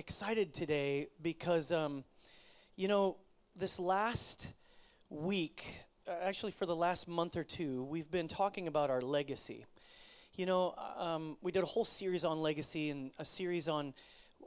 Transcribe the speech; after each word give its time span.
excited 0.00 0.54
today 0.54 1.08
because, 1.20 1.70
um, 1.70 2.04
you 2.74 2.88
know, 2.88 3.18
this 3.54 3.78
last 3.78 4.46
week, 5.10 5.62
uh, 6.08 6.12
actually 6.22 6.52
for 6.52 6.64
the 6.64 6.74
last 6.74 7.06
month 7.06 7.36
or 7.36 7.44
two, 7.44 7.84
we've 7.84 8.10
been 8.10 8.26
talking 8.26 8.66
about 8.66 8.88
our 8.88 9.02
legacy. 9.02 9.66
You 10.36 10.46
know, 10.46 10.74
um, 10.96 11.36
we 11.42 11.52
did 11.52 11.62
a 11.62 11.66
whole 11.66 11.84
series 11.84 12.24
on 12.24 12.40
legacy 12.40 12.88
and 12.88 13.10
a 13.18 13.26
series 13.26 13.68
on 13.68 13.92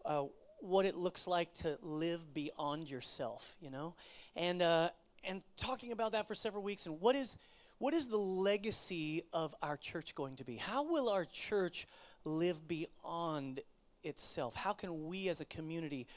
uh, 0.06 0.24
what 0.60 0.88
it 0.88 0.96
looks 0.96 1.28
like 1.28 1.54
to 1.60 1.78
live 1.84 2.34
beyond 2.34 2.90
yourself. 2.90 3.56
You 3.62 3.70
know, 3.70 3.94
and 4.36 4.60
uh, 4.64 4.90
and 5.24 5.44
talking 5.56 5.92
about 5.92 6.14
that 6.14 6.28
for 6.28 6.34
several 6.34 6.64
weeks. 6.64 6.88
And 6.88 7.00
what 7.00 7.16
is 7.16 7.38
what 7.78 7.94
is 7.94 8.08
the 8.08 8.18
legacy 8.18 9.22
of 9.34 9.54
our 9.62 9.78
church 9.78 10.16
going 10.16 10.38
to 10.38 10.44
be? 10.44 10.56
How 10.56 10.82
will 10.82 11.10
our 11.10 11.26
church 11.26 11.86
live 12.26 12.68
beyond 12.68 13.60
itself? 14.04 14.56
How 14.56 14.74
can 14.74 15.08
we 15.08 15.30
as 15.30 15.40
a 15.40 15.46
community 15.46 16.08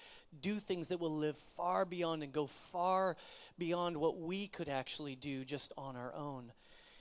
do 0.40 0.56
things 0.56 0.88
that 0.88 1.00
will 1.00 1.14
live 1.14 1.36
far 1.56 1.84
beyond 1.84 2.22
and 2.22 2.32
go 2.32 2.46
far 2.46 3.16
beyond 3.58 3.96
what 3.96 4.18
we 4.18 4.48
could 4.48 4.68
actually 4.68 5.16
do 5.16 5.44
just 5.44 5.72
on 5.76 5.96
our 5.96 6.14
own? 6.14 6.52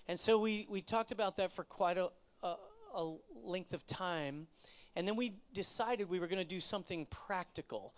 And 0.08 0.20
so 0.20 0.38
we, 0.38 0.68
we 0.70 0.82
talked 0.82 1.12
about 1.12 1.38
that 1.38 1.52
for 1.52 1.64
quite 1.64 1.98
a, 1.98 2.10
a, 2.44 2.56
a 2.96 3.16
length 3.44 3.74
of 3.74 3.86
time. 3.86 4.48
And 4.96 5.08
then 5.08 5.16
we 5.16 5.34
decided 5.54 6.10
we 6.10 6.20
were 6.20 6.28
going 6.28 6.42
to 6.42 6.46
do 6.46 6.60
something 6.60 7.06
practical, 7.08 7.94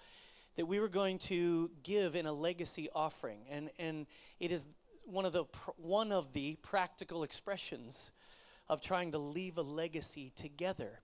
that 0.55 0.65
we 0.65 0.79
were 0.79 0.87
going 0.87 1.19
to 1.19 1.69
give 1.83 2.15
in 2.15 2.25
a 2.25 2.33
legacy 2.33 2.89
offering. 2.95 3.41
And, 3.49 3.69
and 3.77 4.07
it 4.39 4.51
is 4.51 4.67
one 5.05 5.25
of, 5.25 5.33
the, 5.33 5.45
one 5.77 6.11
of 6.11 6.33
the 6.33 6.57
practical 6.61 7.23
expressions 7.23 8.11
of 8.69 8.81
trying 8.81 9.11
to 9.11 9.17
leave 9.17 9.57
a 9.57 9.61
legacy 9.61 10.31
together. 10.35 10.99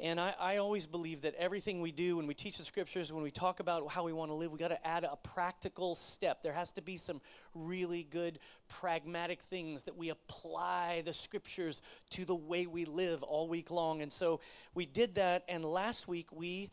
And 0.00 0.20
I, 0.20 0.32
I, 0.38 0.56
always 0.58 0.86
believe 0.86 1.22
that 1.22 1.34
everything 1.34 1.80
we 1.80 1.90
do 1.90 2.18
when 2.18 2.28
we 2.28 2.34
teach 2.34 2.58
the 2.58 2.64
scriptures, 2.64 3.12
when 3.12 3.24
we 3.24 3.32
talk 3.32 3.58
about 3.58 3.90
how 3.90 4.04
we 4.04 4.12
want 4.12 4.30
to 4.30 4.34
live, 4.34 4.52
we 4.52 4.58
got 4.58 4.68
to 4.68 4.86
add 4.86 5.02
a 5.02 5.16
practical 5.16 5.96
step. 5.96 6.40
There 6.44 6.52
has 6.52 6.70
to 6.72 6.82
be 6.82 6.96
some 6.96 7.20
really 7.52 8.04
good 8.04 8.38
pragmatic 8.68 9.42
things 9.42 9.82
that 9.84 9.96
we 9.96 10.10
apply 10.10 11.02
the 11.04 11.12
scriptures 11.12 11.82
to 12.10 12.24
the 12.24 12.34
way 12.34 12.66
we 12.66 12.84
live 12.84 13.24
all 13.24 13.48
week 13.48 13.72
long. 13.72 14.00
And 14.00 14.12
so 14.12 14.38
we 14.72 14.86
did 14.86 15.16
that. 15.16 15.42
And 15.48 15.64
last 15.64 16.06
week 16.06 16.28
we 16.30 16.70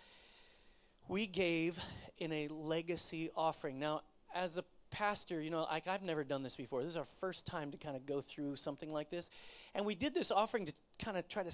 we 1.08 1.28
gave 1.28 1.80
in 2.18 2.32
a 2.32 2.48
legacy 2.48 3.30
offering. 3.36 3.80
Now, 3.80 4.02
as 4.34 4.58
a 4.58 4.64
pastor, 4.92 5.42
you 5.42 5.50
know, 5.50 5.64
like 5.64 5.88
I've 5.88 6.04
never 6.04 6.24
done 6.24 6.44
this 6.44 6.56
before. 6.56 6.82
This 6.82 6.92
is 6.92 6.98
our 6.98 7.06
first 7.20 7.46
time 7.46 7.72
to 7.72 7.78
kind 7.78 7.96
of 7.96 8.06
go 8.06 8.22
through 8.22 8.56
something 8.56 8.92
like 8.92 9.10
this. 9.10 9.30
And 9.74 9.86
we 9.86 9.96
did 9.96 10.14
this 10.14 10.32
offering 10.32 10.66
to 10.66 10.74
kind 11.00 11.18
of 11.18 11.28
try 11.28 11.44
to 11.44 11.52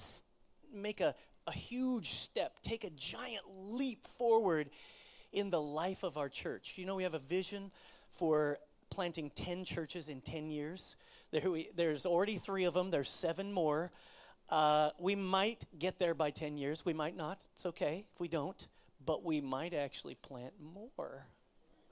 make 0.74 1.02
a, 1.02 1.16
a 1.48 1.52
huge 1.52 2.12
step, 2.12 2.60
take 2.62 2.84
a 2.84 2.90
giant 2.92 3.44
leap 3.48 4.06
forward 4.06 4.70
in 5.32 5.50
the 5.50 5.62
life 5.62 6.04
of 6.04 6.18
our 6.18 6.30
church. 6.30 6.74
You 6.76 6.86
know, 6.86 6.96
we 6.96 7.04
have 7.04 7.14
a 7.14 7.20
vision 7.20 7.72
for 8.12 8.60
planting 8.90 9.32
10 9.36 9.66
churches 9.66 10.08
in 10.08 10.22
10 10.22 10.52
years. 10.52 10.96
There 11.32 11.50
we, 11.50 11.70
there's 11.76 12.06
already 12.06 12.36
three 12.36 12.66
of 12.66 12.74
them, 12.74 12.92
there's 12.92 13.10
seven 13.10 13.54
more. 13.54 13.92
Uh, 14.50 14.90
we 15.00 15.16
might 15.16 15.64
get 15.80 15.98
there 15.98 16.14
by 16.14 16.30
10 16.30 16.58
years. 16.58 16.84
We 16.84 16.94
might 16.94 17.16
not. 17.16 17.46
It's 17.54 17.66
okay 17.68 18.06
if 18.14 18.20
we 18.20 18.28
don't. 18.28 18.68
But 19.04 19.24
we 19.24 19.40
might 19.40 19.74
actually 19.74 20.16
plant 20.16 20.54
more. 20.62 21.26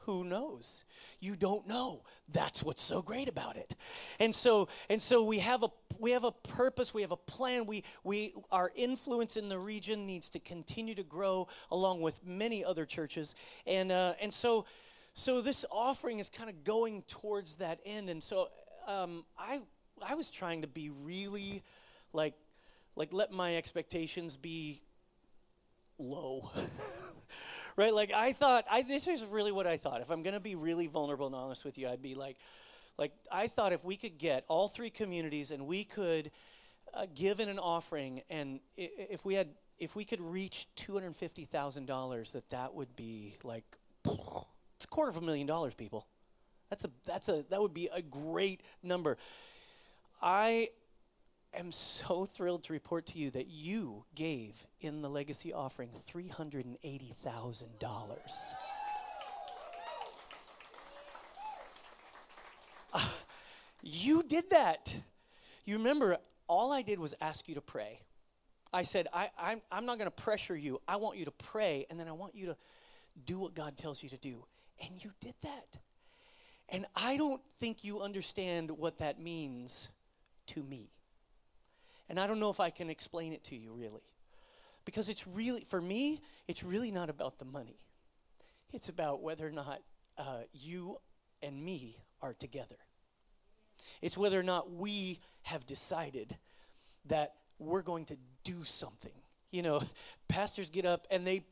Who 0.09 0.23
knows? 0.23 0.85
You 1.19 1.35
don't 1.35 1.67
know. 1.67 2.01
That's 2.33 2.63
what's 2.63 2.81
so 2.81 3.03
great 3.03 3.27
about 3.27 3.57
it. 3.57 3.75
And 4.19 4.33
so 4.33 4.67
and 4.89 4.99
so 4.99 5.23
we 5.23 5.37
have 5.37 5.61
a 5.61 5.67
we 5.99 6.09
have 6.11 6.23
a 6.23 6.31
purpose, 6.31 6.95
we 6.95 7.03
have 7.03 7.11
a 7.11 7.15
plan. 7.15 7.67
We 7.67 7.83
we 8.03 8.33
our 8.51 8.71
influence 8.75 9.37
in 9.37 9.49
the 9.49 9.59
region 9.59 10.07
needs 10.07 10.27
to 10.29 10.39
continue 10.39 10.95
to 10.95 11.03
grow 11.03 11.47
along 11.69 12.01
with 12.01 12.25
many 12.25 12.65
other 12.65 12.87
churches. 12.87 13.35
And 13.67 13.91
uh, 13.91 14.13
and 14.19 14.33
so 14.33 14.65
so 15.13 15.41
this 15.41 15.63
offering 15.71 16.17
is 16.17 16.27
kind 16.27 16.49
of 16.49 16.63
going 16.63 17.03
towards 17.03 17.57
that 17.57 17.79
end. 17.85 18.09
And 18.09 18.23
so 18.23 18.49
um, 18.87 19.25
I 19.37 19.61
I 20.01 20.15
was 20.15 20.31
trying 20.31 20.63
to 20.63 20.67
be 20.67 20.89
really 20.89 21.61
like 22.13 22.33
like 22.95 23.13
let 23.13 23.31
my 23.31 23.57
expectations 23.57 24.37
be 24.37 24.81
low. 25.99 26.49
right? 27.79 27.93
Like 27.93 28.11
I 28.13 28.33
thought, 28.33 28.65
I, 28.69 28.81
this 28.81 29.07
is 29.07 29.23
really 29.23 29.53
what 29.53 29.65
I 29.65 29.77
thought. 29.77 30.01
If 30.01 30.11
I'm 30.11 30.21
going 30.21 30.33
to 30.33 30.41
be 30.41 30.55
really 30.55 30.87
vulnerable 30.87 31.27
and 31.27 31.35
honest 31.35 31.63
with 31.63 31.77
you, 31.77 31.87
I'd 31.87 32.01
be 32.01 32.13
like, 32.13 32.37
like 32.97 33.13
I 33.31 33.47
thought 33.47 33.71
if 33.71 33.85
we 33.85 33.95
could 33.95 34.17
get 34.17 34.43
all 34.49 34.67
three 34.67 34.89
communities 34.89 35.49
and 35.49 35.65
we 35.65 35.85
could 35.85 36.29
uh, 36.93 37.05
give 37.15 37.39
in 37.39 37.47
an 37.47 37.57
offering, 37.57 38.21
and 38.29 38.59
if 38.75 39.23
we 39.23 39.35
had, 39.35 39.47
if 39.79 39.95
we 39.95 40.03
could 40.03 40.19
reach 40.19 40.67
two 40.75 40.93
hundred 40.93 41.15
fifty 41.15 41.45
thousand 41.45 41.85
dollars, 41.85 42.33
that 42.33 42.49
that 42.49 42.73
would 42.73 42.93
be 42.97 43.35
like, 43.43 43.63
it's 44.05 44.83
a 44.83 44.87
quarter 44.89 45.09
of 45.09 45.15
a 45.17 45.21
million 45.21 45.47
dollars, 45.47 45.73
people. 45.73 46.05
That's 46.69 46.83
a 46.83 46.89
that's 47.05 47.29
a 47.29 47.45
that 47.49 47.61
would 47.61 47.73
be 47.73 47.89
a 47.93 48.01
great 48.01 48.59
number. 48.83 49.17
I 50.21 50.69
am 51.53 51.71
so 51.71 52.25
thrilled 52.25 52.63
to 52.65 52.73
report 52.73 53.05
to 53.07 53.17
you 53.17 53.29
that 53.31 53.47
you 53.47 54.05
gave 54.15 54.65
in 54.81 55.01
the 55.01 55.09
legacy 55.09 55.53
offering 55.53 55.89
$380,000. 56.07 58.17
Uh, 62.93 63.07
you 63.81 64.23
did 64.23 64.49
that. 64.49 64.95
You 65.65 65.77
remember, 65.77 66.17
all 66.47 66.71
I 66.71 66.81
did 66.81 66.99
was 66.99 67.13
ask 67.21 67.47
you 67.47 67.55
to 67.55 67.61
pray. 67.61 68.01
I 68.71 68.83
said, 68.83 69.07
I, 69.13 69.29
I'm, 69.37 69.61
I'm 69.71 69.85
not 69.85 69.97
going 69.97 70.09
to 70.09 70.15
pressure 70.15 70.55
you. 70.55 70.79
I 70.87 70.97
want 70.97 71.17
you 71.17 71.25
to 71.25 71.31
pray, 71.31 71.85
and 71.89 71.99
then 71.99 72.07
I 72.07 72.11
want 72.11 72.35
you 72.35 72.47
to 72.47 72.57
do 73.25 73.39
what 73.39 73.55
God 73.55 73.77
tells 73.77 74.03
you 74.03 74.09
to 74.09 74.17
do. 74.17 74.45
And 74.83 75.03
you 75.03 75.11
did 75.19 75.33
that. 75.41 75.79
And 76.69 76.85
I 76.95 77.17
don't 77.17 77.41
think 77.59 77.83
you 77.83 78.01
understand 78.01 78.71
what 78.71 78.99
that 78.99 79.19
means 79.19 79.89
to 80.47 80.63
me. 80.63 80.91
And 82.09 82.19
I 82.19 82.27
don't 82.27 82.39
know 82.39 82.49
if 82.49 82.59
I 82.59 82.69
can 82.71 82.89
explain 82.89 83.33
it 83.33 83.43
to 83.45 83.55
you 83.55 83.73
really. 83.73 84.01
Because 84.85 85.09
it's 85.09 85.27
really, 85.27 85.61
for 85.61 85.79
me, 85.79 86.21
it's 86.47 86.63
really 86.63 86.91
not 86.91 87.09
about 87.09 87.37
the 87.37 87.45
money. 87.45 87.79
It's 88.73 88.89
about 88.89 89.21
whether 89.21 89.47
or 89.47 89.51
not 89.51 89.81
uh, 90.17 90.41
you 90.53 90.97
and 91.41 91.63
me 91.63 91.97
are 92.21 92.33
together. 92.33 92.75
It's 94.01 94.17
whether 94.17 94.39
or 94.39 94.43
not 94.43 94.71
we 94.71 95.19
have 95.43 95.65
decided 95.65 96.35
that 97.05 97.33
we're 97.59 97.81
going 97.81 98.05
to 98.05 98.17
do 98.43 98.63
something. 98.63 99.11
You 99.51 99.61
know, 99.61 99.81
pastors 100.27 100.69
get 100.69 100.85
up 100.85 101.07
and 101.11 101.25
they 101.25 101.43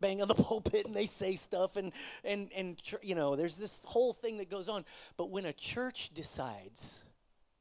bang 0.00 0.20
on 0.22 0.28
the 0.28 0.34
pulpit 0.34 0.86
and 0.86 0.94
they 0.94 1.06
say 1.06 1.36
stuff 1.36 1.76
and 1.76 1.92
and 2.24 2.50
and 2.56 2.80
you 3.02 3.14
know, 3.14 3.36
there's 3.36 3.56
this 3.56 3.80
whole 3.84 4.12
thing 4.12 4.38
that 4.38 4.50
goes 4.50 4.68
on. 4.68 4.84
But 5.16 5.30
when 5.30 5.46
a 5.46 5.52
church 5.52 6.10
decides 6.14 7.02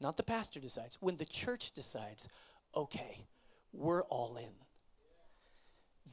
not 0.04 0.18
the 0.18 0.24
pastor 0.24 0.60
decides. 0.60 0.98
When 1.00 1.18
the 1.18 1.26
church 1.26 1.72
decides, 1.72 2.28
okay, 2.76 3.26
we're 3.72 4.04
all 4.04 4.38
in, 4.38 4.54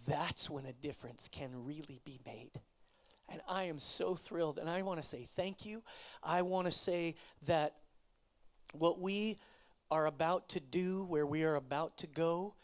that's 0.06 0.48
when 0.48 0.64
a 0.64 0.72
difference 0.72 1.28
can 1.30 1.50
really 1.64 2.00
be 2.04 2.20
made. 2.24 2.52
And 3.28 3.40
I 3.48 3.64
am 3.64 3.78
so 3.78 4.14
thrilled. 4.14 4.58
And 4.58 4.70
I 4.70 4.82
want 4.82 5.02
to 5.02 5.06
say 5.06 5.26
thank 5.36 5.66
you. 5.66 5.82
I 6.22 6.42
want 6.42 6.66
to 6.66 6.72
say 6.72 7.16
that 7.46 7.74
what 8.72 9.00
we 9.00 9.36
are 9.90 10.06
about 10.06 10.48
to 10.50 10.60
do, 10.60 11.04
where 11.04 11.26
we 11.26 11.44
are 11.44 11.56
about 11.56 11.98
to 11.98 12.06
go, 12.06 12.54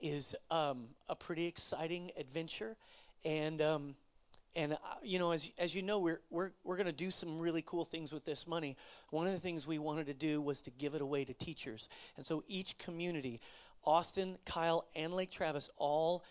is 0.00 0.34
um, 0.50 0.88
a 1.08 1.16
pretty 1.16 1.46
exciting 1.46 2.10
adventure. 2.18 2.76
And 3.24 3.60
um, 3.62 3.94
and 4.56 4.74
uh, 4.74 4.76
you 5.02 5.18
know, 5.18 5.32
as 5.32 5.48
as 5.58 5.74
you 5.74 5.82
know, 5.82 5.98
we're 5.98 6.20
we're 6.30 6.50
we're 6.62 6.76
going 6.76 6.86
to 6.86 6.92
do 6.92 7.10
some 7.10 7.38
really 7.38 7.62
cool 7.62 7.84
things 7.84 8.12
with 8.12 8.24
this 8.24 8.46
money. 8.46 8.76
One 9.10 9.26
of 9.26 9.32
the 9.32 9.40
things 9.40 9.66
we 9.66 9.78
wanted 9.78 10.06
to 10.06 10.14
do 10.14 10.40
was 10.40 10.60
to 10.62 10.70
give 10.70 10.94
it 10.94 11.00
away 11.00 11.24
to 11.24 11.34
teachers, 11.34 11.88
and 12.16 12.26
so 12.26 12.42
each 12.46 12.78
community, 12.78 13.40
Austin, 13.84 14.38
Kyle, 14.44 14.86
and 14.94 15.12
Lake 15.12 15.30
Travis, 15.30 15.70
all 15.76 16.24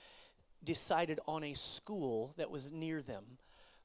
decided 0.64 1.20
on 1.28 1.44
a 1.44 1.54
school 1.54 2.34
that 2.38 2.50
was 2.50 2.72
near 2.72 3.02
them 3.02 3.24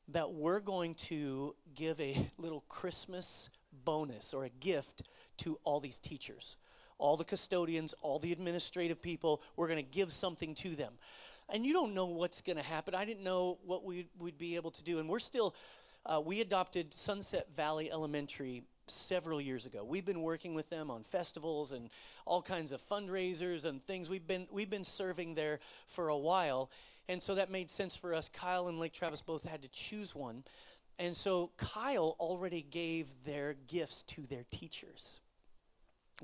that 0.08 0.32
we're 0.32 0.60
going 0.60 0.94
to 0.94 1.54
give 1.74 2.00
a 2.00 2.16
little 2.38 2.64
Christmas 2.68 3.50
bonus 3.84 4.32
or 4.32 4.44
a 4.44 4.48
gift 4.48 5.02
to 5.38 5.58
all 5.64 5.80
these 5.80 5.98
teachers, 5.98 6.56
all 6.98 7.16
the 7.16 7.24
custodians, 7.24 7.94
all 8.00 8.18
the 8.18 8.32
administrative 8.32 9.02
people. 9.02 9.42
We're 9.56 9.68
going 9.68 9.84
to 9.84 9.90
give 9.90 10.10
something 10.10 10.54
to 10.56 10.74
them 10.74 10.94
and 11.48 11.64
you 11.64 11.72
don't 11.72 11.94
know 11.94 12.06
what's 12.06 12.40
going 12.40 12.56
to 12.56 12.62
happen. 12.62 12.94
I 12.94 13.04
didn't 13.04 13.24
know 13.24 13.58
what 13.64 13.84
we'd, 13.84 14.08
we'd 14.18 14.38
be 14.38 14.56
able 14.56 14.70
to 14.72 14.82
do. 14.82 14.98
And 14.98 15.08
we're 15.08 15.18
still, 15.18 15.54
uh, 16.04 16.20
we 16.24 16.40
adopted 16.40 16.92
Sunset 16.92 17.48
Valley 17.54 17.90
Elementary 17.90 18.62
several 18.86 19.40
years 19.40 19.66
ago. 19.66 19.84
We've 19.84 20.04
been 20.04 20.22
working 20.22 20.54
with 20.54 20.70
them 20.70 20.90
on 20.90 21.02
festivals 21.02 21.72
and 21.72 21.90
all 22.26 22.42
kinds 22.42 22.72
of 22.72 22.82
fundraisers 22.82 23.64
and 23.64 23.82
things. 23.82 24.08
We've 24.08 24.26
been, 24.26 24.46
we've 24.50 24.70
been 24.70 24.84
serving 24.84 25.34
there 25.34 25.60
for 25.86 26.08
a 26.08 26.16
while. 26.16 26.70
And 27.08 27.22
so 27.22 27.34
that 27.34 27.50
made 27.50 27.70
sense 27.70 27.96
for 27.96 28.14
us. 28.14 28.28
Kyle 28.28 28.68
and 28.68 28.78
Lake 28.78 28.92
Travis 28.92 29.20
both 29.20 29.42
had 29.48 29.62
to 29.62 29.68
choose 29.68 30.14
one. 30.14 30.44
And 30.98 31.16
so 31.16 31.50
Kyle 31.56 32.16
already 32.18 32.62
gave 32.62 33.06
their 33.24 33.54
gifts 33.68 34.02
to 34.08 34.22
their 34.22 34.44
teachers. 34.50 35.20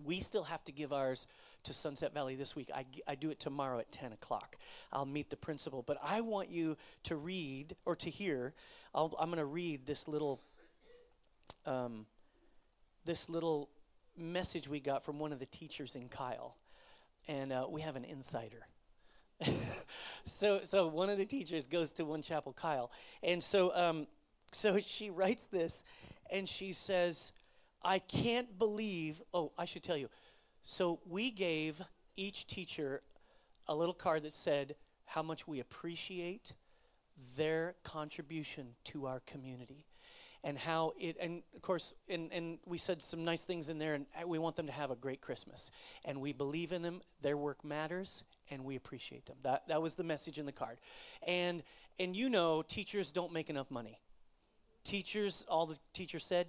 We 0.04 0.20
still 0.20 0.44
have 0.44 0.64
to 0.64 0.72
give 0.72 0.92
ours 0.92 1.26
to 1.64 1.72
Sunset 1.72 2.14
Valley 2.14 2.37
this 2.37 2.55
week. 2.55 2.70
I, 2.75 2.84
I 3.06 3.14
do 3.14 3.31
it 3.31 3.40
tomorrow 3.40 3.78
at 3.78 3.90
10 3.93 4.12
o'clock. 4.12 4.56
I'll 4.93 5.06
meet 5.06 5.31
the 5.31 5.37
principal. 5.37 5.82
But 5.82 5.99
I 6.02 6.20
want 6.20 6.50
you 6.50 6.76
to 7.05 7.16
read 7.16 7.75
or 7.84 7.96
to 7.96 8.11
hear. 8.11 8.55
i 8.94 9.02
am 9.02 9.11
going 9.11 9.37
to 9.37 9.44
read 9.44 9.87
this 9.87 10.06
little, 10.06 10.40
um, 11.66 12.06
this 13.05 13.28
little 13.28 13.69
message 14.16 14.69
we 14.69 14.81
got 14.81 15.02
from 15.02 15.19
one 15.19 15.32
of 15.32 15.38
the 15.38 15.46
teachers 15.46 15.96
in 15.96 16.08
Kyle, 16.08 16.56
and 17.28 17.52
uh, 17.52 17.67
we 17.69 17.81
have 17.81 17.96
an 17.96 18.05
insider. 18.05 18.67
so, 20.25 20.60
so 20.62 20.87
one 20.87 21.10
of 21.10 21.19
the 21.19 21.26
teachers 21.26 21.67
goes 21.67 21.93
to 21.94 22.05
one 22.05 22.22
chapel, 22.22 22.52
Kyle, 22.52 22.90
and 23.22 23.43
so, 23.43 23.75
um, 23.75 24.06
so 24.52 24.78
she 24.78 25.10
writes 25.10 25.46
this, 25.46 25.82
and 26.31 26.49
she 26.49 26.72
says, 26.72 27.32
"I 27.82 27.99
can't 27.99 28.58
believe." 28.58 29.20
Oh, 29.32 29.52
I 29.58 29.64
should 29.64 29.82
tell 29.82 29.96
you. 29.96 30.08
So 30.64 31.00
we 31.06 31.31
gave 31.31 31.82
each 32.16 32.46
teacher 32.46 33.02
a 33.69 33.75
little 33.75 33.94
card 33.94 34.22
that 34.22 34.32
said 34.32 34.76
how 35.05 35.22
much 35.22 35.46
we 35.46 35.61
appreciate 35.61 36.55
their 37.37 37.75
contribution 37.84 38.69
to 38.84 39.06
our 39.06 39.20
community 39.20 39.84
and 40.43 40.58
how 40.58 40.93
it 40.99 41.16
and 41.20 41.43
of 41.55 41.62
course 41.62 41.93
and, 42.08 42.32
and 42.32 42.58
we 42.64 42.78
said 42.78 43.00
some 43.00 43.25
nice 43.25 43.43
things 43.43 43.69
in 43.69 43.78
there 43.78 43.94
and 43.94 44.06
we 44.26 44.38
want 44.38 44.56
them 44.56 44.66
to 44.66 44.72
have 44.72 44.90
a 44.90 44.96
great 44.96 45.20
christmas. 45.20 45.70
And 46.05 46.20
we 46.20 46.32
believe 46.32 46.72
in 46.72 46.81
them 46.81 47.02
their 47.20 47.37
work 47.37 47.62
matters 47.62 48.25
and 48.50 48.64
we 48.64 48.75
appreciate 48.75 49.26
them. 49.26 49.37
That, 49.43 49.69
that 49.69 49.82
was 49.82 49.94
the 49.94 50.05
message 50.05 50.38
in 50.38 50.46
the 50.46 50.52
card. 50.52 50.78
And 51.26 51.62
and 51.99 52.17
you 52.17 52.31
know 52.31 52.62
teachers 52.62 53.10
don't 53.10 53.32
make 53.32 53.50
enough 53.50 53.70
money. 53.70 54.00
Teachers 54.82 55.44
all 55.49 55.67
the 55.67 55.78
teacher 55.93 56.19
said 56.19 56.49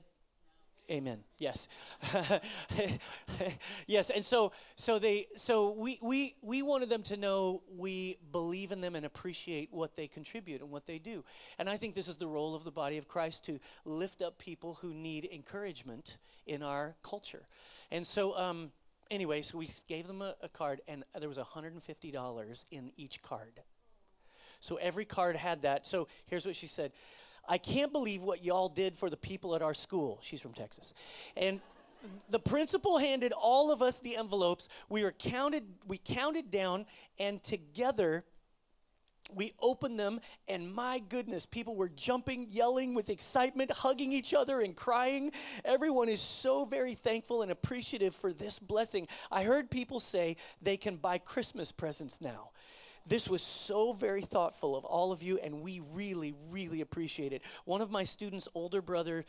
Amen. 0.89 1.23
Yes. 1.39 1.67
yes. 3.87 4.11
And 4.11 4.23
so 4.23 4.51
so 4.75 4.99
they 4.99 5.27
so 5.35 5.71
we 5.71 5.97
we 6.01 6.35
we 6.43 6.61
wanted 6.61 6.89
them 6.89 7.01
to 7.03 7.17
know 7.17 7.63
we 7.75 8.17
believe 8.31 8.71
in 8.71 8.81
them 8.81 8.95
and 8.95 9.05
appreciate 9.05 9.69
what 9.71 9.95
they 9.95 10.07
contribute 10.07 10.61
and 10.61 10.69
what 10.69 10.85
they 10.85 10.99
do. 10.99 11.23
And 11.57 11.69
I 11.69 11.77
think 11.77 11.95
this 11.95 12.07
is 12.07 12.17
the 12.17 12.27
role 12.27 12.53
of 12.53 12.63
the 12.63 12.71
body 12.71 12.97
of 12.97 13.07
Christ 13.07 13.43
to 13.45 13.59
lift 13.83 14.21
up 14.21 14.37
people 14.37 14.75
who 14.75 14.93
need 14.93 15.27
encouragement 15.31 16.17
in 16.45 16.61
our 16.61 16.95
culture. 17.03 17.47
And 17.91 18.05
so 18.05 18.37
um 18.37 18.71
anyway, 19.09 19.41
so 19.41 19.57
we 19.57 19.69
gave 19.87 20.05
them 20.05 20.21
a, 20.21 20.35
a 20.41 20.49
card 20.49 20.81
and 20.87 21.03
there 21.19 21.29
was 21.29 21.39
$150 21.39 22.65
in 22.69 22.91
each 22.95 23.21
card. 23.23 23.61
So 24.59 24.75
every 24.77 25.05
card 25.05 25.35
had 25.35 25.63
that. 25.63 25.85
So 25.85 26.07
here's 26.25 26.45
what 26.45 26.55
she 26.55 26.67
said. 26.67 26.91
I 27.47 27.57
can't 27.57 27.91
believe 27.91 28.21
what 28.21 28.43
y'all 28.43 28.69
did 28.69 28.97
for 28.97 29.09
the 29.09 29.17
people 29.17 29.55
at 29.55 29.61
our 29.61 29.73
school. 29.73 30.19
She's 30.21 30.41
from 30.41 30.53
Texas. 30.53 30.93
And 31.37 31.59
the 32.29 32.39
principal 32.39 32.97
handed 32.97 33.31
all 33.31 33.71
of 33.71 33.81
us 33.81 33.99
the 33.99 34.15
envelopes. 34.17 34.67
We 34.89 35.03
were 35.03 35.11
counted, 35.11 35.63
we 35.87 35.97
counted 35.97 36.51
down, 36.51 36.85
and 37.19 37.41
together 37.41 38.25
we 39.33 39.53
opened 39.59 39.99
them, 39.99 40.19
and 40.47 40.71
my 40.71 40.99
goodness, 41.09 41.45
people 41.45 41.75
were 41.75 41.89
jumping, 41.89 42.47
yelling 42.51 42.93
with 42.93 43.09
excitement, 43.09 43.71
hugging 43.71 44.11
each 44.11 44.33
other, 44.33 44.61
and 44.61 44.75
crying. 44.75 45.31
Everyone 45.63 46.09
is 46.09 46.21
so 46.21 46.65
very 46.65 46.93
thankful 46.93 47.41
and 47.41 47.51
appreciative 47.51 48.13
for 48.13 48.31
this 48.31 48.59
blessing. 48.59 49.07
I 49.31 49.43
heard 49.43 49.71
people 49.71 49.99
say 49.99 50.37
they 50.61 50.77
can 50.77 50.97
buy 50.97 51.17
Christmas 51.17 51.71
presents 51.71 52.21
now. 52.21 52.51
This 53.07 53.29
was 53.29 53.43
so 53.43 53.93
very 53.93 54.23
thoughtful 54.23 54.75
of 54.75 54.83
all 54.83 55.11
of 55.11 55.21
you, 55.21 55.37
and 55.37 55.61
we 55.61 55.79
really, 55.93 56.33
really 56.49 56.81
appreciate 56.81 57.33
it. 57.33 57.43
One 57.65 57.81
of 57.81 57.91
my 57.91 58.03
students' 58.03 58.47
older 58.55 58.81
brother, 58.81 59.25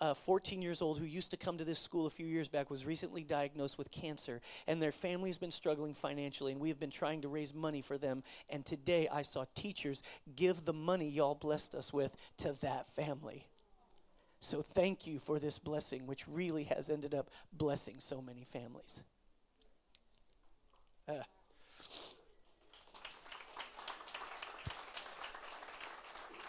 uh, 0.00 0.14
14 0.14 0.62
years 0.62 0.80
old, 0.80 0.98
who 0.98 1.04
used 1.04 1.30
to 1.32 1.36
come 1.36 1.58
to 1.58 1.64
this 1.64 1.78
school 1.78 2.06
a 2.06 2.10
few 2.10 2.24
years 2.24 2.48
back, 2.48 2.70
was 2.70 2.86
recently 2.86 3.22
diagnosed 3.24 3.76
with 3.76 3.90
cancer, 3.90 4.40
and 4.66 4.80
their 4.80 4.92
family's 4.92 5.36
been 5.36 5.50
struggling 5.50 5.92
financially, 5.92 6.52
and 6.52 6.60
we 6.60 6.70
have 6.70 6.80
been 6.80 6.90
trying 6.90 7.20
to 7.20 7.28
raise 7.28 7.52
money 7.52 7.82
for 7.82 7.98
them. 7.98 8.22
And 8.48 8.64
today 8.64 9.08
I 9.12 9.20
saw 9.20 9.44
teachers 9.54 10.00
give 10.34 10.64
the 10.64 10.72
money 10.72 11.10
y'all 11.10 11.34
blessed 11.34 11.74
us 11.74 11.92
with 11.92 12.16
to 12.38 12.54
that 12.62 12.86
family. 12.96 13.46
So 14.40 14.62
thank 14.62 15.06
you 15.06 15.18
for 15.18 15.38
this 15.38 15.58
blessing, 15.58 16.06
which 16.06 16.26
really 16.28 16.64
has 16.64 16.88
ended 16.88 17.14
up 17.14 17.28
blessing 17.52 17.96
so 17.98 18.22
many 18.22 18.44
families. 18.44 19.02
Uh. 21.06 21.24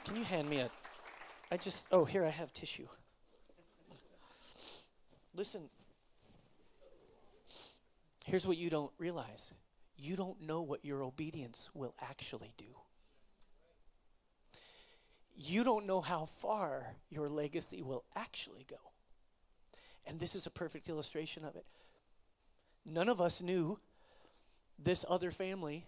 Can 0.10 0.18
you 0.18 0.24
hand 0.24 0.50
me 0.50 0.58
a? 0.58 0.72
I 1.52 1.58
just, 1.58 1.86
oh, 1.92 2.04
here 2.04 2.26
I 2.26 2.32
have 2.32 2.52
tissue. 2.52 2.88
Listen, 5.36 5.70
here's 8.26 8.44
what 8.44 8.58
you 8.58 8.72
don't 8.72 8.92
realize 8.98 9.54
you 10.00 10.16
don't 10.16 10.42
know 10.42 10.64
what 10.64 10.84
your 10.84 11.04
obedience 11.04 11.70
will 11.76 11.94
actually 12.02 12.56
do. 12.58 12.66
You 15.38 15.64
don't 15.64 15.86
know 15.86 16.02
how 16.02 16.26
far 16.26 16.96
your 17.12 17.30
legacy 17.30 17.84
will 17.84 18.04
actually 18.16 18.66
go. 18.68 18.80
And 20.08 20.20
this 20.20 20.34
is 20.34 20.48
a 20.48 20.50
perfect 20.50 20.90
illustration 20.90 21.46
of 21.46 21.56
it. 21.56 21.68
None 22.84 23.10
of 23.10 23.22
us 23.22 23.44
knew 23.44 23.78
this 24.80 25.06
other 25.08 25.30
family 25.30 25.86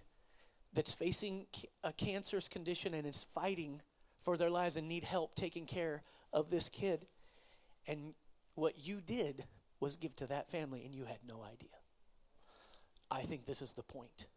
that's 0.74 0.94
facing 0.94 1.48
a 1.84 1.92
cancerous 1.92 2.48
condition 2.48 2.94
and 2.94 3.08
is 3.08 3.26
fighting 3.34 3.82
for 4.22 4.38
their 4.38 4.50
lives 4.50 4.76
and 4.76 4.88
need 4.88 5.04
help 5.04 5.36
taking 5.36 5.66
care 5.66 6.04
of 6.32 6.50
this 6.50 6.70
kid. 6.70 7.06
And 7.88 8.14
what 8.56 8.86
you 8.86 9.02
did 9.02 9.46
was 9.80 9.96
give 9.96 10.16
to 10.18 10.28
that 10.28 10.50
family, 10.50 10.86
and 10.86 10.94
you 10.94 11.06
had 11.06 11.18
no 11.28 11.44
idea. 11.44 11.70
I 13.10 13.24
think 13.24 13.46
this 13.46 13.62
is 13.62 13.74
the 13.74 13.84
point. 13.84 14.28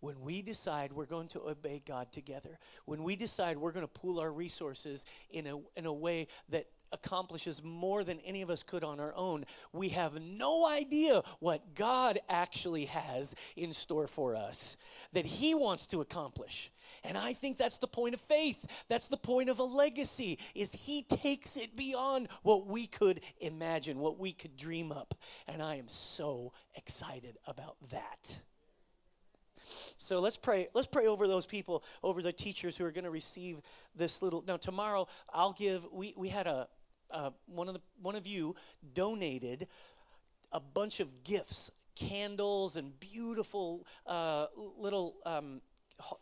When 0.00 0.20
we 0.20 0.42
decide 0.42 0.92
we're 0.92 1.06
going 1.06 1.28
to 1.28 1.40
obey 1.40 1.80
God 1.84 2.12
together, 2.12 2.58
when 2.84 3.02
we 3.02 3.16
decide 3.16 3.56
we're 3.56 3.72
going 3.72 3.86
to 3.86 4.00
pool 4.00 4.20
our 4.20 4.32
resources 4.32 5.04
in 5.30 5.46
a, 5.46 5.58
in 5.76 5.86
a 5.86 5.92
way 5.92 6.28
that 6.50 6.66
accomplishes 6.92 7.62
more 7.62 8.04
than 8.04 8.20
any 8.20 8.42
of 8.42 8.50
us 8.50 8.62
could 8.62 8.84
on 8.84 9.00
our 9.00 9.14
own. 9.14 9.44
We 9.72 9.90
have 9.90 10.20
no 10.20 10.68
idea 10.68 11.22
what 11.40 11.74
God 11.74 12.18
actually 12.28 12.86
has 12.86 13.34
in 13.56 13.72
store 13.72 14.06
for 14.06 14.36
us 14.36 14.76
that 15.12 15.26
He 15.26 15.54
wants 15.54 15.86
to 15.88 16.00
accomplish. 16.00 16.70
And 17.04 17.16
I 17.18 17.32
think 17.32 17.58
that's 17.58 17.78
the 17.78 17.86
point 17.86 18.14
of 18.14 18.20
faith. 18.20 18.64
That's 18.88 19.08
the 19.08 19.16
point 19.16 19.48
of 19.48 19.58
a 19.58 19.64
legacy 19.64 20.38
is 20.54 20.72
he 20.72 21.02
takes 21.02 21.56
it 21.56 21.76
beyond 21.76 22.28
what 22.42 22.66
we 22.66 22.86
could 22.86 23.20
imagine, 23.40 23.98
what 23.98 24.18
we 24.18 24.32
could 24.32 24.56
dream 24.56 24.92
up. 24.92 25.14
And 25.48 25.62
I 25.62 25.76
am 25.76 25.88
so 25.88 26.52
excited 26.74 27.38
about 27.46 27.76
that. 27.90 28.38
So 29.96 30.20
let's 30.20 30.36
pray. 30.36 30.68
Let's 30.74 30.88
pray 30.88 31.06
over 31.06 31.26
those 31.26 31.46
people, 31.46 31.84
over 32.02 32.22
the 32.22 32.32
teachers 32.32 32.76
who 32.76 32.84
are 32.84 32.90
going 32.90 33.04
to 33.04 33.10
receive 33.10 33.60
this 33.94 34.20
little. 34.20 34.44
Now 34.46 34.56
tomorrow, 34.56 35.06
I'll 35.32 35.52
give. 35.52 35.86
We 35.92 36.14
we 36.16 36.28
had 36.28 36.46
a 36.46 36.68
uh, 37.12 37.30
one 37.46 37.68
of 37.68 37.74
the 37.74 37.80
one 38.00 38.16
of 38.16 38.26
you 38.26 38.54
donated 38.94 39.68
a 40.52 40.60
bunch 40.60 41.00
of 41.00 41.24
gifts, 41.24 41.70
candles 41.94 42.76
and 42.76 42.98
beautiful 43.00 43.86
uh, 44.06 44.46
little 44.78 45.16
um, 45.24 45.60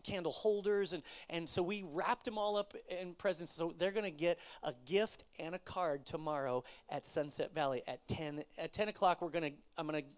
candle 0.02 0.32
holders 0.32 0.92
and 0.92 1.02
and 1.28 1.48
so 1.48 1.62
we 1.62 1.84
wrapped 1.92 2.24
them 2.24 2.38
all 2.38 2.56
up 2.56 2.74
in 2.88 3.14
presents. 3.14 3.54
So 3.54 3.74
they're 3.78 3.92
going 3.92 4.04
to 4.04 4.10
get 4.10 4.38
a 4.62 4.74
gift 4.86 5.24
and 5.38 5.54
a 5.54 5.58
card 5.58 6.06
tomorrow 6.06 6.64
at 6.88 7.06
sunset 7.06 7.54
valley 7.54 7.82
at 7.86 8.06
10 8.08 8.44
at 8.58 8.72
10 8.72 8.88
o'clock. 8.88 9.22
We're 9.22 9.30
going 9.30 9.52
to 9.52 9.52
i'm 9.78 9.86
going 9.86 10.02
to 10.02 10.08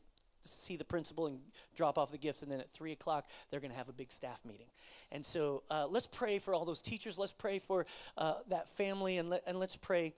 see 0.45 0.77
the 0.77 0.85
principal 0.85 1.29
and 1.29 1.39
drop 1.77 1.99
off 1.99 2.11
the 2.11 2.19
gifts 2.19 2.43
and 2.43 2.51
then 2.51 2.59
at 2.59 2.73
3 2.73 2.93
o'clock 2.93 3.27
they're 3.51 3.61
going 3.61 3.71
to 3.71 3.77
have 3.77 3.89
a 3.89 3.93
big 3.93 4.11
staff 4.11 4.41
meeting. 4.45 4.67
And 5.13 5.25
so 5.25 5.63
uh, 5.71 5.87
let's 5.89 6.07
pray 6.07 6.39
for 6.39 6.55
all 6.55 6.65
those 6.65 6.81
teachers. 6.81 7.19
Let's 7.19 7.33
pray 7.33 7.59
for 7.59 7.87
uh, 8.17 8.35
that 8.49 8.69
family 8.71 9.19
and, 9.19 9.31
let, 9.31 9.43
and 9.47 9.59
let's 9.61 9.77
pray 9.77 10.15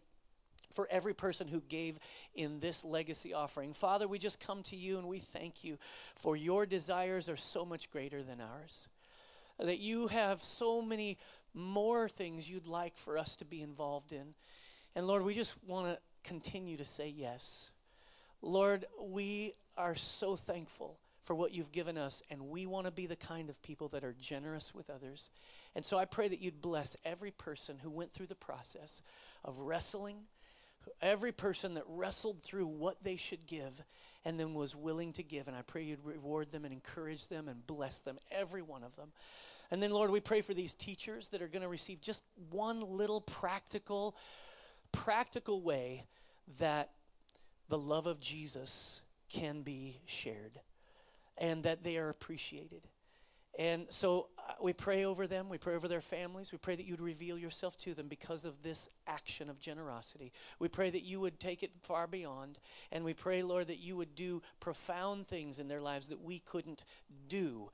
for 0.74 0.86
every 0.90 1.14
person 1.14 1.48
who 1.48 1.60
gave 1.68 1.98
in 2.34 2.60
this 2.60 2.84
legacy 2.84 3.32
offering. 3.32 3.72
Father, 3.72 4.06
we 4.06 4.18
just 4.18 4.40
come 4.40 4.62
to 4.64 4.76
you 4.76 4.98
and 4.98 5.08
we 5.08 5.18
thank 5.18 5.64
you 5.64 5.78
for 6.16 6.36
your 6.36 6.66
desires 6.66 7.28
are 7.28 7.36
so 7.36 7.64
much 7.64 7.90
greater 7.90 8.22
than 8.22 8.40
ours 8.40 8.88
that 9.58 9.78
you 9.78 10.08
have 10.08 10.42
so 10.42 10.82
many 10.82 11.16
more 11.54 12.08
things 12.08 12.48
you'd 12.48 12.66
like 12.66 12.96
for 12.96 13.16
us 13.16 13.36
to 13.36 13.44
be 13.44 13.62
involved 13.62 14.12
in. 14.12 14.34
And 14.96 15.06
Lord, 15.06 15.22
we 15.22 15.34
just 15.34 15.54
want 15.66 15.86
to 15.86 15.98
continue 16.24 16.76
to 16.76 16.84
say 16.84 17.12
yes. 17.16 17.70
Lord, 18.42 18.84
we 19.00 19.54
are 19.76 19.94
so 19.94 20.36
thankful 20.36 20.98
for 21.22 21.34
what 21.34 21.52
you've 21.52 21.72
given 21.72 21.96
us, 21.96 22.22
and 22.30 22.50
we 22.50 22.66
want 22.66 22.84
to 22.84 22.92
be 22.92 23.06
the 23.06 23.16
kind 23.16 23.48
of 23.48 23.62
people 23.62 23.88
that 23.88 24.04
are 24.04 24.14
generous 24.20 24.74
with 24.74 24.90
others. 24.90 25.30
And 25.74 25.84
so 25.84 25.96
I 25.96 26.04
pray 26.04 26.28
that 26.28 26.40
you'd 26.40 26.60
bless 26.60 26.96
every 27.04 27.30
person 27.30 27.78
who 27.82 27.90
went 27.90 28.12
through 28.12 28.26
the 28.26 28.34
process 28.34 29.00
of 29.42 29.60
wrestling, 29.60 30.16
every 31.00 31.32
person 31.32 31.74
that 31.74 31.84
wrestled 31.88 32.42
through 32.42 32.66
what 32.66 33.02
they 33.04 33.16
should 33.16 33.46
give 33.46 33.82
and 34.24 34.38
then 34.38 34.54
was 34.54 34.74
willing 34.74 35.12
to 35.14 35.22
give. 35.22 35.48
And 35.48 35.56
I 35.56 35.62
pray 35.62 35.82
you'd 35.82 36.04
reward 36.04 36.52
them 36.52 36.64
and 36.64 36.72
encourage 36.72 37.26
them 37.28 37.48
and 37.48 37.66
bless 37.66 37.98
them, 37.98 38.18
every 38.30 38.62
one 38.62 38.82
of 38.82 38.96
them. 38.96 39.12
And 39.70 39.82
then, 39.82 39.90
Lord, 39.90 40.10
we 40.10 40.20
pray 40.20 40.40
for 40.40 40.54
these 40.54 40.74
teachers 40.74 41.28
that 41.28 41.42
are 41.42 41.48
going 41.48 41.62
to 41.62 41.68
receive 41.68 42.00
just 42.00 42.22
one 42.50 42.80
little 42.80 43.20
practical, 43.20 44.16
practical 44.92 45.62
way 45.62 46.04
that 46.58 46.90
the 47.68 47.78
love 47.78 48.06
of 48.06 48.20
Jesus 48.20 49.00
can 49.28 49.62
be 49.62 49.98
shared. 50.06 50.60
and 51.38 51.64
that 51.64 51.82
they 51.82 51.96
are 51.96 52.08
appreciated. 52.08 52.82
And 53.58 53.86
so 53.90 54.28
uh, 54.38 54.54
we 54.60 54.72
pray 54.72 55.04
over 55.04 55.26
them. 55.26 55.48
We 55.48 55.58
pray 55.58 55.74
over 55.74 55.86
their 55.86 56.00
families. 56.00 56.50
We 56.50 56.58
pray 56.58 56.74
that 56.74 56.86
you'd 56.86 57.00
reveal 57.00 57.38
yourself 57.38 57.76
to 57.78 57.94
them 57.94 58.08
because 58.08 58.44
of 58.44 58.62
this 58.62 58.88
action 59.06 59.48
of 59.48 59.60
generosity. 59.60 60.32
We 60.58 60.68
pray 60.68 60.90
that 60.90 61.04
you 61.04 61.20
would 61.20 61.38
take 61.38 61.62
it 61.62 61.70
far 61.82 62.06
beyond. 62.06 62.58
And 62.90 63.04
we 63.04 63.14
pray, 63.14 63.42
Lord, 63.42 63.68
that 63.68 63.78
you 63.78 63.96
would 63.96 64.14
do 64.14 64.42
profound 64.58 65.26
things 65.26 65.58
in 65.58 65.68
their 65.68 65.80
lives 65.80 66.08
that 66.08 66.20
we 66.20 66.40
couldn't 66.40 66.84
do 67.28 67.70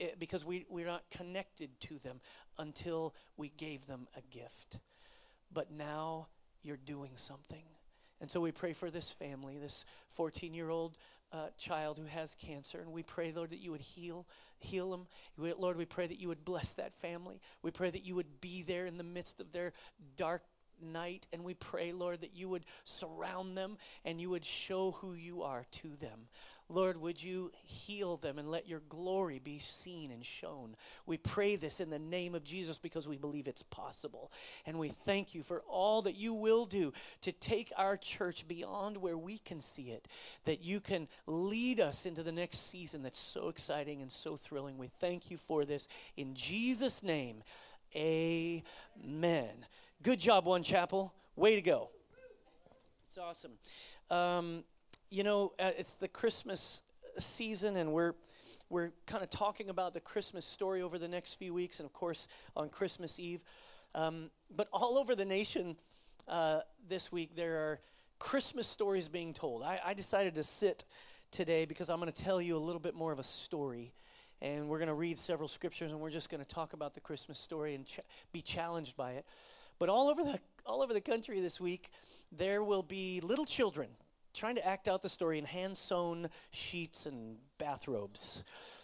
eh, 0.00 0.08
because 0.18 0.44
we, 0.44 0.66
we're 0.68 0.86
not 0.86 1.04
connected 1.10 1.70
to 1.80 1.98
them 1.98 2.20
until 2.58 3.14
we 3.36 3.50
gave 3.50 3.86
them 3.86 4.08
a 4.16 4.36
gift. 4.36 4.80
But 5.52 5.70
now 5.70 6.26
you're 6.62 6.76
doing 6.76 7.12
something. 7.14 7.62
And 8.20 8.30
so 8.30 8.40
we 8.40 8.52
pray 8.52 8.72
for 8.72 8.90
this 8.90 9.10
family, 9.10 9.58
this 9.58 9.84
14 10.10 10.54
year 10.54 10.70
old 10.70 10.96
uh, 11.32 11.48
child 11.58 11.98
who 11.98 12.06
has 12.06 12.36
cancer, 12.36 12.80
and 12.80 12.92
we 12.92 13.02
pray, 13.02 13.32
Lord, 13.32 13.50
that 13.50 13.58
you 13.58 13.72
would 13.72 13.80
heal, 13.80 14.26
heal 14.58 14.90
them. 14.90 15.06
Lord, 15.36 15.76
we 15.76 15.84
pray 15.84 16.06
that 16.06 16.20
you 16.20 16.28
would 16.28 16.44
bless 16.44 16.72
that 16.74 16.94
family. 16.94 17.40
We 17.62 17.70
pray 17.70 17.90
that 17.90 18.04
you 18.04 18.14
would 18.14 18.40
be 18.40 18.62
there 18.62 18.86
in 18.86 18.98
the 18.98 19.04
midst 19.04 19.40
of 19.40 19.52
their 19.52 19.72
dark 20.16 20.42
night, 20.82 21.26
and 21.32 21.44
we 21.44 21.54
pray, 21.54 21.92
Lord, 21.92 22.20
that 22.20 22.34
you 22.34 22.48
would 22.48 22.64
surround 22.84 23.56
them 23.56 23.76
and 24.04 24.20
you 24.20 24.30
would 24.30 24.44
show 24.44 24.92
who 24.92 25.14
you 25.14 25.42
are 25.42 25.64
to 25.70 25.88
them. 25.96 26.28
Lord, 26.70 26.98
would 27.00 27.22
you 27.22 27.52
heal 27.62 28.16
them 28.16 28.38
and 28.38 28.50
let 28.50 28.66
your 28.66 28.80
glory 28.88 29.38
be 29.38 29.58
seen 29.58 30.10
and 30.10 30.24
shown? 30.24 30.76
We 31.06 31.18
pray 31.18 31.56
this 31.56 31.78
in 31.78 31.90
the 31.90 31.98
name 31.98 32.34
of 32.34 32.42
Jesus 32.42 32.78
because 32.78 33.06
we 33.06 33.18
believe 33.18 33.46
it's 33.46 33.62
possible. 33.64 34.32
And 34.64 34.78
we 34.78 34.88
thank 34.88 35.34
you 35.34 35.42
for 35.42 35.62
all 35.68 36.02
that 36.02 36.16
you 36.16 36.32
will 36.32 36.64
do 36.64 36.92
to 37.20 37.32
take 37.32 37.70
our 37.76 37.98
church 37.98 38.48
beyond 38.48 38.96
where 38.96 39.18
we 39.18 39.38
can 39.38 39.60
see 39.60 39.90
it, 39.90 40.08
that 40.46 40.64
you 40.64 40.80
can 40.80 41.06
lead 41.26 41.80
us 41.80 42.06
into 42.06 42.22
the 42.22 42.32
next 42.32 42.70
season 42.70 43.02
that's 43.02 43.20
so 43.20 43.48
exciting 43.48 44.00
and 44.00 44.10
so 44.10 44.36
thrilling. 44.36 44.78
We 44.78 44.88
thank 44.88 45.30
you 45.30 45.36
for 45.36 45.66
this. 45.66 45.86
In 46.16 46.34
Jesus' 46.34 47.02
name, 47.02 47.42
amen. 47.94 49.50
Good 50.02 50.18
job, 50.18 50.46
One 50.46 50.62
Chapel. 50.62 51.12
Way 51.36 51.56
to 51.56 51.62
go. 51.62 51.90
It's 53.06 53.18
awesome. 53.18 53.52
Um, 54.10 54.64
you 55.14 55.22
know, 55.22 55.52
uh, 55.60 55.70
it's 55.78 55.94
the 55.94 56.08
Christmas 56.08 56.82
season, 57.18 57.76
and 57.76 57.92
we're 57.92 58.14
we're 58.68 58.90
kind 59.06 59.22
of 59.22 59.30
talking 59.30 59.68
about 59.68 59.92
the 59.92 60.00
Christmas 60.00 60.44
story 60.44 60.82
over 60.82 60.98
the 60.98 61.06
next 61.06 61.34
few 61.34 61.54
weeks, 61.54 61.78
and 61.78 61.86
of 61.86 61.92
course 61.92 62.26
on 62.56 62.68
Christmas 62.68 63.20
Eve. 63.20 63.44
Um, 63.94 64.30
but 64.50 64.66
all 64.72 64.98
over 64.98 65.14
the 65.14 65.24
nation 65.24 65.76
uh, 66.26 66.60
this 66.88 67.12
week, 67.12 67.36
there 67.36 67.54
are 67.58 67.80
Christmas 68.18 68.66
stories 68.66 69.06
being 69.06 69.32
told. 69.32 69.62
I, 69.62 69.80
I 69.84 69.94
decided 69.94 70.34
to 70.34 70.42
sit 70.42 70.82
today 71.30 71.64
because 71.64 71.88
I'm 71.88 72.00
going 72.00 72.10
to 72.10 72.22
tell 72.22 72.42
you 72.42 72.56
a 72.56 72.58
little 72.58 72.80
bit 72.80 72.96
more 72.96 73.12
of 73.12 73.20
a 73.20 73.24
story. 73.24 73.92
And 74.42 74.68
we're 74.68 74.78
going 74.78 74.88
to 74.88 74.94
read 74.94 75.16
several 75.16 75.46
scriptures, 75.46 75.92
and 75.92 76.00
we're 76.00 76.10
just 76.10 76.28
going 76.28 76.42
to 76.42 76.48
talk 76.48 76.72
about 76.72 76.94
the 76.94 77.00
Christmas 77.00 77.38
story 77.38 77.76
and 77.76 77.86
ch- 77.86 78.00
be 78.32 78.42
challenged 78.42 78.96
by 78.96 79.12
it. 79.12 79.24
But 79.78 79.88
all 79.88 80.08
over 80.08 80.24
the 80.24 80.40
all 80.66 80.82
over 80.82 80.92
the 80.92 81.00
country 81.00 81.40
this 81.40 81.60
week, 81.60 81.90
there 82.32 82.64
will 82.64 82.82
be 82.82 83.20
little 83.20 83.44
children 83.44 83.90
trying 84.34 84.56
to 84.56 84.66
act 84.66 84.88
out 84.88 85.02
the 85.02 85.08
story 85.08 85.38
in 85.38 85.44
hand 85.44 85.76
sewn 85.76 86.28
sheets 86.50 87.06
and 87.06 87.36
bathrobes. 87.58 88.42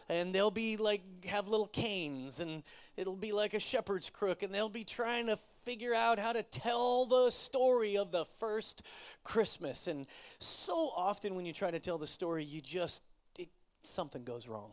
And 0.09 0.35
they'll 0.35 0.51
be 0.51 0.77
like, 0.77 1.03
have 1.27 1.47
little 1.47 1.69
canes, 1.69 2.41
and 2.41 2.65
it'll 2.97 3.15
be 3.17 3.31
like 3.31 3.55
a 3.55 3.61
shepherd's 3.61 4.11
crook, 4.11 4.43
and 4.43 4.53
they'll 4.53 4.69
be 4.69 4.83
trying 4.83 5.27
to 5.27 5.37
figure 5.65 5.95
out 5.95 6.19
how 6.19 6.33
to 6.33 6.43
tell 6.43 7.07
the 7.07 7.31
story 7.31 7.97
of 7.97 8.11
the 8.11 8.25
first 8.41 8.83
Christmas. 9.23 9.87
And 9.87 10.07
so 10.41 10.91
often 10.97 11.37
when 11.37 11.47
you 11.47 11.53
try 11.53 11.71
to 11.71 11.79
tell 11.79 11.97
the 11.97 12.09
story, 12.09 12.45
you 12.45 12.61
just, 12.61 13.03
it, 13.39 13.51
something 13.85 14.25
goes 14.25 14.49
wrong. 14.49 14.73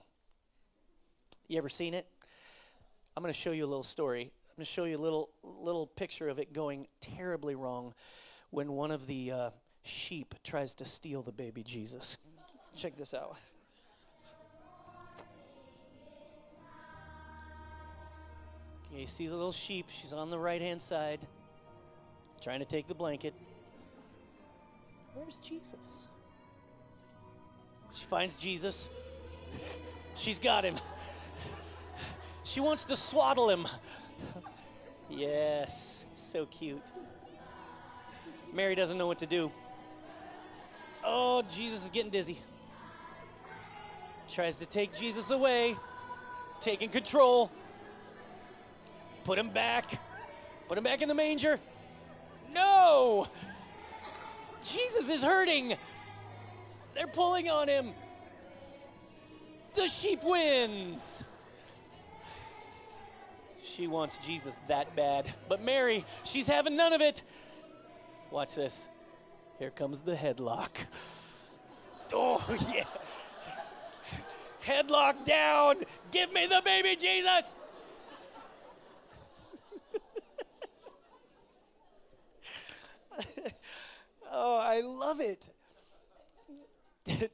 You 1.48 1.60
ever 1.60 1.70
seen 1.70 1.94
it? 1.94 2.08
I'm 3.16 3.22
going 3.22 3.34
to 3.34 3.40
show 3.40 3.52
you 3.52 3.66
a 3.66 3.68
little 3.68 3.84
story. 3.84 4.22
I'm 4.22 4.56
going 4.58 4.66
to 4.66 4.72
show 4.72 4.86
you 4.86 4.98
a 4.98 4.98
little, 4.98 5.30
little 5.44 5.86
picture 5.86 6.30
of 6.30 6.40
it 6.40 6.52
going 6.52 6.88
terribly 7.00 7.54
wrong 7.54 7.94
when 8.50 8.72
one 8.72 8.90
of 8.90 9.06
the 9.06 9.32
uh, 9.32 9.50
sheep 9.88 10.36
tries 10.44 10.74
to 10.76 10.86
steal 10.86 11.22
the 11.22 11.32
baby 11.32 11.64
Jesus. 11.64 12.18
Check 12.76 12.96
this 12.96 13.14
out. 13.14 13.38
Okay, 18.86 19.02
you 19.02 19.08
see 19.08 19.28
the 19.28 19.36
little 19.36 19.52
sheep? 19.52 19.88
She's 19.90 20.14
on 20.14 20.30
the 20.30 20.40
right 20.40 20.62
hand 20.62 20.82
side, 20.82 21.20
trying 22.42 22.60
to 22.60 22.66
take 22.66 22.88
the 22.88 22.96
blanket. 22.96 23.34
Where's 25.14 25.38
Jesus? 25.38 26.08
She 27.94 28.06
finds 28.06 28.36
Jesus. 28.36 28.90
She's 30.16 30.40
got 30.40 30.64
him. 30.64 30.76
She 32.44 32.62
wants 32.62 32.86
to 32.86 32.96
swaddle 32.96 33.50
him. 33.50 33.68
Yes, 35.10 36.06
so 36.14 36.46
cute. 36.48 36.92
Mary 38.54 38.76
doesn't 38.76 38.98
know 38.98 39.08
what 39.08 39.20
to 39.20 39.26
do. 39.26 39.52
Oh, 41.10 41.42
Jesus 41.50 41.86
is 41.86 41.90
getting 41.90 42.12
dizzy. 42.12 42.38
Tries 44.28 44.58
to 44.58 44.66
take 44.66 44.94
Jesus 44.94 45.32
away, 45.32 45.78
taking 46.60 46.90
control. 46.90 47.50
Put 49.24 49.40
him 49.40 49.50
back. 49.50 49.90
Put 50.68 50.78
him 50.78 50.84
back 50.84 51.02
in 51.02 51.08
the 51.08 51.16
manger. 51.16 51.62
No! 52.54 53.26
Jesus 54.68 55.10
is 55.10 55.24
hurting. 55.24 55.78
They're 56.94 57.08
pulling 57.08 57.50
on 57.50 57.70
him. 57.70 57.92
The 59.76 59.88
sheep 59.88 60.24
wins. 60.26 61.24
She 63.64 63.88
wants 63.88 64.18
Jesus 64.18 64.60
that 64.68 64.94
bad. 64.94 65.34
But 65.48 65.64
Mary, 65.64 66.04
she's 66.26 66.48
having 66.48 66.76
none 66.76 66.92
of 66.92 67.00
it. 67.00 67.22
Watch 68.30 68.56
this. 68.56 68.88
Here 69.60 69.72
comes 69.72 70.02
the 70.02 70.16
headlock. 70.16 70.70
Oh, 72.14 72.42
yeah. 72.74 72.86
Headlock 74.66 75.26
down. 75.26 75.76
Give 76.10 76.32
me 76.32 76.48
the 76.48 76.62
baby 76.64 76.96
Jesus. 76.96 77.54
oh, 84.32 84.58
I 84.58 84.80
love 84.80 85.20
it. 85.20 85.50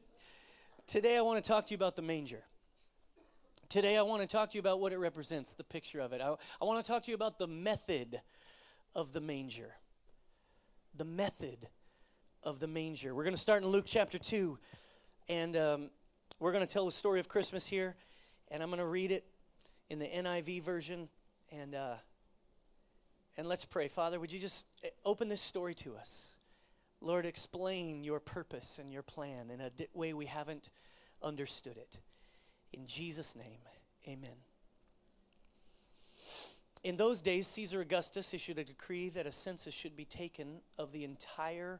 Today, 0.88 1.18
I 1.18 1.22
want 1.22 1.44
to 1.44 1.48
talk 1.48 1.68
to 1.68 1.72
you 1.72 1.76
about 1.76 1.96
the 1.96 2.02
manger. 2.02 2.42
Today, 3.70 3.96
I 3.96 4.02
want 4.02 4.24
to 4.24 4.28
talk 4.28 4.50
to 4.50 4.56
you 4.56 4.60
about 4.60 4.80
what 4.80 4.92
it 4.92 4.98
represents, 4.98 5.54
the 5.54 5.64
picture 5.64 6.00
of 6.00 6.14
it. 6.14 6.22
I, 6.22 6.34
I 6.60 6.66
want 6.66 6.84
to 6.84 6.92
talk 6.92 7.04
to 7.04 7.12
you 7.12 7.16
about 7.16 7.38
the 7.38 7.46
method 7.46 8.22
of 8.96 9.14
the 9.14 9.22
manger. 9.22 9.76
The 10.98 11.06
method 11.06 11.68
of 12.44 12.60
the 12.60 12.68
manger. 12.68 13.16
We're 13.16 13.24
going 13.24 13.36
to 13.36 13.42
start 13.42 13.64
in 13.64 13.70
Luke 13.70 13.86
chapter 13.88 14.18
2, 14.18 14.58
and 15.30 15.56
um, 15.56 15.90
we're 16.40 16.52
going 16.52 16.66
to 16.66 16.72
tell 16.72 16.86
the 16.86 16.92
story 16.92 17.20
of 17.20 17.30
Christmas 17.30 17.66
here, 17.66 17.96
and 18.52 18.62
I'm 18.62 18.70
going 18.70 18.80
to 18.80 18.86
read 18.86 19.12
it 19.12 19.24
in 19.90 20.00
the 20.00 20.08
NIV 20.08 20.62
version, 20.64 21.08
and, 21.52 21.74
uh, 21.74 21.96
and 23.38 23.48
let's 23.48 23.64
pray. 23.64 23.88
Father, 23.88 24.20
would 24.20 24.32
you 24.32 24.40
just 24.40 24.66
eh, 24.84 24.90
open 25.06 25.30
this 25.30 25.42
story 25.42 25.74
to 25.76 25.96
us? 25.96 26.36
Lord, 27.00 27.26
explain 27.26 28.04
your 28.04 28.20
purpose 28.20 28.78
and 28.80 28.92
your 28.92 29.04
plan 29.04 29.50
in 29.50 29.62
a 29.62 29.70
di- 29.70 29.88
way 29.94 30.14
we 30.14 30.26
haven't 30.26 30.70
understood 31.22 31.78
it. 31.78 31.98
In 32.74 32.88
Jesus' 32.88 33.36
name, 33.36 33.60
amen. 34.08 34.36
In 36.84 36.98
those 36.98 37.22
days, 37.22 37.48
Caesar 37.48 37.80
Augustus 37.80 38.34
issued 38.34 38.60
a 38.60 38.66
decree 38.66 39.08
that 39.10 39.26
a 39.26 39.32
census 39.32 39.74
should 39.74 39.96
be 39.96 40.04
taken 40.04 40.60
of 40.78 40.92
the 40.92 41.06
entire 41.06 41.80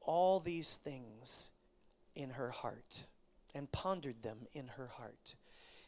all 0.00 0.40
these 0.40 0.76
things 0.76 1.50
in 2.14 2.30
her 2.30 2.50
heart 2.50 3.04
and 3.54 3.70
pondered 3.72 4.22
them 4.22 4.46
in 4.52 4.68
her 4.68 4.88
heart. 4.88 5.34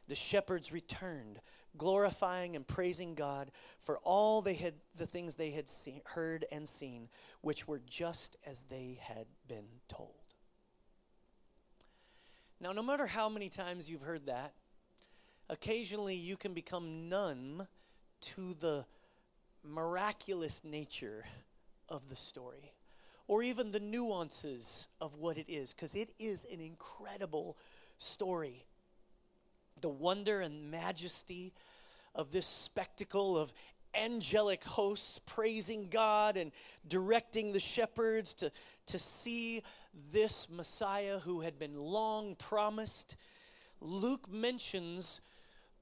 The 0.09 0.15
shepherds 0.15 0.73
returned, 0.73 1.41
glorifying 1.77 2.57
and 2.57 2.67
praising 2.67 3.15
God 3.15 3.51
for 3.81 3.99
all 3.99 4.43
they 4.43 4.55
had 4.55 4.75
the 4.97 5.07
things 5.07 5.35
they 5.35 5.51
had 5.51 5.69
seen, 5.69 6.03
heard 6.05 6.45
and 6.51 6.69
seen, 6.69 7.09
which 7.41 7.69
were 7.69 7.81
just 7.87 8.37
as 8.45 8.65
they 8.65 8.99
had 9.01 9.27
been 9.49 9.69
told. 9.89 10.11
Now, 12.61 12.73
no 12.73 12.83
matter 12.83 13.07
how 13.07 13.29
many 13.29 13.49
times 13.49 13.89
you've 13.89 14.03
heard 14.03 14.27
that, 14.27 14.55
occasionally 15.49 16.15
you 16.15 16.37
can 16.37 16.55
become 16.55 17.09
numb 17.09 17.67
to 18.21 18.55
the 18.55 18.85
miraculous 19.65 20.61
nature 20.65 21.25
of 21.89 22.09
the 22.09 22.17
story 22.17 22.73
or 23.33 23.43
even 23.43 23.73
the 23.73 23.81
nuances 23.81 24.89
of 25.01 25.15
what 25.15 25.39
it 25.39 25.47
is, 25.49 25.73
because 25.73 25.95
it 25.95 26.11
is 26.19 26.45
an 26.53 26.61
incredible 26.61 27.57
story. 27.97 28.67
The 29.81 29.89
wonder 29.89 30.43
and 30.43 30.71
majesty 30.71 31.55
of 32.15 32.31
this 32.31 32.45
spectacle 32.45 33.39
of 33.39 33.55
angelic 33.95 34.63
hosts 34.65 35.19
praising 35.25 35.89
God 35.89 36.37
and 36.37 36.53
directing 36.87 37.53
the 37.53 37.59
shepherds 37.59 38.35
to, 38.35 38.53
to 38.89 38.99
see 38.99 39.63
this 40.13 40.47
Messiah 40.51 41.19
who 41.19 41.41
had 41.41 41.59
been 41.59 41.75
long 41.75 42.35
promised. 42.35 43.17
Luke 43.81 44.31
mentions 44.31 45.23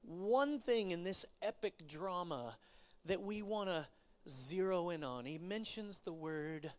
one 0.03 0.57
thing 0.57 0.91
in 0.91 1.03
this 1.03 1.25
epic 1.41 1.85
drama 1.85 2.55
that 3.03 3.21
we 3.21 3.41
want 3.41 3.67
to 3.67 3.85
zero 4.29 4.89
in 4.89 5.03
on. 5.03 5.25
He 5.25 5.37
mentions 5.37 5.97
the 5.97 6.13
word 6.13 6.71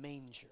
manger. 0.00 0.46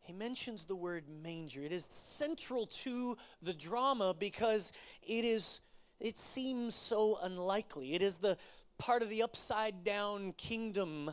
He 0.00 0.12
mentions 0.12 0.64
the 0.64 0.76
word 0.76 1.04
manger. 1.08 1.62
It 1.62 1.72
is 1.72 1.86
central 1.86 2.66
to 2.66 3.16
the 3.40 3.54
drama 3.54 4.14
because 4.18 4.70
it 5.02 5.24
is 5.24 5.60
it 6.00 6.18
seems 6.18 6.74
so 6.74 7.18
unlikely. 7.22 7.94
It 7.94 8.02
is 8.02 8.18
the 8.18 8.36
part 8.78 9.02
of 9.02 9.08
the 9.08 9.22
upside 9.22 9.84
down 9.84 10.32
kingdom 10.32 11.12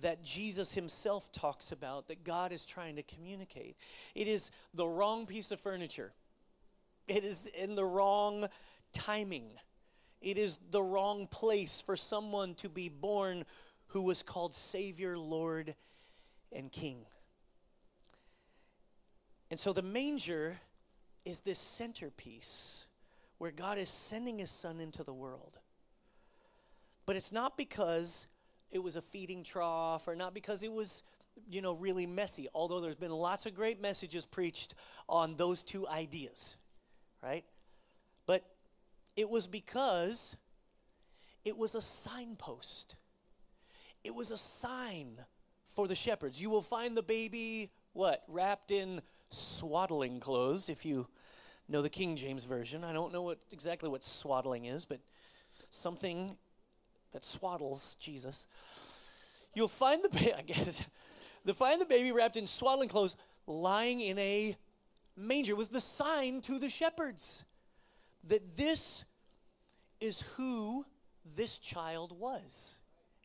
that 0.00 0.22
Jesus 0.22 0.72
himself 0.72 1.32
talks 1.32 1.72
about 1.72 2.08
that 2.08 2.22
God 2.22 2.52
is 2.52 2.64
trying 2.64 2.96
to 2.96 3.02
communicate. 3.02 3.76
It 4.14 4.28
is 4.28 4.50
the 4.74 4.86
wrong 4.86 5.26
piece 5.26 5.50
of 5.50 5.58
furniture. 5.58 6.12
It 7.08 7.24
is 7.24 7.46
in 7.58 7.74
the 7.74 7.84
wrong 7.84 8.46
timing. 8.92 9.50
It 10.20 10.38
is 10.38 10.58
the 10.70 10.82
wrong 10.82 11.26
place 11.26 11.82
for 11.84 11.96
someone 11.96 12.54
to 12.56 12.68
be 12.68 12.88
born 12.88 13.44
who 13.88 14.02
was 14.02 14.22
called 14.22 14.54
Savior, 14.54 15.18
Lord, 15.18 15.74
and 16.52 16.70
King. 16.70 17.04
And 19.50 19.58
so 19.58 19.72
the 19.72 19.82
manger 19.82 20.58
is 21.24 21.40
this 21.40 21.58
centerpiece 21.58 22.84
where 23.38 23.50
God 23.50 23.78
is 23.78 23.88
sending 23.88 24.38
his 24.38 24.50
son 24.50 24.80
into 24.80 25.04
the 25.04 25.12
world. 25.12 25.58
But 27.06 27.16
it's 27.16 27.32
not 27.32 27.56
because 27.56 28.26
it 28.70 28.80
was 28.80 28.96
a 28.96 29.00
feeding 29.00 29.44
trough 29.44 30.06
or 30.06 30.14
not 30.14 30.34
because 30.34 30.62
it 30.62 30.72
was 30.72 31.02
you 31.48 31.62
know 31.62 31.72
really 31.72 32.04
messy 32.04 32.48
although 32.52 32.80
there's 32.80 32.96
been 32.96 33.12
lots 33.12 33.46
of 33.46 33.54
great 33.54 33.80
messages 33.80 34.26
preached 34.26 34.74
on 35.08 35.36
those 35.36 35.62
two 35.62 35.86
ideas 35.86 36.56
right 37.22 37.44
but 38.26 38.44
it 39.16 39.30
was 39.30 39.46
because 39.46 40.36
it 41.44 41.56
was 41.56 41.76
a 41.76 41.80
signpost 41.80 42.96
it 44.08 44.14
was 44.14 44.32
a 44.32 44.38
sign 44.38 45.20
for 45.74 45.86
the 45.86 45.94
shepherds 45.94 46.40
you 46.40 46.50
will 46.50 46.62
find 46.62 46.96
the 46.96 47.02
baby 47.02 47.70
what 47.92 48.24
wrapped 48.26 48.72
in 48.72 49.00
swaddling 49.30 50.18
clothes 50.18 50.68
if 50.68 50.84
you 50.84 51.06
know 51.68 51.82
the 51.82 51.90
king 51.90 52.16
james 52.16 52.44
version 52.44 52.82
i 52.82 52.92
don't 52.92 53.12
know 53.12 53.22
what 53.22 53.38
exactly 53.52 53.88
what 53.88 54.02
swaddling 54.02 54.64
is 54.64 54.84
but 54.84 54.98
something 55.70 56.36
that 57.12 57.22
swaddles 57.22 57.96
Jesus. 57.98 58.46
You'll 59.54 59.68
find 59.68 60.02
the 60.04 60.08
baby, 60.08 60.34
I 60.38 60.42
guess, 60.42 60.80
the 61.44 61.54
find 61.54 61.80
the 61.80 61.86
baby 61.86 62.12
wrapped 62.12 62.36
in 62.36 62.46
swaddling 62.46 62.88
clothes, 62.88 63.16
lying 63.46 64.00
in 64.00 64.18
a 64.18 64.56
manger. 65.16 65.52
It 65.52 65.56
was 65.56 65.70
the 65.70 65.80
sign 65.80 66.40
to 66.42 66.58
the 66.58 66.68
shepherds 66.68 67.44
that 68.26 68.56
this 68.56 69.04
is 70.00 70.20
who 70.36 70.84
this 71.36 71.58
child 71.58 72.18
was. 72.18 72.76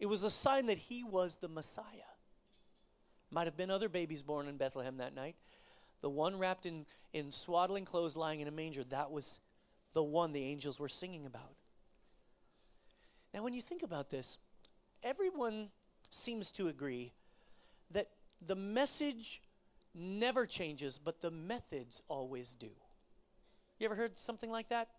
It 0.04 0.10
was 0.10 0.22
a 0.24 0.30
sign 0.30 0.66
that 0.66 0.78
he 0.78 1.02
was 1.06 1.36
the 1.36 1.48
Messiah. 1.48 1.86
Might 3.32 3.48
have 3.48 3.56
been 3.56 3.72
other 3.72 3.88
babies 3.88 4.22
born 4.22 4.50
in 4.50 4.58
Bethlehem 4.58 4.98
that 4.98 5.16
night. 5.16 5.38
The 6.02 6.10
one 6.10 6.38
wrapped 6.38 6.66
in, 6.66 6.86
in 7.14 7.32
swaddling 7.32 7.86
clothes 7.86 8.18
lying 8.18 8.42
in 8.42 8.50
a 8.50 8.52
manger, 8.52 8.84
that 8.84 9.12
was 9.12 9.40
the 9.94 10.04
one 10.04 10.34
the 10.34 10.44
angels 10.44 10.78
were 10.78 10.90
singing 10.90 11.26
about. 11.26 11.56
Now, 13.34 13.44
when 13.44 13.54
you 13.54 13.62
think 13.62 13.82
about 13.82 14.10
this, 14.10 14.38
everyone 15.04 15.70
seems 16.10 16.52
to 16.52 16.68
agree 16.68 17.14
that 17.92 18.10
the 18.46 18.58
message 18.58 19.42
never 19.96 20.46
changes, 20.46 21.00
but 21.02 21.22
the 21.22 21.32
methods 21.32 22.02
always 22.10 22.54
do. 22.60 22.72
You 23.80 23.86
ever 23.86 23.96
heard 23.96 24.20
something 24.20 24.52
like 24.52 24.68
that? 24.68 24.90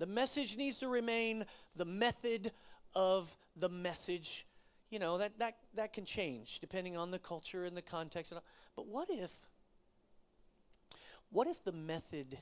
The 0.00 0.06
message 0.06 0.56
needs 0.56 0.80
to 0.80 0.88
remain 0.88 1.44
the 1.76 1.84
method 1.84 2.50
of 2.94 3.34
the 3.56 3.68
message. 3.68 4.46
You 4.90 4.98
know, 4.98 5.18
that, 5.18 5.38
that, 5.38 5.56
that 5.74 5.92
can 5.92 6.04
change 6.04 6.60
depending 6.60 6.96
on 6.96 7.10
the 7.10 7.18
culture 7.18 7.64
and 7.64 7.76
the 7.76 7.82
context. 7.82 8.32
And 8.32 8.38
all. 8.38 8.44
But 8.74 8.86
what 8.86 9.08
if, 9.10 9.30
what 11.30 11.46
if 11.46 11.62
the 11.64 11.72
method 11.72 12.38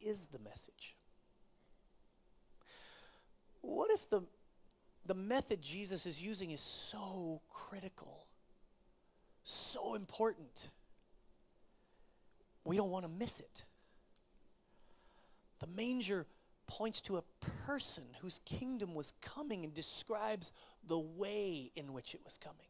is 0.00 0.26
the 0.26 0.38
message? 0.38 0.94
What 3.62 3.90
if 3.90 4.08
the, 4.10 4.22
the 5.06 5.14
method 5.14 5.62
Jesus 5.62 6.06
is 6.06 6.20
using 6.22 6.50
is 6.50 6.60
so 6.60 7.40
critical, 7.50 8.26
so 9.42 9.94
important? 9.94 10.68
We 12.64 12.76
don't 12.76 12.90
want 12.90 13.04
to 13.04 13.10
miss 13.10 13.40
it. 13.40 13.62
The 15.60 15.66
manger 15.66 16.26
points 16.66 17.00
to 17.02 17.16
a 17.16 17.22
person 17.66 18.04
whose 18.20 18.40
kingdom 18.44 18.94
was 18.94 19.12
coming 19.20 19.64
and 19.64 19.74
describes 19.74 20.52
the 20.86 20.98
way 20.98 21.70
in 21.74 21.92
which 21.92 22.14
it 22.14 22.20
was 22.24 22.38
coming. 22.38 22.66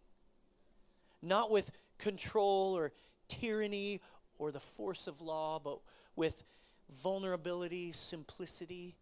Not 1.22 1.50
with 1.50 1.70
control 1.98 2.76
or 2.76 2.92
tyranny 3.28 4.00
or 4.38 4.52
the 4.52 4.60
force 4.60 5.06
of 5.06 5.20
law, 5.20 5.58
but 5.58 5.78
with 6.16 6.44
vulnerability, 6.90 7.92
simplicity, 7.92 8.96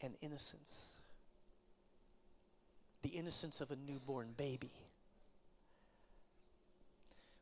and 0.00 0.14
innocence 0.20 0.92
the 3.02 3.10
innocence 3.10 3.60
of 3.60 3.70
a 3.70 3.76
newborn 3.76 4.28
baby. 4.36 4.72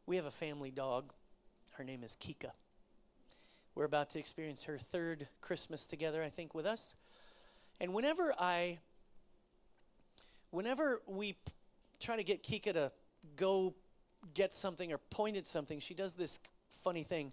We 0.07 0.17
have 0.17 0.25
a 0.25 0.31
family 0.31 0.71
dog. 0.71 1.13
Her 1.73 1.85
name 1.85 2.03
is 2.03 2.17
Kika. 2.21 2.51
We're 3.75 3.85
about 3.85 4.11
to 4.11 4.19
experience 4.19 4.65
her 4.65 4.79
third 4.79 5.29
Christmas 5.41 5.87
together, 5.87 6.23
I 6.23 6.29
think, 6.29 6.55
with 6.55 6.67
us. 6.67 6.95
And 7.81 7.95
whenever 7.95 8.35
I, 8.39 8.79
whenever 10.51 11.01
we 11.07 11.37
try 12.01 12.17
to 12.17 12.25
get 12.25 12.43
Kika 12.43 12.73
to 12.75 12.93
go 13.37 13.75
get 14.35 14.53
something 14.53 14.93
or 14.93 14.99
point 14.99 15.37
at 15.37 15.47
something, 15.47 15.81
she 15.81 15.95
does 15.95 16.15
this 16.15 16.41
funny 16.69 17.05
thing. 17.05 17.33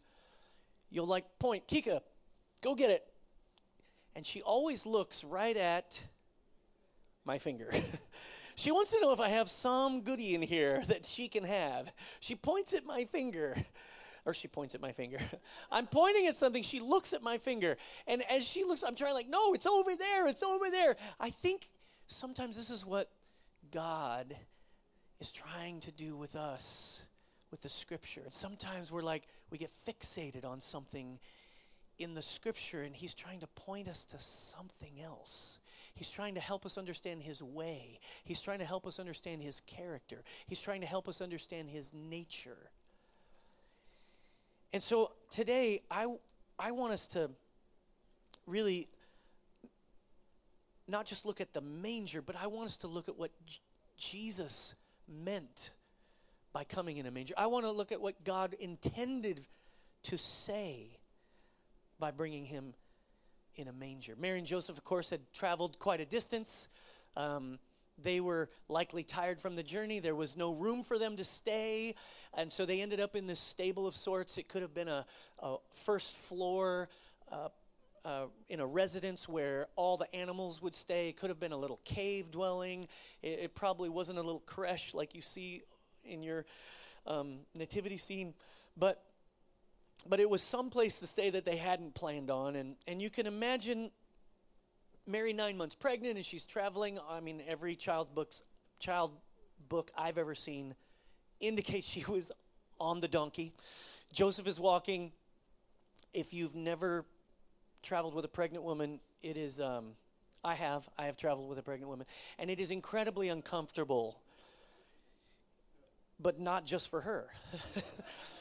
You'll 0.90 1.08
like 1.08 1.26
point, 1.40 1.68
Kika, 1.68 2.02
go 2.62 2.76
get 2.76 2.92
it. 2.92 3.04
And 4.16 4.26
she 4.26 4.42
always 4.42 4.86
looks 4.86 5.24
right 5.24 5.56
at 5.58 6.00
my 7.26 7.38
finger. 7.38 7.72
she 8.56 8.72
wants 8.72 8.92
to 8.92 9.00
know 9.02 9.12
if 9.12 9.20
I 9.20 9.30
have 9.30 9.50
some 9.50 10.02
goodie 10.02 10.34
in 10.34 10.42
here 10.42 10.84
that 10.88 11.06
she 11.06 11.28
can 11.28 11.44
have. 11.44 11.92
She 12.20 12.36
points 12.36 12.74
at 12.74 12.86
my 12.86 13.06
finger. 13.06 13.56
Or 14.28 14.34
she 14.34 14.48
points 14.48 14.76
at 14.76 14.82
my 14.82 14.92
finger. 14.92 15.20
I'm 15.72 15.88
pointing 15.88 16.28
at 16.28 16.36
something. 16.36 16.62
She 16.62 16.82
looks 16.82 17.14
at 17.14 17.24
my 17.24 17.38
finger. 17.38 17.78
And 18.06 18.22
as 18.30 18.46
she 18.46 18.66
looks, 18.66 18.84
I'm 18.84 18.94
trying, 18.94 19.14
like, 19.14 19.30
no, 19.30 19.54
it's 19.54 19.66
over 19.66 19.96
there. 19.96 20.28
It's 20.28 20.44
over 20.44 20.70
there. 20.70 20.98
I 21.18 21.30
think 21.30 21.70
sometimes 22.08 22.58
this 22.58 22.70
is 22.70 22.86
what 22.86 23.10
God 23.72 24.36
is 25.22 25.32
trying 25.32 25.80
to 25.80 25.92
do 25.92 26.18
with 26.18 26.36
us 26.36 27.00
with 27.52 27.62
the 27.62 27.70
scripture. 27.70 28.22
And 28.26 28.34
sometimes 28.34 28.92
we're 28.92 29.02
like, 29.02 29.24
we 29.50 29.58
get 29.58 29.72
fixated 29.88 30.46
on 30.46 30.60
something 30.60 31.20
in 31.98 32.14
the 32.14 32.22
scripture, 32.22 32.82
and 32.82 32.96
He's 32.96 33.14
trying 33.14 33.40
to 33.40 33.48
point 33.48 33.88
us 33.88 34.06
to 34.06 34.20
something 34.20 35.02
else. 35.02 35.60
He's 35.96 36.10
trying 36.10 36.36
to 36.36 36.42
help 36.42 36.66
us 36.66 36.78
understand 36.78 37.24
His 37.24 37.42
way, 37.42 38.00
He's 38.24 38.42
trying 38.42 38.60
to 38.60 38.66
help 38.66 38.86
us 38.86 39.00
understand 39.00 39.42
His 39.42 39.62
character, 39.66 40.24
He's 40.48 40.62
trying 40.62 40.82
to 40.82 40.88
help 40.88 41.08
us 41.08 41.22
understand 41.22 41.70
His 41.70 41.92
nature. 41.94 42.72
And 44.74 44.84
so 44.84 45.12
today, 45.30 45.82
I, 45.90 46.08
I 46.60 46.72
want 46.72 46.94
us 46.94 47.08
to 47.08 47.30
really 48.46 48.88
not 50.88 51.06
just 51.06 51.26
look 51.26 51.42
at 51.42 51.54
the 51.54 51.62
manger, 51.62 52.22
but 52.22 52.36
I 52.36 52.48
want 52.48 52.68
us 52.68 52.78
to 52.78 52.88
look 52.88 53.10
at 53.10 53.18
what 53.18 53.32
J- 53.46 53.60
Jesus 53.98 54.74
meant 55.08 55.72
by 56.54 56.64
coming 56.64 56.98
in 56.98 57.06
a 57.06 57.12
manger. 57.12 57.34
I 57.38 57.48
want 57.48 57.66
to 57.66 57.72
look 57.72 57.92
at 57.92 58.02
what 58.02 58.24
God 58.24 58.56
intended 58.60 59.46
to 60.04 60.18
say 60.18 60.98
by 62.00 62.12
bringing 62.12 62.46
him 62.46 62.74
in 63.56 63.68
a 63.68 63.74
manger. 63.74 64.16
Mary 64.18 64.38
and 64.38 64.48
Joseph, 64.48 64.78
of 64.78 64.84
course, 64.84 65.10
had 65.10 65.22
traveled 65.34 65.80
quite 65.80 66.00
a 66.00 66.06
distance. 66.06 66.68
Um, 67.16 67.60
they 68.02 68.20
were 68.20 68.50
likely 68.70 69.04
tired 69.04 69.40
from 69.40 69.56
the 69.56 69.64
journey. 69.64 70.00
There 70.00 70.16
was 70.16 70.38
no 70.38 70.54
room 70.54 70.84
for 70.84 71.00
them 71.00 71.18
to 71.18 71.24
stay. 71.24 71.96
And 72.34 72.52
so 72.52 72.66
they 72.66 72.82
ended 72.82 73.00
up 73.00 73.16
in 73.16 73.28
this 73.28 73.40
stable 73.40 73.88
of 73.88 73.96
sorts. 73.96 74.38
It 74.38 74.48
could 74.48 74.62
have 74.62 74.74
been 74.74 74.88
a, 74.88 75.06
a 75.40 75.58
first 75.72 76.16
floor 76.16 76.90
uh, 77.32 77.50
uh, 78.06 78.26
in 78.50 78.60
a 78.60 78.66
residence 78.66 79.28
where 79.28 79.68
all 79.76 79.98
the 79.98 80.14
animals 80.16 80.62
would 80.62 80.76
stay. 80.76 81.10
It 81.10 81.18
could 81.18 81.30
have 81.30 81.40
been 81.40 81.52
a 81.52 81.58
little 81.58 81.80
cave 81.84 82.32
dwelling. 82.32 82.88
It, 83.22 83.40
it 83.40 83.56
probably 83.56 83.90
wasn't 83.90 84.18
a 84.18 84.22
little 84.22 84.44
creche 84.46 84.94
like 84.94 85.16
you 85.16 85.22
see 85.22 85.64
in 86.06 86.24
your 86.24 86.46
um, 87.06 87.40
nativity 87.56 87.98
scene. 87.98 88.34
But 88.78 89.04
but 90.10 90.20
it 90.20 90.30
was 90.30 90.42
some 90.42 90.70
place 90.70 91.00
to 91.00 91.08
stay 91.08 91.30
that 91.32 91.44
they 91.44 91.58
hadn't 91.58 91.94
planned 91.94 92.30
on. 92.30 92.56
And, 92.56 92.76
and 92.88 93.02
you 93.02 93.10
can 93.10 93.28
imagine 93.28 93.92
Mary 95.08 95.32
nine 95.32 95.58
months 95.58 95.74
pregnant 95.74 96.18
and 96.18 96.26
she's 96.26 96.44
traveling. 96.44 97.00
I 97.10 97.22
mean, 97.22 97.42
every 97.48 97.76
child 97.76 98.14
books 98.14 98.44
child 98.80 99.12
book 99.70 99.90
I've 99.98 100.18
ever 100.18 100.36
seen 100.36 100.76
indicates 101.40 101.88
she 101.92 102.04
was 102.06 102.32
on 102.80 103.00
the 103.00 103.08
donkey. 103.08 103.54
Joseph 104.14 104.48
is 104.48 104.60
walking. 104.60 105.12
If 106.14 106.34
you've 106.34 106.56
never 106.56 107.06
traveled 107.82 108.14
with 108.14 108.26
a 108.26 108.30
pregnant 108.30 108.64
woman, 108.64 109.00
it 109.22 109.38
is. 109.38 109.60
Um, 109.60 109.94
I 110.44 110.56
have. 110.56 110.88
I 110.98 111.06
have 111.06 111.18
traveled 111.18 111.50
with 111.50 111.58
a 111.58 111.64
pregnant 111.64 111.90
woman, 111.90 112.06
and 112.38 112.50
it 112.50 112.60
is 112.60 112.72
incredibly 112.72 113.30
uncomfortable. 113.30 114.20
But 116.20 116.40
not 116.40 116.66
just 116.66 116.90
for 116.90 117.02
her. 117.02 117.28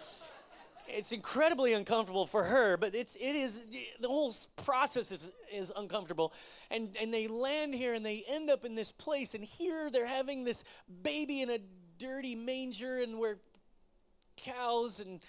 it's 0.88 1.12
incredibly 1.12 1.72
uncomfortable 1.72 2.26
for 2.26 2.44
her, 2.44 2.76
but 2.76 2.94
it's 2.94 3.16
it 3.16 3.36
is 3.36 3.62
the 4.00 4.08
whole 4.08 4.34
process 4.56 5.10
is 5.10 5.32
is 5.52 5.72
uncomfortable. 5.76 6.32
And 6.70 6.96
and 7.00 7.12
they 7.12 7.28
land 7.28 7.74
here 7.74 7.94
and 7.94 8.04
they 8.04 8.24
end 8.28 8.50
up 8.50 8.64
in 8.64 8.74
this 8.74 8.92
place 8.92 9.34
and 9.34 9.44
here 9.44 9.90
they're 9.90 10.06
having 10.06 10.44
this 10.44 10.64
baby 11.02 11.42
in 11.42 11.50
a 11.50 11.58
dirty 11.98 12.34
manger 12.34 13.02
and 13.02 13.18
where 13.18 13.38
cows 14.36 15.00
and 15.00 15.20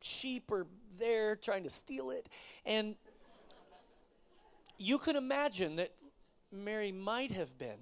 sheep 0.00 0.50
are 0.50 0.66
there 0.98 1.36
trying 1.36 1.62
to 1.62 1.70
steal 1.70 2.10
it. 2.10 2.28
And 2.66 2.96
you 4.78 4.98
can 4.98 5.16
imagine 5.16 5.76
that 5.76 5.92
Mary 6.50 6.92
might 6.92 7.30
have 7.30 7.56
been 7.56 7.80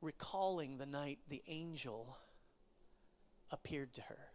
recalling 0.00 0.76
the 0.76 0.86
night 0.86 1.18
the 1.28 1.42
angel 1.46 2.18
appeared 3.50 3.94
to 3.94 4.02
her 4.02 4.33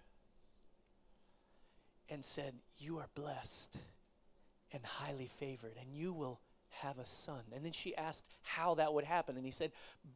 and 2.10 2.24
said, 2.24 2.54
You 2.78 2.98
are 2.98 3.10
blessed 3.16 3.78
and 4.72 4.84
highly 4.86 5.28
favored, 5.28 5.74
and 5.80 5.94
you 5.94 6.14
will 6.14 6.40
have 6.70 7.00
a 7.00 7.06
son. 7.06 7.42
And 7.54 7.66
then 7.66 7.72
she 7.72 7.96
asked 7.96 8.26
how 8.42 8.76
that 8.76 8.94
would 8.94 9.04
happen. 9.04 9.36
And 9.36 9.46
he 9.46 9.52
said, 9.52 9.72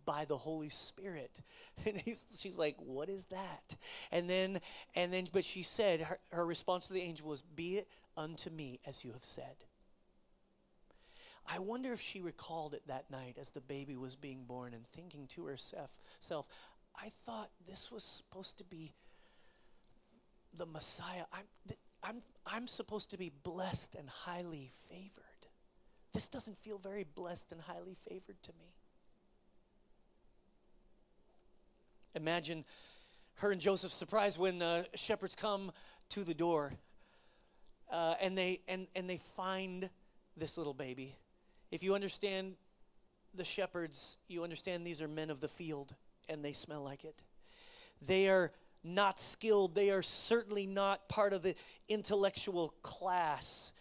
By 0.06 0.26
the 0.26 0.38
Holy 0.38 0.70
Spirit. 0.70 1.42
And 1.86 2.02
she's 2.40 2.58
like, 2.58 2.76
What 2.78 3.10
is 3.10 3.26
that? 3.26 3.76
And 4.12 4.30
then, 4.30 4.60
and 4.96 5.12
then, 5.12 5.28
but 5.32 5.44
she 5.44 5.64
said, 5.64 6.02
her, 6.02 6.20
her 6.32 6.46
response 6.46 6.88
to 6.88 6.94
the 6.94 7.02
angel 7.02 7.28
was, 7.28 7.42
Be 7.42 7.78
it 7.78 7.88
unto 8.16 8.50
me 8.50 8.80
as 8.86 9.04
you 9.04 9.12
have 9.12 9.24
said. 9.24 9.66
I 11.46 11.60
wonder 11.60 11.92
if 11.92 12.00
she 12.00 12.22
recalled 12.22 12.74
it 12.74 12.84
that 12.88 13.12
night 13.12 13.38
as 13.40 13.50
the 13.50 13.60
baby 13.60 13.98
was 13.98 14.16
being 14.16 14.46
born 14.46 14.74
and 14.74 14.88
thinking 14.88 15.28
to 15.30 15.46
herself, 15.46 15.98
I 16.96 17.10
thought 17.26 17.50
this 17.68 17.92
was 17.92 18.04
supposed 18.04 18.58
to 18.60 18.64
be 18.64 18.94
the 20.56 20.66
Messiah. 20.66 21.26
I'm, 21.32 21.46
th- 21.68 21.80
I'm, 22.04 22.22
I'm 22.46 22.68
supposed 22.68 23.10
to 23.12 23.18
be 23.18 23.32
blessed 23.44 23.96
and 23.96 24.10
highly 24.10 24.72
favored. 24.90 25.12
This 26.14 26.28
doesn't 26.28 26.58
feel 26.58 26.78
very 26.78 27.04
blessed 27.04 27.52
and 27.52 27.62
highly 27.62 27.96
favored 27.96 28.42
to 28.44 28.52
me. 28.60 28.76
Imagine 32.16 32.64
her 33.36 33.52
and 33.52 33.60
Joseph's 33.60 33.96
surprise 33.96 34.38
when 34.38 34.62
uh, 34.62 34.84
shepherds 34.94 35.34
come 35.36 35.72
to 36.10 36.24
the 36.24 36.36
door 36.36 36.74
uh, 37.92 38.16
and, 38.22 38.38
they, 38.38 38.62
and, 38.68 38.88
and 38.96 39.10
they 39.10 39.18
find 39.18 39.90
this 40.38 40.58
little 40.58 40.74
baby. 40.74 41.16
If 41.72 41.82
you 41.82 41.96
understand 41.96 42.54
the 43.34 43.44
shepherds, 43.44 44.18
you 44.28 44.44
understand 44.44 44.86
these 44.86 45.02
are 45.02 45.08
men 45.08 45.32
of 45.32 45.40
the 45.42 45.48
field 45.48 45.96
and 46.30 46.46
they 46.46 46.54
smell 46.54 46.84
like 46.84 47.04
it. 47.04 47.24
They 48.06 48.30
are 48.30 48.52
not 48.84 49.20
skilled. 49.20 49.76
They 49.76 49.92
are 49.92 50.02
certainly 50.02 50.66
not 50.66 51.08
part 51.10 51.34
of 51.34 51.42
the 51.42 51.56
intellectual 51.88 52.74
class. 52.82 53.72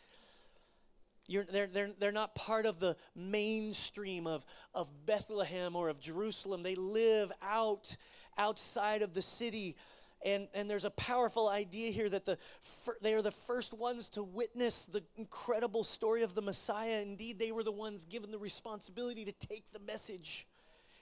You're, 1.29 1.45
they're, 1.45 1.67
they're, 1.67 1.91
they're 1.99 2.12
not 2.12 2.35
part 2.35 2.67
of 2.67 2.81
the 2.81 2.97
mainstream 3.15 4.27
of, 4.27 4.45
of 4.75 4.91
Bethlehem 5.07 5.77
or 5.77 5.88
of 5.88 6.01
Jerusalem. 6.01 6.62
They 6.62 6.75
live 6.75 7.33
out 7.43 7.97
outside 8.37 9.03
of 9.03 9.15
the 9.15 9.23
city. 9.23 9.77
And, 10.25 10.49
and 10.55 10.69
there's 10.69 10.85
a 10.85 10.91
powerful 10.91 11.49
idea 11.49 11.91
here 11.91 12.09
that 12.09 12.25
the 12.25 12.38
fir- 12.61 12.99
they 13.03 13.15
are 13.15 13.23
the 13.23 13.31
first 13.31 13.73
ones 13.73 14.09
to 14.11 14.23
witness 14.23 14.85
the 14.85 15.03
incredible 15.17 15.85
story 15.85 16.23
of 16.23 16.35
the 16.35 16.43
Messiah. 16.43 17.03
Indeed, 17.03 17.38
they 17.38 17.53
were 17.53 17.65
the 17.65 17.73
ones 17.73 18.05
given 18.05 18.31
the 18.31 18.38
responsibility 18.38 19.25
to 19.25 19.33
take 19.33 19.65
the 19.73 19.81
message 19.81 20.47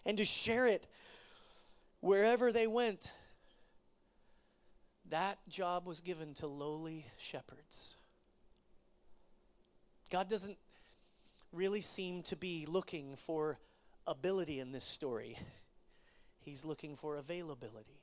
and 0.06 0.16
to 0.16 0.24
share 0.24 0.66
it 0.66 0.86
wherever 2.00 2.52
they 2.52 2.66
went. 2.66 3.10
That 5.10 5.38
job 5.48 5.86
was 5.86 6.00
given 6.00 6.34
to 6.34 6.46
lowly 6.46 7.04
shepherds. 7.18 7.96
God 10.10 10.28
doesn't 10.28 10.56
really 11.52 11.80
seem 11.80 12.22
to 12.24 12.36
be 12.36 12.64
looking 12.66 13.16
for 13.16 13.58
ability 14.06 14.60
in 14.60 14.72
this 14.72 14.84
story, 14.84 15.36
He's 16.42 16.64
looking 16.64 16.96
for 16.96 17.16
availability. 17.16 18.00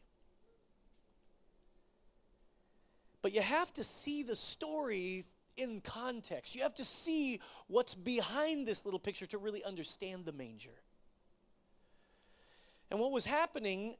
But 3.22 3.34
you 3.34 3.41
have 3.41 3.74
to 3.74 3.84
see 3.84 4.22
the 4.24 4.36
story 4.36 5.26
in 5.58 5.82
context. 5.82 6.56
You 6.56 6.62
have 6.62 6.76
to 6.76 6.86
see 6.86 7.39
what's 7.67 7.96
behind 7.96 8.67
this 8.67 8.86
little 8.86 9.00
picture 9.00 9.26
to 9.28 9.38
really 9.38 9.63
understand 9.63 10.26
the 10.26 10.32
manger. 10.32 10.76
And 12.91 13.00
what 13.00 13.12
was 13.12 13.26
happening 13.26 13.96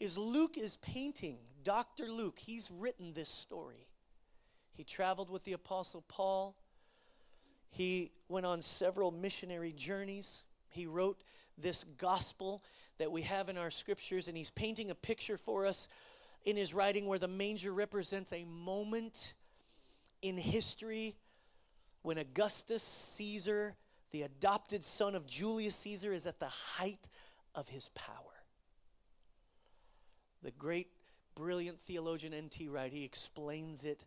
is 0.00 0.16
Luke 0.16 0.56
is 0.56 0.76
painting, 0.78 1.38
Dr. 1.64 2.10
Luke, 2.10 2.38
he's 2.38 2.70
written 2.70 3.12
this 3.14 3.28
story. 3.28 3.88
He 4.72 4.84
traveled 4.84 5.30
with 5.30 5.44
the 5.44 5.54
Apostle 5.54 6.04
Paul. 6.06 6.54
He 7.70 8.12
went 8.28 8.46
on 8.46 8.62
several 8.62 9.10
missionary 9.10 9.72
journeys. 9.72 10.42
He 10.68 10.86
wrote 10.86 11.22
this 11.56 11.84
gospel 11.98 12.62
that 12.98 13.10
we 13.10 13.22
have 13.22 13.48
in 13.48 13.56
our 13.56 13.70
scriptures, 13.70 14.28
and 14.28 14.36
he's 14.36 14.50
painting 14.50 14.90
a 14.90 14.94
picture 14.94 15.38
for 15.38 15.66
us 15.66 15.88
in 16.44 16.56
his 16.56 16.74
writing 16.74 17.06
where 17.06 17.18
the 17.18 17.28
manger 17.28 17.72
represents 17.72 18.32
a 18.32 18.44
moment 18.44 19.32
in 20.22 20.36
history 20.36 21.16
when 22.02 22.18
Augustus 22.18 22.82
Caesar, 22.82 23.74
the 24.10 24.22
adopted 24.22 24.84
son 24.84 25.14
of 25.14 25.26
Julius 25.26 25.74
Caesar, 25.76 26.12
is 26.12 26.26
at 26.26 26.38
the 26.38 26.48
height 26.48 27.08
of 27.54 27.68
his 27.68 27.88
power. 27.94 28.16
The 30.42 30.50
great, 30.50 30.88
brilliant 31.34 31.80
theologian 31.80 32.34
N.T. 32.34 32.68
Wright, 32.68 32.92
he 32.92 33.04
explains 33.04 33.84
it 33.84 34.04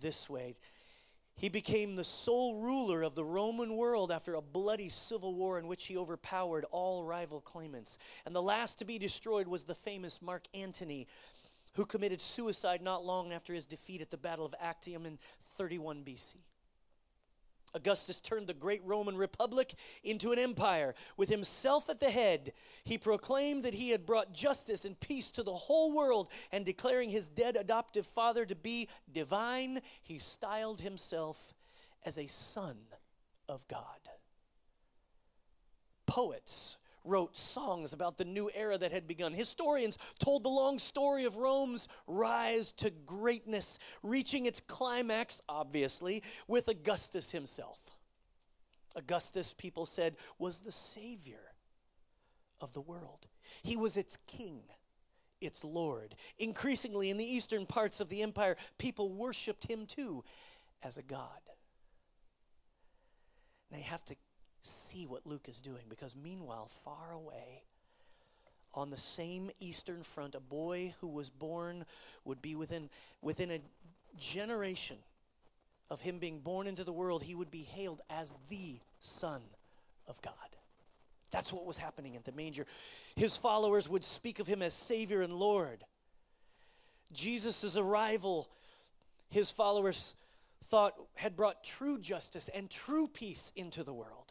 this 0.00 0.28
way. 0.28 0.56
He 1.38 1.50
became 1.50 1.96
the 1.96 2.04
sole 2.04 2.62
ruler 2.62 3.02
of 3.02 3.14
the 3.14 3.24
Roman 3.24 3.76
world 3.76 4.10
after 4.10 4.34
a 4.34 4.40
bloody 4.40 4.88
civil 4.88 5.34
war 5.34 5.58
in 5.58 5.66
which 5.66 5.84
he 5.84 5.96
overpowered 5.98 6.64
all 6.70 7.04
rival 7.04 7.42
claimants. 7.42 7.98
And 8.24 8.34
the 8.34 8.42
last 8.42 8.78
to 8.78 8.86
be 8.86 8.98
destroyed 8.98 9.46
was 9.46 9.64
the 9.64 9.74
famous 9.74 10.22
Mark 10.22 10.44
Antony, 10.54 11.06
who 11.74 11.84
committed 11.84 12.22
suicide 12.22 12.80
not 12.80 13.04
long 13.04 13.32
after 13.32 13.52
his 13.52 13.66
defeat 13.66 14.00
at 14.00 14.10
the 14.10 14.16
Battle 14.16 14.46
of 14.46 14.54
Actium 14.58 15.04
in 15.04 15.18
31 15.56 16.04
BC. 16.04 16.36
Augustus 17.74 18.20
turned 18.20 18.46
the 18.46 18.54
great 18.54 18.82
Roman 18.84 19.16
Republic 19.16 19.74
into 20.02 20.32
an 20.32 20.38
empire. 20.38 20.94
With 21.16 21.28
himself 21.28 21.88
at 21.90 22.00
the 22.00 22.10
head, 22.10 22.52
he 22.84 22.98
proclaimed 22.98 23.64
that 23.64 23.74
he 23.74 23.90
had 23.90 24.06
brought 24.06 24.32
justice 24.32 24.84
and 24.84 24.98
peace 24.98 25.30
to 25.32 25.42
the 25.42 25.54
whole 25.54 25.94
world, 25.94 26.28
and 26.52 26.64
declaring 26.64 27.10
his 27.10 27.28
dead 27.28 27.56
adoptive 27.56 28.06
father 28.06 28.46
to 28.46 28.54
be 28.54 28.88
divine, 29.12 29.80
he 30.02 30.18
styled 30.18 30.80
himself 30.80 31.54
as 32.04 32.16
a 32.16 32.26
son 32.26 32.76
of 33.48 33.66
God. 33.68 33.82
Poets 36.06 36.76
wrote 37.06 37.36
songs 37.36 37.92
about 37.92 38.18
the 38.18 38.24
new 38.24 38.50
era 38.54 38.76
that 38.76 38.92
had 38.92 39.06
begun. 39.06 39.32
Historians 39.32 39.96
told 40.18 40.42
the 40.42 40.48
long 40.48 40.78
story 40.78 41.24
of 41.24 41.36
Rome's 41.36 41.88
rise 42.06 42.72
to 42.72 42.90
greatness, 42.90 43.78
reaching 44.02 44.46
its 44.46 44.60
climax, 44.60 45.40
obviously, 45.48 46.22
with 46.46 46.68
Augustus 46.68 47.30
himself. 47.30 47.78
Augustus, 48.94 49.54
people 49.56 49.86
said, 49.86 50.16
was 50.38 50.58
the 50.58 50.72
savior 50.72 51.52
of 52.60 52.72
the 52.72 52.80
world, 52.80 53.26
he 53.62 53.76
was 53.76 53.96
its 53.96 54.16
king. 54.26 54.62
Its 55.38 55.62
Lord. 55.62 56.14
Increasingly, 56.38 57.10
in 57.10 57.18
the 57.18 57.24
eastern 57.24 57.66
parts 57.66 58.00
of 58.00 58.08
the 58.08 58.22
empire, 58.22 58.56
people 58.78 59.12
worshiped 59.12 59.66
him 59.66 59.84
too 59.84 60.24
as 60.82 60.96
a 60.96 61.02
god. 61.02 61.28
You 63.70 63.82
have 63.82 64.02
to 64.06 64.16
see 64.66 65.06
what 65.06 65.26
Luke 65.26 65.48
is 65.48 65.60
doing 65.60 65.84
because, 65.88 66.14
meanwhile, 66.16 66.68
far 66.84 67.12
away, 67.12 67.62
on 68.74 68.90
the 68.90 68.96
same 68.96 69.50
eastern 69.58 70.02
front, 70.02 70.34
a 70.34 70.40
boy 70.40 70.94
who 71.00 71.08
was 71.08 71.30
born 71.30 71.84
would 72.24 72.42
be 72.42 72.54
within, 72.54 72.90
within 73.22 73.50
a 73.50 73.60
generation 74.18 74.98
of 75.90 76.00
him 76.00 76.18
being 76.18 76.40
born 76.40 76.66
into 76.66 76.84
the 76.84 76.92
world, 76.92 77.22
he 77.22 77.34
would 77.34 77.50
be 77.50 77.62
hailed 77.62 78.00
as 78.10 78.36
the 78.48 78.78
Son 79.00 79.40
of 80.06 80.20
God. 80.20 80.32
That's 81.30 81.52
what 81.52 81.64
was 81.64 81.76
happening 81.76 82.16
at 82.16 82.24
the 82.24 82.32
manger. 82.32 82.66
His 83.14 83.36
followers 83.36 83.88
would 83.88 84.04
speak 84.04 84.38
of 84.38 84.46
him 84.46 84.62
as 84.62 84.74
Savior 84.74 85.22
and 85.22 85.32
Lord. 85.32 85.84
Jesus' 87.12 87.76
arrival, 87.76 88.48
his 89.28 89.50
followers 89.50 90.14
thought 90.64 90.94
had 91.14 91.36
brought 91.36 91.62
true 91.62 91.98
justice 91.98 92.48
and 92.54 92.68
true 92.68 93.08
peace 93.08 93.52
into 93.54 93.84
the 93.84 93.92
world. 93.92 94.25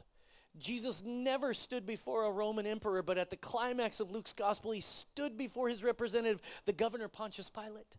Jesus 0.60 1.04
never 1.06 1.54
stood 1.54 1.86
before 1.86 2.26
a 2.26 2.32
Roman 2.32 2.66
emperor, 2.66 3.04
but 3.04 3.18
at 3.18 3.30
the 3.30 3.36
climax 3.36 4.00
of 4.00 4.12
Luke's 4.12 4.34
gospel, 4.34 4.72
he 4.72 4.82
stood 4.82 5.38
before 5.38 5.70
his 5.70 5.84
representative, 5.84 6.42
the 6.66 6.74
governor 6.74 7.08
Pontius 7.08 7.50
Pilate. 7.50 7.98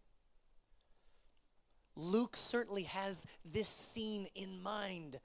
Luke 1.97 2.37
certainly 2.37 2.85
has 2.85 3.25
this 3.45 3.69
scene 3.69 4.27
in 4.35 4.63
mind 4.63 5.19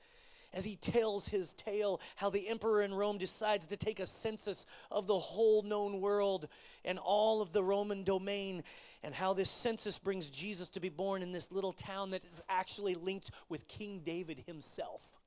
as 0.53 0.65
he 0.65 0.75
tells 0.75 1.27
his 1.27 1.53
tale 1.53 2.01
how 2.15 2.29
the 2.29 2.49
emperor 2.49 2.81
in 2.81 2.93
Rome 2.93 3.17
decides 3.17 3.67
to 3.67 3.77
take 3.77 3.99
a 3.99 4.07
census 4.07 4.65
of 4.89 5.07
the 5.07 5.17
whole 5.17 5.63
known 5.63 6.01
world 6.01 6.47
and 6.83 6.99
all 6.99 7.41
of 7.41 7.53
the 7.53 7.63
Roman 7.63 8.03
domain, 8.03 8.63
and 9.03 9.15
how 9.15 9.33
this 9.33 9.49
census 9.49 9.97
brings 9.97 10.29
Jesus 10.29 10.67
to 10.69 10.79
be 10.79 10.89
born 10.89 11.21
in 11.21 11.31
this 11.31 11.51
little 11.51 11.73
town 11.73 12.11
that 12.11 12.25
is 12.25 12.41
actually 12.49 12.95
linked 12.95 13.31
with 13.49 13.67
King 13.67 14.01
David 14.03 14.43
himself. 14.45 15.20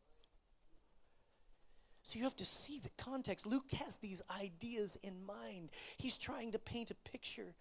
So 2.04 2.18
you 2.18 2.24
have 2.24 2.36
to 2.36 2.44
see 2.44 2.78
the 2.78 2.90
context. 3.02 3.46
Luke 3.46 3.70
has 3.82 3.96
these 3.96 4.20
ideas 4.38 4.98
in 5.02 5.24
mind. 5.24 5.70
He's 5.96 6.18
trying 6.18 6.52
to 6.52 6.58
paint 6.58 6.90
a 6.90 6.94
picture. 6.94 7.54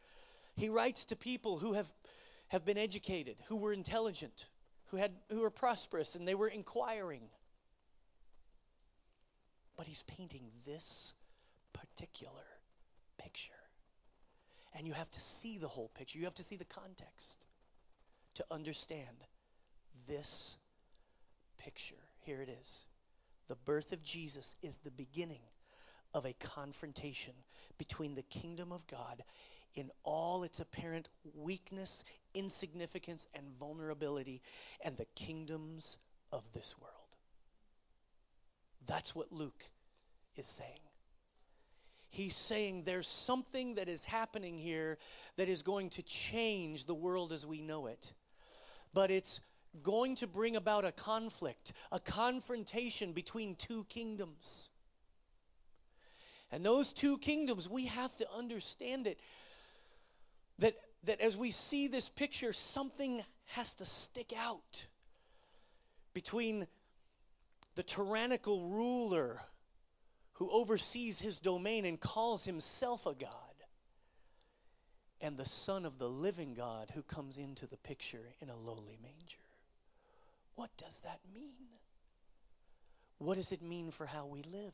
He 0.57 0.67
writes 0.67 1.05
to 1.05 1.15
people 1.15 1.57
who 1.57 1.73
have, 1.73 1.91
have 2.49 2.65
been 2.65 2.77
educated, 2.77 3.37
who 3.47 3.55
were 3.55 3.71
intelligent, 3.71 4.47
who, 4.87 4.97
had, 4.97 5.13
who 5.29 5.39
were 5.39 5.49
prosperous, 5.49 6.15
and 6.15 6.27
they 6.27 6.35
were 6.35 6.49
inquiring. 6.49 7.21
But 9.77 9.87
he's 9.87 10.03
painting 10.03 10.43
this 10.65 11.13
particular 11.71 12.43
picture. 13.17 13.53
And 14.75 14.85
you 14.85 14.91
have 14.91 15.09
to 15.11 15.21
see 15.21 15.57
the 15.57 15.69
whole 15.69 15.89
picture, 15.95 16.19
you 16.19 16.25
have 16.25 16.33
to 16.33 16.43
see 16.43 16.57
the 16.57 16.65
context 16.65 17.45
to 18.33 18.43
understand 18.51 19.23
this 20.09 20.57
picture. 21.57 21.95
Here 22.19 22.41
it 22.41 22.49
is 22.49 22.83
the 23.47 23.55
birth 23.55 23.91
of 23.91 24.03
Jesus 24.03 24.55
is 24.61 24.77
the 24.77 24.91
beginning 24.91 25.41
of 26.13 26.25
a 26.25 26.33
confrontation 26.33 27.33
between 27.77 28.15
the 28.15 28.23
kingdom 28.23 28.71
of 28.71 28.85
God 28.87 29.23
in 29.73 29.89
all 30.03 30.43
its 30.43 30.59
apparent 30.59 31.09
weakness, 31.33 32.03
insignificance, 32.33 33.27
and 33.33 33.45
vulnerability, 33.59 34.41
and 34.83 34.95
the 34.97 35.07
kingdoms 35.15 35.97
of 36.31 36.43
this 36.53 36.75
world. 36.79 36.93
That's 38.85 39.15
what 39.15 39.31
Luke 39.31 39.65
is 40.35 40.47
saying. 40.47 40.79
He's 42.09 42.35
saying 42.35 42.83
there's 42.83 43.07
something 43.07 43.75
that 43.75 43.89
is 43.89 44.05
happening 44.05 44.57
here 44.57 44.99
that 45.37 45.49
is 45.49 45.63
going 45.63 45.89
to 45.91 46.03
change 46.03 46.85
the 46.85 46.93
world 46.93 47.33
as 47.33 47.43
we 47.43 47.61
know 47.61 47.87
it. 47.87 48.13
But 48.93 49.09
it's 49.09 49.39
going 49.81 50.15
to 50.17 50.27
bring 50.27 50.55
about 50.55 50.85
a 50.85 50.91
conflict, 50.91 51.73
a 51.91 51.99
confrontation 51.99 53.13
between 53.13 53.55
two 53.55 53.85
kingdoms. 53.85 54.69
And 56.51 56.63
those 56.63 56.93
two 56.93 57.17
kingdoms, 57.17 57.67
we 57.67 57.85
have 57.85 58.15
to 58.17 58.27
understand 58.31 59.07
it. 59.07 59.19
That, 60.59 60.75
that 61.05 61.19
as 61.19 61.35
we 61.35 61.49
see 61.49 61.87
this 61.87 62.09
picture, 62.09 62.53
something 62.53 63.23
has 63.47 63.73
to 63.75 63.85
stick 63.85 64.33
out 64.37 64.85
between 66.13 66.67
the 67.75 67.83
tyrannical 67.83 68.69
ruler 68.69 69.41
who 70.33 70.49
oversees 70.51 71.19
his 71.19 71.39
domain 71.39 71.85
and 71.85 71.99
calls 71.99 72.45
himself 72.45 73.05
a 73.05 73.13
God 73.13 73.29
and 75.21 75.37
the 75.37 75.45
Son 75.45 75.85
of 75.85 75.97
the 75.97 76.09
living 76.09 76.53
God 76.53 76.91
who 76.93 77.01
comes 77.01 77.37
into 77.37 77.65
the 77.65 77.77
picture 77.77 78.33
in 78.41 78.49
a 78.49 78.55
lowly 78.55 78.99
manger. 79.01 79.39
What 80.55 80.69
does 80.77 80.99
that 81.01 81.19
mean? 81.33 81.79
What 83.17 83.37
does 83.37 83.51
it 83.51 83.61
mean 83.61 83.91
for 83.91 84.05
how 84.05 84.25
we 84.25 84.43
live? 84.43 84.73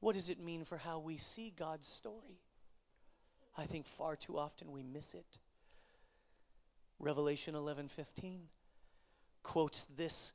What 0.00 0.14
does 0.14 0.28
it 0.28 0.40
mean 0.40 0.64
for 0.64 0.78
how 0.78 0.98
we 0.98 1.16
see 1.16 1.52
God's 1.56 1.86
story? 1.86 2.40
I 3.56 3.64
think 3.64 3.86
far 3.86 4.16
too 4.16 4.38
often 4.38 4.72
we 4.72 4.82
miss 4.82 5.14
it. 5.14 5.38
Revelation 6.98 7.54
11:15 7.54 8.48
quotes 9.42 9.84
this 9.86 10.32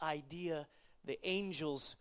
idea 0.00 0.66
the 1.04 1.18
angels 1.22 1.96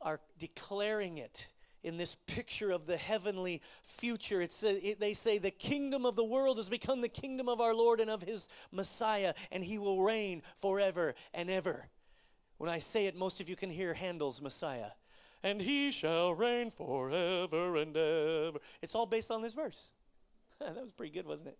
are 0.00 0.20
declaring 0.38 1.18
it 1.18 1.46
in 1.86 1.96
this 1.96 2.16
picture 2.26 2.72
of 2.72 2.86
the 2.86 2.96
heavenly 2.96 3.62
future. 3.84 4.42
It's, 4.42 4.62
it, 4.64 4.98
they 4.98 5.14
say 5.14 5.38
the 5.38 5.52
kingdom 5.52 6.04
of 6.04 6.16
the 6.16 6.24
world 6.24 6.56
has 6.56 6.68
become 6.68 7.00
the 7.00 7.08
kingdom 7.08 7.48
of 7.48 7.60
our 7.60 7.74
Lord 7.74 8.00
and 8.00 8.10
of 8.10 8.22
his 8.22 8.48
Messiah, 8.72 9.34
and 9.52 9.62
he 9.62 9.78
will 9.78 10.02
reign 10.02 10.42
forever 10.56 11.14
and 11.32 11.48
ever. 11.48 11.88
When 12.58 12.68
I 12.68 12.80
say 12.80 13.06
it, 13.06 13.14
most 13.14 13.40
of 13.40 13.48
you 13.48 13.54
can 13.54 13.70
hear 13.70 13.94
Handel's 13.94 14.42
Messiah. 14.42 14.90
And 15.44 15.62
he 15.62 15.92
shall 15.92 16.34
reign 16.34 16.70
forever 16.70 17.76
and 17.76 17.96
ever. 17.96 18.58
It's 18.82 18.96
all 18.96 19.06
based 19.06 19.30
on 19.30 19.40
this 19.42 19.54
verse. 19.54 19.90
that 20.58 20.74
was 20.74 20.90
pretty 20.90 21.12
good, 21.12 21.26
wasn't 21.26 21.50
it? 21.50 21.58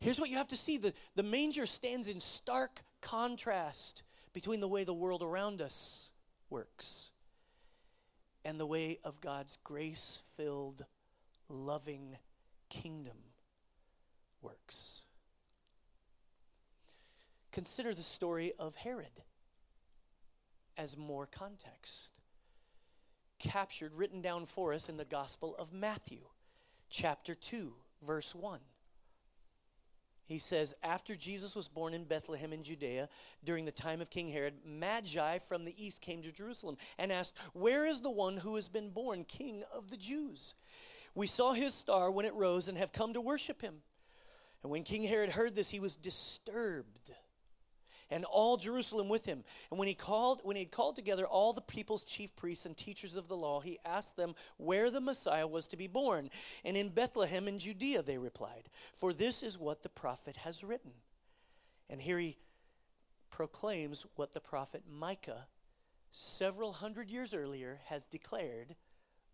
Here's 0.00 0.18
what 0.18 0.28
you 0.28 0.38
have 0.38 0.48
to 0.48 0.56
see 0.56 0.76
the, 0.76 0.92
the 1.14 1.22
manger 1.22 1.66
stands 1.66 2.08
in 2.08 2.18
stark 2.18 2.82
contrast 3.00 4.02
between 4.32 4.60
the 4.60 4.68
way 4.68 4.84
the 4.84 4.94
world 4.94 5.22
around 5.22 5.60
us 5.60 6.08
works 6.48 7.10
and 8.44 8.58
the 8.58 8.66
way 8.66 8.98
of 9.04 9.20
God's 9.20 9.58
grace 9.64 10.18
filled, 10.36 10.84
loving 11.48 12.16
kingdom 12.68 13.16
works. 14.42 15.02
Consider 17.52 17.94
the 17.94 18.02
story 18.02 18.52
of 18.58 18.76
Herod 18.76 19.24
as 20.76 20.96
more 20.96 21.26
context. 21.26 22.20
Captured, 23.38 23.96
written 23.96 24.22
down 24.22 24.46
for 24.46 24.72
us 24.72 24.88
in 24.88 24.96
the 24.96 25.04
Gospel 25.04 25.56
of 25.58 25.72
Matthew, 25.72 26.20
chapter 26.88 27.34
2, 27.34 27.72
verse 28.02 28.34
1. 28.34 28.60
He 30.30 30.38
says, 30.38 30.76
After 30.84 31.16
Jesus 31.16 31.56
was 31.56 31.66
born 31.66 31.92
in 31.92 32.04
Bethlehem 32.04 32.52
in 32.52 32.62
Judea 32.62 33.08
during 33.42 33.64
the 33.64 33.72
time 33.72 34.00
of 34.00 34.10
King 34.10 34.28
Herod, 34.28 34.54
Magi 34.64 35.38
from 35.38 35.64
the 35.64 35.74
east 35.76 36.00
came 36.00 36.22
to 36.22 36.30
Jerusalem 36.30 36.76
and 36.98 37.10
asked, 37.10 37.36
Where 37.52 37.84
is 37.84 38.00
the 38.00 38.12
one 38.12 38.36
who 38.36 38.54
has 38.54 38.68
been 38.68 38.90
born 38.90 39.24
king 39.24 39.64
of 39.74 39.90
the 39.90 39.96
Jews? 39.96 40.54
We 41.16 41.26
saw 41.26 41.52
his 41.52 41.74
star 41.74 42.12
when 42.12 42.26
it 42.26 42.34
rose 42.34 42.68
and 42.68 42.78
have 42.78 42.92
come 42.92 43.12
to 43.14 43.20
worship 43.20 43.60
him. 43.60 43.78
And 44.62 44.70
when 44.70 44.84
King 44.84 45.02
Herod 45.02 45.30
heard 45.30 45.56
this, 45.56 45.68
he 45.68 45.80
was 45.80 45.96
disturbed 45.96 47.10
and 48.10 48.24
all 48.24 48.56
Jerusalem 48.56 49.08
with 49.08 49.24
him. 49.24 49.44
And 49.70 49.78
when 49.78 49.88
he 49.88 49.94
called, 49.94 50.40
when 50.42 50.56
he 50.56 50.62
had 50.62 50.72
called 50.72 50.96
together 50.96 51.26
all 51.26 51.52
the 51.52 51.60
people's 51.60 52.04
chief 52.04 52.34
priests 52.36 52.66
and 52.66 52.76
teachers 52.76 53.14
of 53.14 53.28
the 53.28 53.36
law, 53.36 53.60
he 53.60 53.78
asked 53.84 54.16
them 54.16 54.34
where 54.56 54.90
the 54.90 55.00
Messiah 55.00 55.46
was 55.46 55.66
to 55.68 55.76
be 55.76 55.86
born. 55.86 56.30
And 56.64 56.76
in 56.76 56.88
Bethlehem 56.88 57.48
in 57.48 57.58
Judea, 57.58 58.02
they 58.02 58.18
replied, 58.18 58.68
for 58.94 59.12
this 59.12 59.42
is 59.42 59.58
what 59.58 59.82
the 59.82 59.88
prophet 59.88 60.36
has 60.38 60.64
written. 60.64 60.92
And 61.88 62.00
here 62.00 62.18
he 62.18 62.36
proclaims 63.30 64.06
what 64.16 64.34
the 64.34 64.40
prophet 64.40 64.82
Micah, 64.90 65.46
several 66.10 66.72
hundred 66.72 67.08
years 67.08 67.32
earlier, 67.32 67.80
has 67.86 68.06
declared 68.06 68.74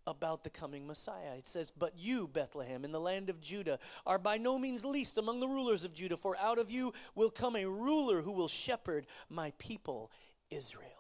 about 0.07 0.45
the 0.45 0.51
coming 0.51 0.87
Messiah. 0.87 1.35
It 1.37 1.47
says, 1.47 1.73
But 1.77 1.95
you, 1.97 2.29
Bethlehem, 2.29 2.85
in 2.85 2.93
the 2.93 3.01
land 3.01 3.31
of 3.31 3.41
Judah, 3.41 3.79
are 4.07 4.19
by 4.19 4.39
no 4.39 4.59
means 4.59 4.85
least 4.85 5.19
among 5.19 5.41
the 5.41 5.49
rulers 5.49 5.85
of 5.85 5.95
Judah, 5.95 6.17
for 6.17 6.37
out 6.39 6.59
of 6.59 6.71
you 6.71 6.93
will 7.15 7.31
come 7.31 7.57
a 7.57 7.67
ruler 7.67 8.23
who 8.23 8.33
will 8.33 8.49
shepherd 8.49 9.07
my 9.29 9.53
people, 9.59 10.11
Israel. 10.51 10.91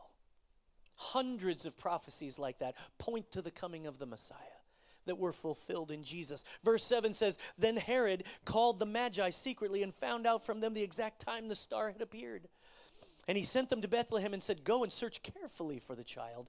Hundreds 0.94 1.66
of 1.66 1.76
prophecies 1.76 2.38
like 2.38 2.58
that 2.58 2.74
point 2.98 3.30
to 3.30 3.42
the 3.42 3.50
coming 3.50 3.86
of 3.86 3.98
the 3.98 4.06
Messiah 4.06 4.36
that 5.06 5.18
were 5.18 5.32
fulfilled 5.32 5.90
in 5.90 6.02
Jesus. 6.02 6.44
Verse 6.64 6.82
7 6.84 7.14
says, 7.14 7.38
Then 7.58 7.76
Herod 7.76 8.24
called 8.44 8.78
the 8.78 8.86
Magi 8.86 9.30
secretly 9.30 9.82
and 9.82 9.94
found 9.94 10.26
out 10.26 10.44
from 10.44 10.60
them 10.60 10.74
the 10.74 10.82
exact 10.82 11.20
time 11.20 11.48
the 11.48 11.54
star 11.54 11.90
had 11.90 12.02
appeared. 12.02 12.48
And 13.28 13.36
he 13.36 13.44
sent 13.44 13.68
them 13.68 13.82
to 13.82 13.88
Bethlehem 13.88 14.32
and 14.32 14.42
said, 14.42 14.64
Go 14.64 14.82
and 14.82 14.92
search 14.92 15.22
carefully 15.22 15.78
for 15.78 15.94
the 15.94 16.04
child. 16.04 16.48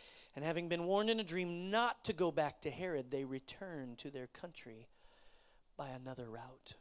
And 0.35 0.45
having 0.45 0.69
been 0.69 0.85
warned 0.85 1.09
in 1.09 1.19
a 1.19 1.23
dream 1.23 1.69
not 1.69 2.05
to 2.05 2.13
go 2.13 2.31
back 2.31 2.61
to 2.61 2.71
Herod, 2.71 3.11
they 3.11 3.25
returned 3.25 3.97
to 3.99 4.09
their 4.09 4.27
country 4.27 4.87
by 5.75 5.89
another 5.89 6.29
route. 6.29 6.75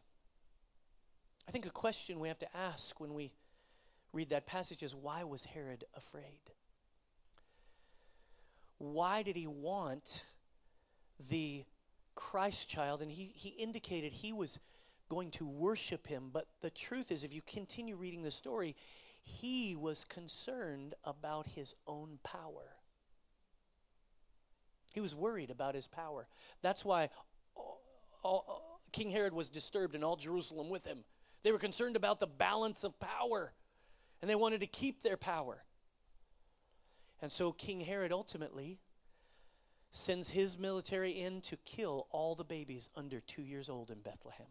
I 1.48 1.50
think 1.50 1.66
a 1.66 1.70
question 1.70 2.20
we 2.20 2.28
have 2.28 2.38
to 2.38 2.56
ask 2.56 3.00
when 3.00 3.12
we 3.12 3.32
read 4.12 4.28
that 4.30 4.46
passage 4.46 4.82
is 4.82 4.94
why 4.94 5.24
was 5.24 5.44
Herod 5.44 5.84
afraid? 5.96 6.52
Why 8.78 9.22
did 9.22 9.36
he 9.36 9.46
want 9.46 10.22
the 11.28 11.64
Christ 12.14 12.68
child? 12.68 13.02
And 13.02 13.10
he, 13.10 13.24
he 13.34 13.50
indicated 13.50 14.12
he 14.12 14.32
was 14.32 14.58
going 15.08 15.30
to 15.32 15.46
worship 15.46 16.06
him. 16.06 16.30
But 16.32 16.46
the 16.60 16.70
truth 16.70 17.10
is, 17.10 17.24
if 17.24 17.34
you 17.34 17.42
continue 17.46 17.96
reading 17.96 18.22
the 18.22 18.30
story, 18.30 18.76
he 19.22 19.76
was 19.76 20.04
concerned 20.04 20.94
about 21.04 21.46
his 21.48 21.74
own 21.86 22.18
power. 22.22 22.76
He 24.92 25.00
was 25.00 25.14
worried 25.14 25.50
about 25.50 25.74
his 25.74 25.86
power. 25.86 26.26
That's 26.62 26.84
why 26.84 27.10
all, 27.54 27.82
all, 28.22 28.80
King 28.92 29.10
Herod 29.10 29.32
was 29.32 29.48
disturbed 29.48 29.94
and 29.94 30.04
all 30.04 30.16
Jerusalem 30.16 30.68
with 30.68 30.84
him. 30.84 31.04
They 31.42 31.52
were 31.52 31.58
concerned 31.58 31.96
about 31.96 32.20
the 32.20 32.26
balance 32.26 32.84
of 32.84 32.98
power, 32.98 33.52
and 34.20 34.28
they 34.28 34.34
wanted 34.34 34.60
to 34.60 34.66
keep 34.66 35.02
their 35.02 35.16
power. 35.16 35.64
And 37.22 37.30
so 37.30 37.52
King 37.52 37.80
Herod 37.80 38.12
ultimately 38.12 38.80
sends 39.90 40.30
his 40.30 40.58
military 40.58 41.12
in 41.12 41.40
to 41.42 41.56
kill 41.64 42.06
all 42.10 42.34
the 42.34 42.44
babies 42.44 42.88
under 42.96 43.20
two 43.20 43.42
years 43.42 43.68
old 43.68 43.90
in 43.90 44.00
Bethlehem. 44.00 44.46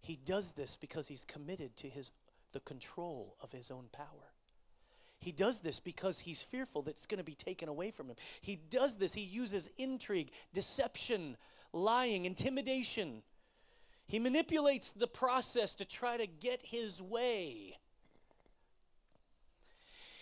He 0.00 0.16
does 0.16 0.52
this 0.52 0.76
because 0.76 1.08
he's 1.08 1.24
committed 1.24 1.76
to 1.78 1.88
his, 1.88 2.12
the 2.52 2.60
control 2.60 3.36
of 3.42 3.52
his 3.52 3.70
own 3.70 3.86
power. 3.92 4.35
He 5.20 5.32
does 5.32 5.60
this 5.60 5.80
because 5.80 6.20
he's 6.20 6.42
fearful 6.42 6.82
that 6.82 6.92
it's 6.92 7.06
going 7.06 7.18
to 7.18 7.24
be 7.24 7.34
taken 7.34 7.68
away 7.68 7.90
from 7.90 8.08
him. 8.08 8.16
He 8.40 8.56
does 8.56 8.96
this, 8.96 9.14
he 9.14 9.22
uses 9.22 9.68
intrigue, 9.76 10.30
deception, 10.52 11.36
lying, 11.72 12.24
intimidation. 12.24 13.22
He 14.06 14.18
manipulates 14.18 14.92
the 14.92 15.08
process 15.08 15.74
to 15.76 15.84
try 15.84 16.16
to 16.16 16.26
get 16.26 16.62
his 16.62 17.02
way. 17.02 17.76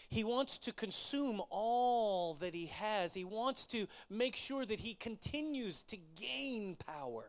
He 0.09 0.23
wants 0.23 0.59
to 0.59 0.73
consume 0.73 1.43
all 1.51 2.35
that 2.35 2.55
he 2.55 2.67
has. 2.67 3.15
He 3.15 3.25
wants 3.25 3.67
to 3.67 3.89
make 4.09 4.37
sure 4.37 4.65
that 4.65 4.81
he 4.81 4.95
continues 4.95 5.83
to 5.89 5.97
gain 6.15 6.77
power. 6.77 7.25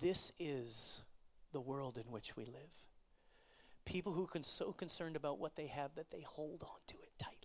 This 0.00 0.32
is 0.38 1.02
the 1.52 1.60
world 1.60 1.98
in 1.98 2.10
which 2.10 2.36
we 2.36 2.46
live. 2.46 2.91
People 3.84 4.12
who 4.12 4.24
are 4.24 4.42
so 4.42 4.72
concerned 4.72 5.16
about 5.16 5.38
what 5.38 5.56
they 5.56 5.66
have 5.66 5.94
that 5.96 6.10
they 6.10 6.22
hold 6.22 6.62
on 6.62 6.78
to 6.86 6.94
it 6.94 7.12
tightly. 7.18 7.38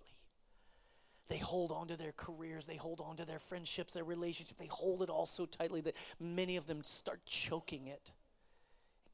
They 1.30 1.40
hold 1.40 1.72
on 1.72 1.88
to 1.90 1.98
their 1.98 2.14
careers, 2.14 2.68
they 2.68 2.76
hold 2.78 3.02
on 3.02 3.18
to 3.18 3.26
their 3.26 3.40
friendships, 3.40 3.94
their 3.94 4.04
relationships. 4.04 4.60
They 4.60 4.68
hold 4.68 5.02
it 5.02 5.10
all 5.10 5.26
so 5.26 5.46
tightly 5.46 5.82
that 5.82 5.96
many 6.20 6.56
of 6.56 6.68
them 6.68 6.84
start 6.84 7.26
choking 7.26 7.88
it, 7.88 8.12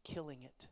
killing 0.04 0.44
it. 0.44 0.68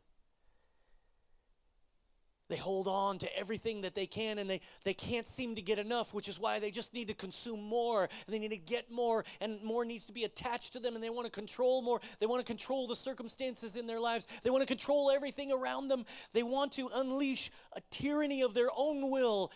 They 2.52 2.58
hold 2.58 2.86
on 2.86 3.16
to 3.20 3.34
everything 3.34 3.80
that 3.80 3.94
they 3.94 4.04
can 4.04 4.36
and 4.36 4.50
they, 4.50 4.60
they 4.84 4.92
can't 4.92 5.26
seem 5.26 5.54
to 5.54 5.62
get 5.62 5.78
enough, 5.78 6.12
which 6.12 6.28
is 6.28 6.38
why 6.38 6.58
they 6.58 6.70
just 6.70 6.92
need 6.92 7.08
to 7.08 7.14
consume 7.14 7.62
more. 7.62 8.02
And 8.02 8.10
they 8.28 8.38
need 8.38 8.50
to 8.50 8.58
get 8.58 8.90
more, 8.90 9.24
and 9.40 9.62
more 9.62 9.86
needs 9.86 10.04
to 10.04 10.12
be 10.12 10.24
attached 10.24 10.74
to 10.74 10.78
them, 10.78 10.94
and 10.94 11.02
they 11.02 11.08
want 11.08 11.24
to 11.24 11.30
control 11.30 11.80
more. 11.80 11.98
They 12.20 12.26
want 12.26 12.44
to 12.44 12.46
control 12.46 12.86
the 12.86 12.94
circumstances 12.94 13.74
in 13.74 13.86
their 13.86 13.98
lives. 13.98 14.26
They 14.42 14.50
want 14.50 14.60
to 14.60 14.66
control 14.66 15.10
everything 15.10 15.50
around 15.50 15.88
them. 15.88 16.04
They 16.34 16.42
want 16.42 16.72
to 16.72 16.90
unleash 16.94 17.50
a 17.72 17.80
tyranny 17.88 18.42
of 18.42 18.52
their 18.52 18.68
own 18.76 19.10
will 19.10 19.50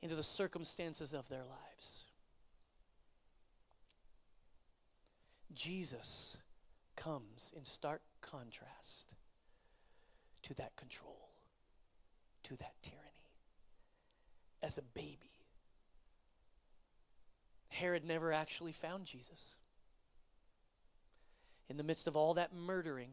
into 0.00 0.14
the 0.14 0.22
circumstances 0.22 1.12
of 1.12 1.28
their 1.28 1.44
lives. 1.44 2.04
Jesus 5.52 6.38
comes 6.96 7.52
in 7.54 7.66
stark 7.66 8.00
contrast 8.22 9.12
to 10.44 10.54
that 10.54 10.74
control 10.76 11.29
to 12.50 12.56
that 12.56 12.74
tyranny 12.82 12.98
as 14.62 14.76
a 14.76 14.82
baby. 14.82 15.30
Herod 17.68 18.04
never 18.04 18.32
actually 18.32 18.72
found 18.72 19.06
Jesus. 19.06 19.54
In 21.68 21.76
the 21.76 21.84
midst 21.84 22.08
of 22.08 22.16
all 22.16 22.34
that 22.34 22.52
murdering, 22.52 23.10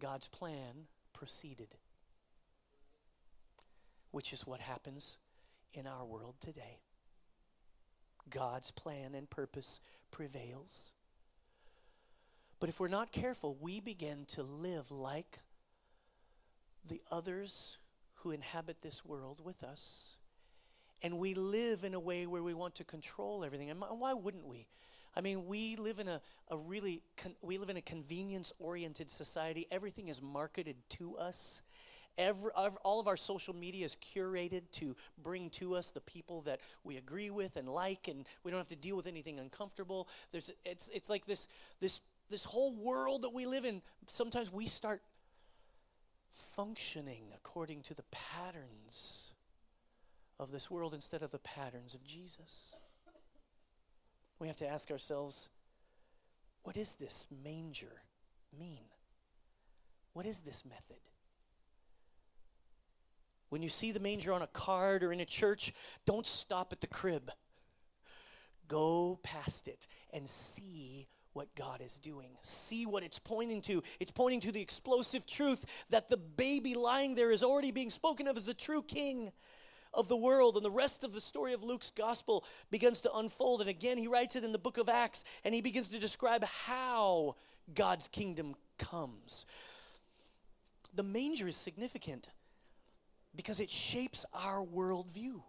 God's 0.00 0.26
plan 0.26 0.86
proceeded, 1.12 1.68
which 4.10 4.32
is 4.32 4.46
what 4.46 4.60
happens 4.60 5.18
in 5.74 5.86
our 5.86 6.04
world 6.04 6.36
today. 6.40 6.80
God's 8.30 8.70
plan 8.70 9.14
and 9.14 9.28
purpose 9.28 9.80
prevails. 10.10 10.92
But 12.58 12.70
if 12.70 12.80
we're 12.80 12.88
not 12.88 13.12
careful, 13.12 13.54
we 13.60 13.80
begin 13.80 14.24
to 14.28 14.42
live 14.42 14.90
like 14.90 15.40
the 16.88 17.00
others 17.10 17.78
who 18.16 18.30
inhabit 18.30 18.82
this 18.82 19.04
world 19.04 19.40
with 19.44 19.62
us. 19.62 20.16
And 21.02 21.18
we 21.18 21.34
live 21.34 21.84
in 21.84 21.94
a 21.94 22.00
way 22.00 22.26
where 22.26 22.42
we 22.42 22.54
want 22.54 22.74
to 22.76 22.84
control 22.84 23.44
everything. 23.44 23.70
And 23.70 23.80
why 23.80 24.14
wouldn't 24.14 24.46
we? 24.46 24.66
I 25.14 25.20
mean, 25.20 25.46
we 25.46 25.76
live 25.76 25.98
in 25.98 26.08
a, 26.08 26.20
a 26.50 26.56
really, 26.56 27.02
con- 27.16 27.36
we 27.40 27.58
live 27.58 27.70
in 27.70 27.76
a 27.76 27.82
convenience 27.82 28.52
oriented 28.58 29.10
society. 29.10 29.66
Everything 29.70 30.08
is 30.08 30.20
marketed 30.20 30.76
to 30.90 31.16
us. 31.16 31.62
Every, 32.18 32.50
all 32.50 32.98
of 32.98 33.08
our 33.08 33.16
social 33.16 33.54
media 33.54 33.84
is 33.84 33.96
curated 33.96 34.62
to 34.72 34.96
bring 35.22 35.50
to 35.50 35.74
us 35.74 35.90
the 35.90 36.00
people 36.00 36.40
that 36.42 36.60
we 36.82 36.96
agree 36.96 37.30
with 37.30 37.56
and 37.56 37.68
like, 37.68 38.08
and 38.08 38.26
we 38.42 38.50
don't 38.50 38.58
have 38.58 38.68
to 38.68 38.76
deal 38.76 38.96
with 38.96 39.06
anything 39.06 39.38
uncomfortable. 39.38 40.08
There's, 40.32 40.50
it's, 40.64 40.88
it's 40.92 41.10
like 41.10 41.26
this, 41.26 41.46
this, 41.80 42.00
this 42.30 42.44
whole 42.44 42.74
world 42.74 43.22
that 43.22 43.34
we 43.34 43.44
live 43.44 43.66
in. 43.66 43.82
Sometimes 44.06 44.50
we 44.50 44.66
start 44.66 45.02
functioning 46.36 47.24
according 47.34 47.82
to 47.82 47.94
the 47.94 48.04
patterns 48.10 49.32
of 50.38 50.50
this 50.50 50.70
world 50.70 50.94
instead 50.94 51.22
of 51.22 51.30
the 51.30 51.38
patterns 51.38 51.94
of 51.94 52.04
Jesus. 52.04 52.76
We 54.38 54.48
have 54.48 54.56
to 54.56 54.68
ask 54.68 54.90
ourselves 54.90 55.48
What 56.62 56.76
is 56.76 56.94
this 56.94 57.26
manger 57.44 58.02
mean? 58.58 58.84
What 60.12 60.26
is 60.26 60.40
this 60.40 60.64
method? 60.64 61.00
When 63.48 63.62
you 63.62 63.68
see 63.68 63.92
the 63.92 64.00
manger 64.00 64.32
on 64.32 64.42
a 64.42 64.48
card 64.48 65.02
or 65.02 65.12
in 65.12 65.20
a 65.20 65.24
church, 65.24 65.72
don't 66.04 66.26
stop 66.26 66.72
at 66.72 66.80
the 66.80 66.86
crib. 66.86 67.30
Go 68.66 69.20
past 69.22 69.68
it 69.68 69.86
and 70.12 70.28
see 70.28 71.06
what 71.36 71.54
God 71.54 71.82
is 71.82 71.98
doing. 71.98 72.30
See 72.42 72.86
what 72.86 73.04
it's 73.04 73.18
pointing 73.18 73.60
to. 73.62 73.82
It's 74.00 74.10
pointing 74.10 74.40
to 74.40 74.52
the 74.52 74.62
explosive 74.62 75.26
truth 75.26 75.64
that 75.90 76.08
the 76.08 76.16
baby 76.16 76.74
lying 76.74 77.14
there 77.14 77.30
is 77.30 77.42
already 77.42 77.70
being 77.70 77.90
spoken 77.90 78.26
of 78.26 78.36
as 78.36 78.44
the 78.44 78.54
true 78.54 78.82
king 78.82 79.30
of 79.92 80.08
the 80.08 80.16
world. 80.16 80.56
And 80.56 80.64
the 80.64 80.70
rest 80.70 81.04
of 81.04 81.12
the 81.12 81.20
story 81.20 81.52
of 81.52 81.62
Luke's 81.62 81.90
gospel 81.90 82.44
begins 82.70 83.02
to 83.02 83.12
unfold. 83.12 83.60
And 83.60 83.68
again, 83.68 83.98
he 83.98 84.08
writes 84.08 84.34
it 84.34 84.44
in 84.44 84.52
the 84.52 84.58
book 84.58 84.78
of 84.78 84.88
Acts 84.88 85.24
and 85.44 85.54
he 85.54 85.60
begins 85.60 85.88
to 85.88 85.98
describe 85.98 86.42
how 86.44 87.36
God's 87.74 88.08
kingdom 88.08 88.54
comes. 88.78 89.44
The 90.94 91.02
manger 91.02 91.46
is 91.48 91.56
significant 91.56 92.30
because 93.34 93.60
it 93.60 93.68
shapes 93.68 94.24
our 94.32 94.64
worldview. 94.64 95.42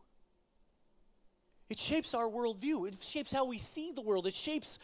It 1.70 1.80
shapes 1.80 2.14
our 2.14 2.28
worldview. 2.28 2.88
It 2.88 3.02
shapes 3.02 3.32
how 3.32 3.46
we 3.46 3.58
see 3.58 3.92
the 3.92 4.02
world. 4.02 4.28
It 4.28 4.34
shapes 4.34 4.80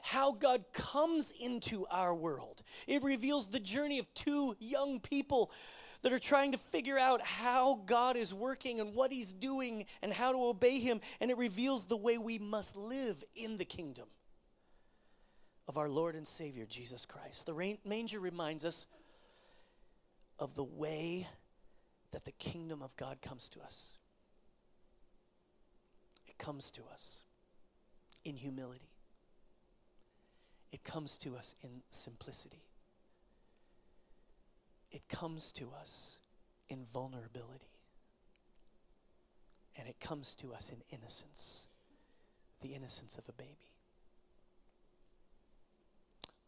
how 0.00 0.32
God 0.32 0.64
comes 0.72 1.32
into 1.40 1.86
our 1.90 2.14
world. 2.14 2.62
It 2.86 3.02
reveals 3.02 3.48
the 3.48 3.60
journey 3.60 3.98
of 3.98 4.12
two 4.14 4.54
young 4.58 5.00
people 5.00 5.50
that 6.02 6.12
are 6.12 6.18
trying 6.18 6.52
to 6.52 6.58
figure 6.58 6.98
out 6.98 7.22
how 7.22 7.80
God 7.86 8.16
is 8.16 8.32
working 8.32 8.78
and 8.78 8.94
what 8.94 9.10
He's 9.10 9.32
doing 9.32 9.86
and 10.02 10.12
how 10.12 10.32
to 10.32 10.38
obey 10.38 10.78
Him. 10.78 11.00
And 11.20 11.30
it 11.30 11.38
reveals 11.38 11.86
the 11.86 11.96
way 11.96 12.18
we 12.18 12.38
must 12.38 12.76
live 12.76 13.24
in 13.34 13.56
the 13.56 13.64
kingdom 13.64 14.06
of 15.66 15.78
our 15.78 15.88
Lord 15.88 16.14
and 16.14 16.26
Savior, 16.26 16.66
Jesus 16.66 17.06
Christ. 17.06 17.46
The 17.46 17.78
manger 17.84 18.20
reminds 18.20 18.64
us 18.64 18.86
of 20.38 20.54
the 20.54 20.64
way 20.64 21.26
that 22.12 22.24
the 22.24 22.32
kingdom 22.32 22.82
of 22.82 22.94
God 22.96 23.22
comes 23.22 23.48
to 23.48 23.60
us. 23.60 23.88
It 26.26 26.38
comes 26.38 26.70
to 26.72 26.82
us 26.92 27.22
in 28.24 28.36
humility, 28.36 28.90
it 30.74 30.82
comes 30.82 31.16
to 31.18 31.36
us 31.36 31.54
in 31.62 31.70
simplicity, 31.90 32.64
it 34.90 35.06
comes 35.08 35.52
to 35.52 35.70
us 35.80 36.18
in 36.68 36.84
vulnerability, 36.92 37.78
and 39.76 39.88
it 39.88 39.98
comes 40.00 40.34
to 40.34 40.52
us 40.52 40.70
in 40.70 40.76
innocence 40.96 41.64
the 42.60 42.74
innocence 42.74 43.18
of 43.18 43.28
a 43.28 43.32
baby. 43.32 43.70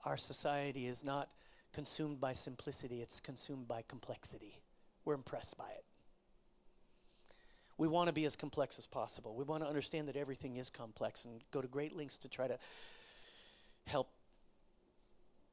Our 0.05 0.16
society 0.16 0.87
is 0.87 1.05
not 1.05 1.29
consumed 1.74 2.20
by 2.20 2.33
simplicity, 2.33 3.03
it's 3.03 3.20
consumed 3.20 3.68
by 3.68 3.83
complexity 3.87 4.62
we're 5.07 5.14
impressed 5.14 5.57
by 5.57 5.70
it. 5.70 5.85
We 7.79 7.89
want 7.89 8.09
to 8.09 8.12
be 8.12 8.27
as 8.27 8.37
complex 8.37 8.79
as 8.79 8.87
possible. 8.87 9.35
We 9.35 9.45
want 9.45 9.62
to 9.62 9.68
understand 9.68 10.09
that 10.09 10.16
everything 10.16 10.57
is 10.57 10.68
complex 10.68 11.24
and 11.24 11.41
go 11.53 11.62
to 11.62 11.68
great 11.68 11.97
lengths 11.97 12.18
to 12.18 12.29
try 12.29 12.49
to 12.49 12.59
help 13.87 14.09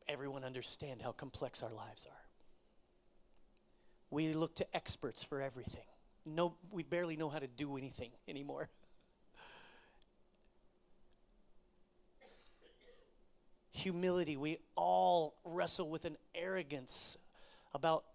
everyone 0.08 0.43
understand 0.43 1.01
how 1.01 1.12
complex 1.12 1.64
our 1.64 1.74
lives 1.74 2.06
are. 2.06 2.22
We 4.10 4.34
look 4.34 4.56
to 4.58 4.76
experts 4.76 5.24
for 5.24 5.41
everything. 5.41 5.86
No, 6.26 6.56
we 6.72 6.84
barely 6.84 7.18
know 7.18 7.30
how 7.30 7.39
to 7.39 7.47
do 7.47 7.78
anything 7.78 8.12
anymore. 8.28 8.70
Humility, 13.72 14.38
we 14.38 14.60
all 14.76 15.36
wrestle 15.43 15.89
with 15.89 16.06
an 16.06 16.16
arrogance 16.36 17.18
about 17.74 18.06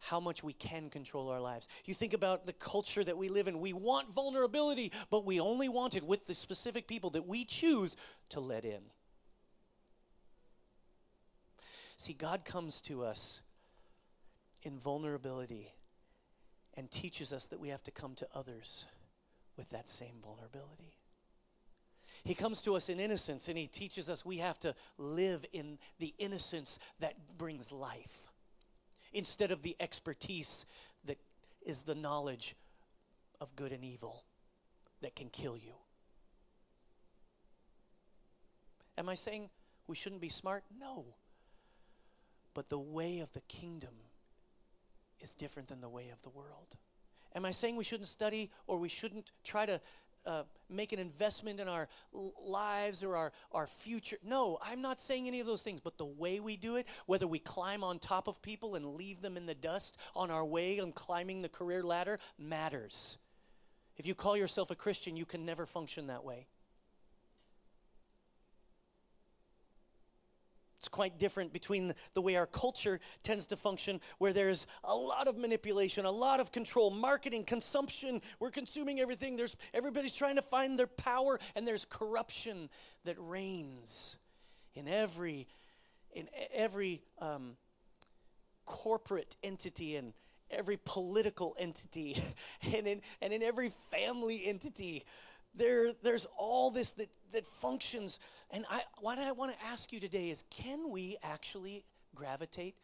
how 0.00 0.20
much 0.20 0.44
we 0.44 0.52
can 0.52 0.90
control 0.90 1.28
our 1.28 1.40
lives. 1.40 1.66
You 1.84 1.94
think 1.94 2.12
about 2.12 2.46
the 2.46 2.52
culture 2.52 3.02
that 3.02 3.18
we 3.18 3.28
live 3.28 3.48
in. 3.48 3.58
We 3.58 3.72
want 3.72 4.12
vulnerability, 4.12 4.92
but 5.10 5.24
we 5.24 5.40
only 5.40 5.68
want 5.68 5.96
it 5.96 6.04
with 6.04 6.26
the 6.26 6.34
specific 6.34 6.86
people 6.86 7.10
that 7.10 7.26
we 7.26 7.44
choose 7.44 7.96
to 8.30 8.40
let 8.40 8.64
in. 8.64 8.82
See, 11.98 12.12
God 12.12 12.44
comes 12.44 12.80
to 12.82 13.02
us 13.02 13.40
in 14.62 14.78
vulnerability 14.78 15.72
and 16.74 16.88
teaches 16.88 17.32
us 17.32 17.46
that 17.46 17.58
we 17.58 17.70
have 17.70 17.82
to 17.82 17.90
come 17.90 18.14
to 18.14 18.28
others 18.36 18.84
with 19.56 19.68
that 19.70 19.88
same 19.88 20.14
vulnerability. 20.22 20.96
He 22.22 22.34
comes 22.34 22.62
to 22.62 22.76
us 22.76 22.88
in 22.88 23.00
innocence 23.00 23.48
and 23.48 23.58
he 23.58 23.66
teaches 23.66 24.08
us 24.08 24.24
we 24.24 24.38
have 24.38 24.60
to 24.60 24.76
live 24.96 25.44
in 25.52 25.76
the 25.98 26.14
innocence 26.18 26.78
that 27.00 27.14
brings 27.36 27.72
life 27.72 28.28
instead 29.12 29.50
of 29.50 29.62
the 29.62 29.74
expertise 29.80 30.66
that 31.04 31.18
is 31.66 31.82
the 31.82 31.96
knowledge 31.96 32.54
of 33.40 33.56
good 33.56 33.72
and 33.72 33.84
evil 33.84 34.22
that 35.02 35.16
can 35.16 35.30
kill 35.30 35.56
you. 35.56 35.72
Am 38.96 39.08
I 39.08 39.16
saying 39.16 39.50
we 39.88 39.96
shouldn't 39.96 40.20
be 40.20 40.28
smart? 40.28 40.62
No. 40.78 41.04
But 42.58 42.70
the 42.70 42.76
way 42.76 43.20
of 43.20 43.32
the 43.34 43.40
kingdom 43.42 43.94
is 45.20 45.32
different 45.32 45.68
than 45.68 45.80
the 45.80 45.88
way 45.88 46.08
of 46.08 46.20
the 46.22 46.28
world. 46.28 46.76
Am 47.32 47.44
I 47.44 47.52
saying 47.52 47.76
we 47.76 47.84
shouldn't 47.84 48.08
study 48.08 48.50
or 48.66 48.80
we 48.80 48.88
shouldn't 48.88 49.30
try 49.44 49.64
to 49.64 49.80
uh, 50.26 50.42
make 50.68 50.92
an 50.92 50.98
investment 50.98 51.60
in 51.60 51.68
our 51.68 51.86
lives 52.44 53.04
or 53.04 53.14
our, 53.14 53.32
our 53.52 53.68
future. 53.68 54.16
No, 54.24 54.58
I'm 54.60 54.82
not 54.82 54.98
saying 54.98 55.28
any 55.28 55.38
of 55.38 55.46
those 55.46 55.62
things, 55.62 55.80
but 55.80 55.98
the 55.98 56.04
way 56.04 56.40
we 56.40 56.56
do 56.56 56.74
it, 56.74 56.88
whether 57.06 57.28
we 57.28 57.38
climb 57.38 57.84
on 57.84 58.00
top 58.00 58.26
of 58.26 58.42
people 58.42 58.74
and 58.74 58.96
leave 58.96 59.22
them 59.22 59.36
in 59.36 59.46
the 59.46 59.54
dust 59.54 59.96
on 60.16 60.32
our 60.32 60.44
way 60.44 60.80
and 60.80 60.92
climbing 60.92 61.42
the 61.42 61.48
career 61.48 61.84
ladder, 61.84 62.18
matters. 62.40 63.18
If 63.96 64.04
you 64.04 64.16
call 64.16 64.36
yourself 64.36 64.72
a 64.72 64.74
Christian, 64.74 65.16
you 65.16 65.26
can 65.26 65.46
never 65.46 65.64
function 65.64 66.08
that 66.08 66.24
way. 66.24 66.48
It's 70.78 70.88
quite 70.88 71.18
different 71.18 71.52
between 71.52 71.92
the 72.14 72.22
way 72.22 72.36
our 72.36 72.46
culture 72.46 73.00
tends 73.24 73.46
to 73.46 73.56
function, 73.56 74.00
where 74.18 74.32
there's 74.32 74.66
a 74.84 74.94
lot 74.94 75.26
of 75.26 75.36
manipulation, 75.36 76.04
a 76.04 76.10
lot 76.10 76.38
of 76.38 76.52
control, 76.52 76.90
marketing, 76.90 77.44
consumption. 77.44 78.22
We're 78.38 78.52
consuming 78.52 79.00
everything. 79.00 79.34
There's 79.34 79.56
everybody's 79.74 80.14
trying 80.14 80.36
to 80.36 80.42
find 80.42 80.78
their 80.78 80.86
power, 80.86 81.40
and 81.56 81.66
there's 81.66 81.84
corruption 81.84 82.70
that 83.04 83.16
reigns 83.18 84.16
in 84.74 84.86
every 84.86 85.48
in 86.12 86.28
every 86.54 87.02
um, 87.20 87.56
corporate 88.64 89.36
entity 89.42 89.96
and 89.96 90.12
every 90.50 90.78
political 90.84 91.56
entity 91.58 92.22
and 92.74 92.86
in 92.86 93.00
and 93.20 93.32
in 93.32 93.42
every 93.42 93.72
family 93.90 94.46
entity 94.46 95.04
there, 95.54 95.92
there's 96.02 96.26
all 96.36 96.70
this 96.70 96.90
that, 96.92 97.08
that 97.32 97.44
functions. 97.44 98.18
And 98.50 98.64
I, 98.70 98.82
what 99.00 99.18
I 99.18 99.32
want 99.32 99.58
to 99.58 99.66
ask 99.66 99.92
you 99.92 100.00
today 100.00 100.30
is 100.30 100.44
can 100.50 100.90
we 100.90 101.16
actually 101.22 101.84
gravitate 102.14 102.76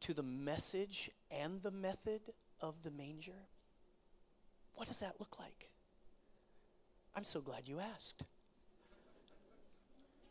to 0.00 0.14
the 0.14 0.22
message 0.22 1.10
and 1.30 1.62
the 1.62 1.70
method 1.70 2.20
of 2.60 2.82
the 2.82 2.90
manger? 2.90 3.46
What 4.74 4.88
does 4.88 4.98
that 4.98 5.14
look 5.18 5.38
like? 5.38 5.70
I'm 7.14 7.24
so 7.24 7.40
glad 7.40 7.68
you 7.68 7.80
asked. 7.80 8.22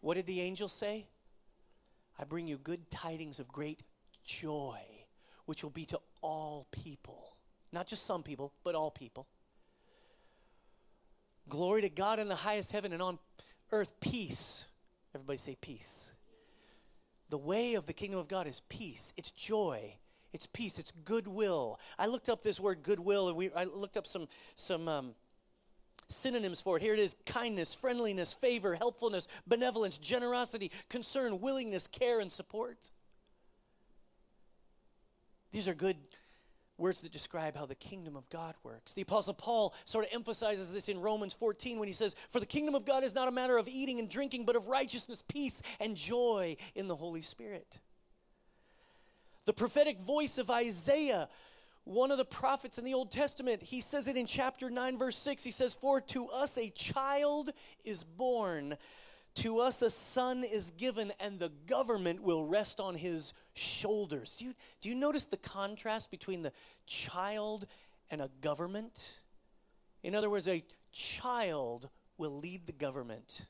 What 0.01 0.15
did 0.15 0.25
the 0.25 0.41
angel 0.41 0.69
say? 0.69 1.07
I 2.17 2.23
bring 2.23 2.47
you 2.47 2.57
good 2.57 2.89
tidings 2.89 3.39
of 3.39 3.47
great 3.47 3.83
joy, 4.23 4.79
which 5.45 5.63
will 5.63 5.69
be 5.69 5.85
to 5.85 5.99
all 6.21 6.67
people. 6.71 7.37
Not 7.71 7.87
just 7.87 8.05
some 8.05 8.23
people, 8.23 8.53
but 8.63 8.75
all 8.75 8.91
people. 8.91 9.27
Glory 11.49 11.81
to 11.81 11.89
God 11.89 12.19
in 12.19 12.27
the 12.27 12.35
highest 12.35 12.71
heaven 12.71 12.93
and 12.93 13.01
on 13.01 13.19
earth, 13.71 13.99
peace. 13.99 14.65
Everybody 15.13 15.37
say 15.37 15.57
peace. 15.59 16.11
The 17.29 17.37
way 17.37 17.73
of 17.73 17.85
the 17.85 17.93
kingdom 17.93 18.19
of 18.19 18.27
God 18.27 18.47
is 18.47 18.61
peace, 18.69 19.13
it's 19.17 19.31
joy. 19.31 19.95
It's 20.31 20.45
peace. 20.45 20.77
It's 20.77 20.91
goodwill. 21.05 21.79
I 21.97 22.05
looked 22.05 22.29
up 22.29 22.43
this 22.43 22.59
word 22.59 22.83
goodwill, 22.83 23.29
and 23.29 23.37
we, 23.37 23.51
I 23.51 23.63
looked 23.63 23.97
up 23.97 24.05
some 24.05 24.27
some 24.53 24.87
um, 24.87 25.15
synonyms 26.07 26.61
for 26.61 26.77
it. 26.77 26.83
Here 26.83 26.93
it 26.93 26.99
is: 26.99 27.15
kindness, 27.25 27.73
friendliness, 27.73 28.33
favor, 28.33 28.75
helpfulness, 28.75 29.27
benevolence, 29.47 29.97
generosity, 29.97 30.71
concern, 30.87 31.39
willingness, 31.41 31.87
care, 31.87 32.19
and 32.19 32.31
support. 32.31 32.91
These 35.51 35.67
are 35.67 35.73
good 35.73 35.97
words 36.79 37.01
that 37.01 37.11
describe 37.11 37.55
how 37.55 37.65
the 37.65 37.75
kingdom 37.75 38.15
of 38.15 38.29
God 38.29 38.55
works. 38.63 38.93
The 38.93 39.01
Apostle 39.01 39.33
Paul 39.33 39.73
sort 39.85 40.05
of 40.05 40.11
emphasizes 40.13 40.71
this 40.71 40.89
in 40.89 40.99
Romans 40.99 41.33
14 41.33 41.79
when 41.79 41.87
he 41.87 41.93
says, 41.93 42.15
For 42.29 42.39
the 42.39 42.45
kingdom 42.45 42.75
of 42.75 42.85
God 42.85 43.03
is 43.03 43.13
not 43.13 43.27
a 43.27 43.31
matter 43.31 43.57
of 43.57 43.67
eating 43.67 43.99
and 43.99 44.09
drinking, 44.09 44.45
but 44.45 44.55
of 44.55 44.67
righteousness, 44.67 45.23
peace, 45.27 45.61
and 45.79 45.95
joy 45.95 46.57
in 46.75 46.87
the 46.87 46.95
Holy 46.95 47.21
Spirit. 47.21 47.79
The 49.45 49.53
prophetic 49.53 49.99
voice 49.99 50.37
of 50.37 50.49
Isaiah, 50.49 51.27
one 51.83 52.11
of 52.11 52.17
the 52.17 52.25
prophets 52.25 52.77
in 52.77 52.83
the 52.83 52.93
Old 52.93 53.11
Testament, 53.11 53.63
he 53.63 53.81
says 53.81 54.07
it 54.07 54.15
in 54.15 54.25
chapter 54.25 54.69
9, 54.69 54.97
verse 54.97 55.17
6. 55.17 55.43
He 55.43 55.51
says, 55.51 55.73
For 55.73 56.01
to 56.01 56.27
us 56.29 56.57
a 56.57 56.69
child 56.69 57.51
is 57.83 58.03
born 58.03 58.77
To 59.35 59.59
us 59.59 59.81
a 59.81 59.89
son 59.89 60.43
is 60.43 60.71
given, 60.71 61.13
and 61.19 61.39
the 61.39 61.51
government 61.65 62.21
will 62.21 62.45
rest 62.45 62.79
on 62.79 62.95
his 62.95 63.33
shoulders. 63.53 64.35
Do 64.37 64.45
you, 64.45 64.53
do 64.81 64.89
you 64.89 64.95
notice 64.95 65.27
the 65.27 65.37
contrast 65.37 66.11
between 66.11 66.41
the 66.41 66.51
child 66.85 67.65
and 68.09 68.21
a 68.21 68.29
government? 68.41 69.13
In 70.03 70.15
other 70.15 70.29
words, 70.29 70.47
a 70.47 70.63
child 70.91 71.89
will 72.17 72.37
lead 72.39 72.65
the 72.65 72.73
government. 72.73 73.41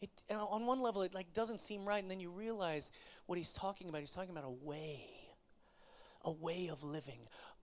It, 0.00 0.10
on 0.30 0.64
one 0.64 0.80
level, 0.80 1.02
it 1.02 1.12
like 1.12 1.32
doesn't 1.32 1.60
seem 1.60 1.84
right, 1.84 2.00
and 2.00 2.10
then 2.10 2.20
you 2.20 2.30
realize 2.30 2.90
what 3.26 3.36
he's 3.36 3.52
talking 3.52 3.88
about. 3.88 4.00
He's 4.00 4.10
talking 4.10 4.30
about 4.30 4.44
a 4.44 4.64
way, 4.64 5.00
a 6.24 6.30
way 6.30 6.68
of 6.70 6.84
living, 6.84 7.18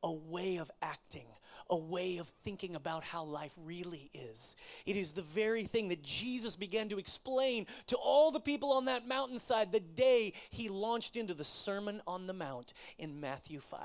a 0.06 0.12
way 0.12 0.58
of 0.58 0.72
acting, 0.84 1.26
a 1.70 1.76
way 1.76 2.18
of 2.18 2.28
thinking 2.46 2.76
about 2.76 3.04
how 3.04 3.24
life 3.24 3.54
really 3.66 4.12
is. 4.14 4.56
It 4.86 4.96
is 4.96 5.14
the 5.14 5.24
very 5.24 5.64
thing 5.64 5.90
that 5.90 6.04
Jesus 6.04 6.56
began 6.56 6.90
to 6.90 7.00
explain 7.00 7.66
to 7.88 7.98
all 7.98 8.30
the 8.30 8.40
people 8.40 8.72
on 8.72 8.86
that 8.86 9.08
mountainside 9.08 9.72
the 9.72 9.80
day 9.80 10.34
he 10.52 10.70
launched 10.70 11.18
into 11.18 11.34
the 11.34 11.44
Sermon 11.44 12.02
on 12.06 12.28
the 12.28 12.34
Mount 12.34 12.74
in 13.00 13.20
Matthew 13.20 13.60
5. 13.60 13.82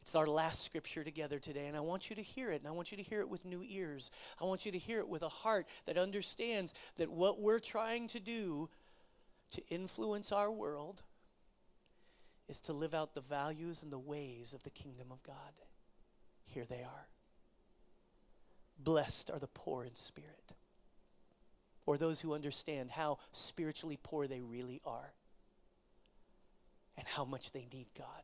It's 0.00 0.16
our 0.16 0.26
last 0.26 0.64
scripture 0.64 1.04
together 1.04 1.38
today, 1.38 1.66
and 1.66 1.76
I 1.76 1.80
want 1.80 2.08
you 2.08 2.16
to 2.16 2.22
hear 2.22 2.50
it, 2.50 2.62
and 2.62 2.66
I 2.66 2.70
want 2.70 2.90
you 2.90 2.96
to 2.96 3.02
hear 3.02 3.20
it 3.20 3.28
with 3.28 3.44
new 3.44 3.62
ears. 3.62 4.10
I 4.40 4.46
want 4.46 4.64
you 4.64 4.72
to 4.72 4.78
hear 4.78 5.00
it 5.00 5.08
with 5.08 5.22
a 5.22 5.28
heart 5.28 5.66
that 5.84 5.98
understands 5.98 6.72
that 6.96 7.10
what 7.10 7.42
we're 7.42 7.58
trying 7.58 8.08
to 8.08 8.20
do 8.20 8.70
to 9.50 9.62
influence 9.68 10.32
our 10.32 10.50
world 10.50 11.02
is 12.48 12.58
to 12.60 12.72
live 12.72 12.94
out 12.94 13.14
the 13.14 13.20
values 13.20 13.82
and 13.82 13.92
the 13.92 13.98
ways 13.98 14.52
of 14.52 14.62
the 14.62 14.70
kingdom 14.70 15.08
of 15.10 15.22
God. 15.22 15.34
Here 16.44 16.64
they 16.64 16.82
are. 16.82 17.08
Blessed 18.78 19.30
are 19.30 19.38
the 19.38 19.48
poor 19.48 19.84
in 19.84 19.96
spirit, 19.96 20.54
or 21.84 21.98
those 21.98 22.20
who 22.20 22.32
understand 22.32 22.90
how 22.90 23.18
spiritually 23.32 23.98
poor 24.02 24.26
they 24.26 24.40
really 24.40 24.80
are 24.86 25.12
and 26.96 27.06
how 27.06 27.24
much 27.24 27.52
they 27.52 27.66
need 27.72 27.86
God. 27.96 28.22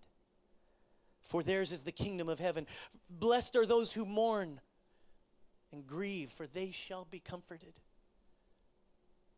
For 1.22 1.42
theirs 1.42 1.72
is 1.72 1.82
the 1.82 1.92
kingdom 1.92 2.28
of 2.28 2.38
heaven. 2.38 2.66
Blessed 3.10 3.56
are 3.56 3.66
those 3.66 3.92
who 3.92 4.04
mourn 4.04 4.60
and 5.72 5.86
grieve, 5.86 6.30
for 6.30 6.46
they 6.46 6.70
shall 6.70 7.06
be 7.10 7.18
comforted. 7.18 7.80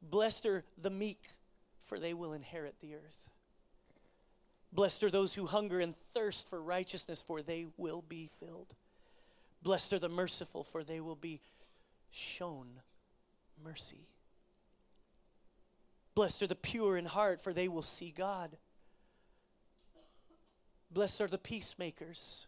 Blessed 0.03 0.47
are 0.47 0.64
the 0.76 0.91
meek, 0.91 1.22
for 1.80 1.99
they 1.99 2.12
will 2.12 2.32
inherit 2.32 2.80
the 2.80 2.95
earth. 2.95 3.30
Blessed 4.77 5.03
are 5.05 5.11
those 5.11 5.33
who 5.33 5.47
hunger 5.47 5.81
and 5.81 5.97
thirst 5.97 6.51
for 6.51 6.62
righteousness, 6.62 7.22
for 7.27 7.41
they 7.41 7.66
will 7.79 8.05
be 8.07 8.29
filled. 8.29 8.74
Blessed 9.62 9.95
are 9.95 9.99
the 9.99 10.11
merciful, 10.11 10.62
for 10.62 10.85
they 10.85 11.01
will 11.01 11.16
be 11.16 11.41
shown 12.11 12.66
mercy. 13.64 14.07
Blessed 16.14 16.43
are 16.43 16.47
the 16.47 16.55
pure 16.55 16.99
in 16.99 17.07
heart, 17.07 17.41
for 17.41 17.55
they 17.55 17.68
will 17.68 17.81
see 17.81 18.12
God. 18.14 18.59
Blessed 20.91 21.22
are 21.22 21.27
the 21.27 21.39
peacemakers. 21.39 22.47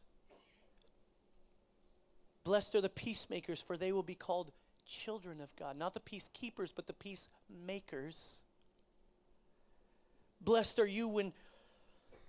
Blessed 2.44 2.74
are 2.74 2.82
the 2.82 2.90
peacemakers, 2.90 3.58
for 3.58 3.78
they 3.78 3.90
will 3.90 4.02
be 4.02 4.14
called 4.14 4.52
children 4.86 5.40
of 5.40 5.56
God. 5.56 5.78
Not 5.78 5.94
the 5.94 6.00
peacekeepers, 6.00 6.72
but 6.76 6.86
the 6.86 6.92
peacemakers. 6.92 8.38
Blessed 10.42 10.78
are 10.78 10.86
you 10.86 11.08
when 11.08 11.32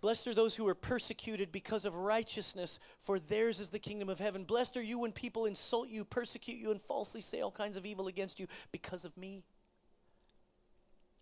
Blessed 0.01 0.27
are 0.27 0.33
those 0.33 0.55
who 0.55 0.67
are 0.67 0.75
persecuted 0.75 1.51
because 1.51 1.83
of 1.83 1.95
righteousness, 1.95 2.79
for 2.99 3.19
theirs 3.19 3.59
is 3.59 3.69
the 3.69 3.79
kingdom 3.79 4.07
of 4.07 4.19
heaven. 4.19 4.45
Blessed 4.45 4.77
are 4.77 4.81
you 4.81 4.99
when 4.99 5.11
people 5.11 5.45
insult 5.45 5.89
you, 5.89 6.05
persecute 6.05 6.57
you, 6.57 6.71
and 6.71 6.81
falsely 6.81 7.21
say 7.21 7.41
all 7.41 7.51
kinds 7.51 7.75
of 7.75 7.85
evil 7.85 8.07
against 8.07 8.39
you 8.39 8.47
because 8.71 9.03
of 9.03 9.15
me. 9.17 9.43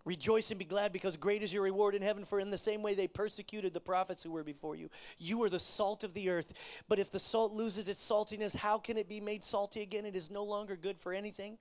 Rejoice 0.05 0.51
and 0.51 0.59
be 0.59 0.63
glad 0.63 0.93
because 0.93 1.17
great 1.17 1.43
is 1.43 1.51
your 1.51 1.63
reward 1.63 1.93
in 1.93 2.01
heaven, 2.01 2.23
for 2.23 2.39
in 2.39 2.49
the 2.49 2.57
same 2.57 2.81
way 2.81 2.93
they 2.93 3.07
persecuted 3.09 3.73
the 3.73 3.81
prophets 3.81 4.23
who 4.23 4.31
were 4.31 4.43
before 4.43 4.75
you. 4.75 4.89
You 5.17 5.43
are 5.43 5.49
the 5.49 5.59
salt 5.59 6.05
of 6.05 6.13
the 6.13 6.29
earth. 6.29 6.53
But 6.87 6.97
if 6.97 7.11
the 7.11 7.19
salt 7.19 7.51
loses 7.51 7.89
its 7.89 8.07
saltiness, 8.07 8.55
how 8.55 8.77
can 8.77 8.95
it 8.95 9.09
be 9.09 9.19
made 9.19 9.43
salty 9.43 9.81
again? 9.81 10.05
It 10.05 10.15
is 10.15 10.31
no 10.31 10.45
longer 10.45 10.77
good 10.77 10.97
for 10.97 11.13
anything 11.13 11.57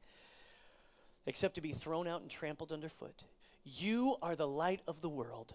except 1.26 1.56
to 1.56 1.60
be 1.60 1.72
thrown 1.72 2.06
out 2.06 2.20
and 2.20 2.30
trampled 2.30 2.70
underfoot. 2.70 3.24
You 3.64 4.14
are 4.22 4.36
the 4.36 4.46
light 4.46 4.80
of 4.86 5.00
the 5.00 5.08
world. 5.08 5.54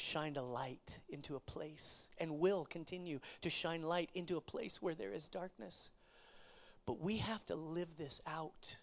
shined 0.00 0.36
a 0.36 0.42
light 0.42 0.98
into 1.08 1.36
a 1.36 1.40
place 1.40 2.08
and 2.18 2.38
will 2.38 2.64
continue 2.64 3.20
to 3.42 3.50
shine 3.50 3.82
light 3.82 4.10
into 4.14 4.36
a 4.36 4.40
place 4.40 4.80
where 4.80 4.94
there 4.94 5.12
is 5.12 5.28
darkness. 5.28 5.90
But 6.86 7.00
we 7.00 7.18
have 7.18 7.44
to 7.46 7.54
live 7.54 7.96
this 7.96 8.20
out 8.26 8.76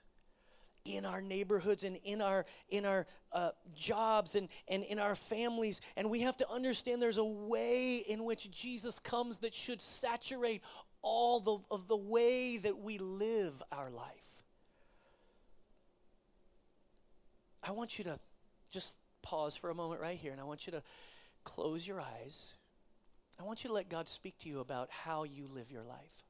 in 0.86 1.06
our 1.06 1.22
neighborhoods 1.22 1.84
and 1.84 1.98
in 2.04 2.22
our 2.22 2.46
in 2.70 2.86
our 2.86 3.06
uh, 3.34 3.50
jobs 3.76 4.36
and 4.36 4.48
and 4.68 4.84
in 4.84 5.00
our 5.00 5.16
families 5.16 5.82
and 5.98 6.10
we 6.10 6.22
have 6.22 6.38
to 6.38 6.50
understand 6.50 7.02
there's 7.02 7.18
a 7.18 7.24
way 7.24 7.98
in 7.98 8.24
which 8.24 8.50
jesus 8.52 8.98
comes 9.00 9.40
that 9.40 9.54
should 9.54 9.82
saturate 9.82 10.62
all 11.02 11.42
the, 11.42 11.58
of 11.70 11.90
the 11.90 11.98
way 11.98 12.58
that 12.58 12.78
we 12.78 12.98
live 13.00 13.62
our 13.70 13.90
life 13.90 14.44
i 17.62 17.72
want 17.72 17.98
you 17.98 18.06
to 18.06 18.18
just 18.72 18.96
pause 19.28 19.58
for 19.58 19.70
a 19.70 19.76
moment 19.76 20.00
right 20.00 20.18
here 20.18 20.32
and 20.32 20.40
I 20.40 20.46
want 20.46 20.66
you 20.66 20.72
to 20.72 20.82
close 21.44 21.86
your 21.86 22.00
eyes. 22.00 22.54
I 23.40 23.44
want 23.44 23.64
you 23.64 23.68
to 23.68 23.74
let 23.74 23.90
God 23.90 24.08
speak 24.08 24.38
to 24.40 24.50
you 24.50 24.62
about 24.62 24.90
how 24.90 25.24
you 25.24 25.48
live 25.48 25.70
your 25.70 25.84
life. 25.84 26.24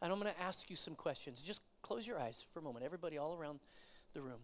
And 0.00 0.10
I'm 0.10 0.18
going 0.18 0.32
to 0.32 0.42
ask 0.42 0.70
you 0.70 0.76
some 0.76 0.94
questions. 0.94 1.42
Just 1.42 1.60
close 1.82 2.06
your 2.06 2.18
eyes 2.18 2.42
for 2.52 2.58
a 2.60 2.62
moment, 2.62 2.86
everybody 2.86 3.18
all 3.18 3.36
around 3.36 3.60
the 4.14 4.22
room. 4.22 4.40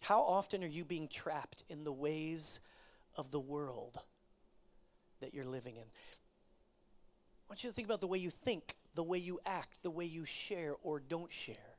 How 0.00 0.20
often 0.20 0.62
are 0.62 0.68
you 0.68 0.84
being 0.84 1.08
trapped 1.08 1.64
in 1.68 1.82
the 1.82 1.92
ways 1.92 2.60
of 3.16 3.32
the 3.32 3.40
world 3.40 3.98
that 5.20 5.34
you're 5.34 5.44
living 5.44 5.74
in? 5.74 5.82
I 5.82 7.50
want 7.50 7.64
you 7.64 7.70
to 7.70 7.74
think 7.74 7.88
about 7.88 8.00
the 8.00 8.06
way 8.06 8.18
you 8.18 8.30
think, 8.30 8.76
the 8.94 9.02
way 9.02 9.18
you 9.18 9.40
act, 9.44 9.82
the 9.82 9.90
way 9.90 10.04
you 10.04 10.24
share 10.24 10.74
or 10.84 11.00
don't 11.00 11.32
share 11.32 11.75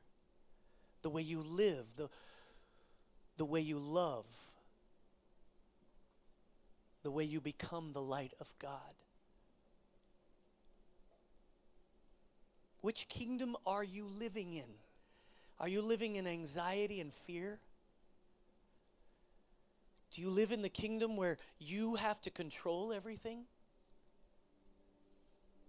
the 1.08 1.14
way 1.14 1.22
you 1.22 1.40
live, 1.40 1.86
the, 1.96 2.06
the 3.38 3.44
way 3.46 3.60
you 3.60 3.78
love, 3.78 4.26
the 7.02 7.10
way 7.10 7.24
you 7.24 7.40
become 7.40 7.94
the 7.94 8.02
light 8.02 8.34
of 8.40 8.54
God. 8.58 8.92
Which 12.82 13.08
kingdom 13.08 13.56
are 13.66 13.82
you 13.82 14.06
living 14.06 14.52
in? 14.52 14.68
Are 15.58 15.66
you 15.66 15.80
living 15.80 16.16
in 16.16 16.26
anxiety 16.26 17.00
and 17.00 17.10
fear? 17.10 17.58
Do 20.12 20.20
you 20.20 20.28
live 20.28 20.52
in 20.52 20.60
the 20.60 20.68
kingdom 20.68 21.16
where 21.16 21.38
you 21.58 21.94
have 21.94 22.20
to 22.20 22.30
control 22.30 22.92
everything? 22.92 23.44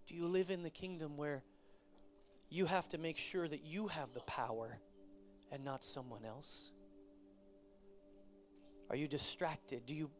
Do 0.06 0.14
you 0.14 0.26
live 0.26 0.50
in 0.50 0.62
the 0.62 0.68
kingdom 0.68 1.16
where 1.16 1.42
you 2.50 2.66
have 2.66 2.90
to 2.90 2.98
make 2.98 3.16
sure 3.16 3.48
that 3.48 3.64
you 3.64 3.86
have 3.86 4.12
the 4.12 4.20
power 4.20 4.78
and 5.52 5.64
not 5.64 5.84
someone 5.84 6.24
else? 6.24 6.70
Are 8.88 8.96
you 8.96 9.06
distracted? 9.06 9.86
Do 9.86 9.94
you 9.94 10.10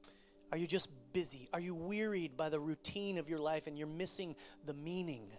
are 0.53 0.59
you 0.59 0.67
just 0.67 0.89
busy? 1.13 1.49
Are 1.53 1.61
you 1.61 1.75
wearied 1.75 2.37
by 2.37 2.49
the 2.49 2.59
routine 2.59 3.19
of 3.19 3.29
your 3.29 3.39
life 3.39 3.67
and 3.69 3.79
you're 3.79 3.87
missing 3.87 4.35
the 4.67 4.75
meaning? 4.75 5.31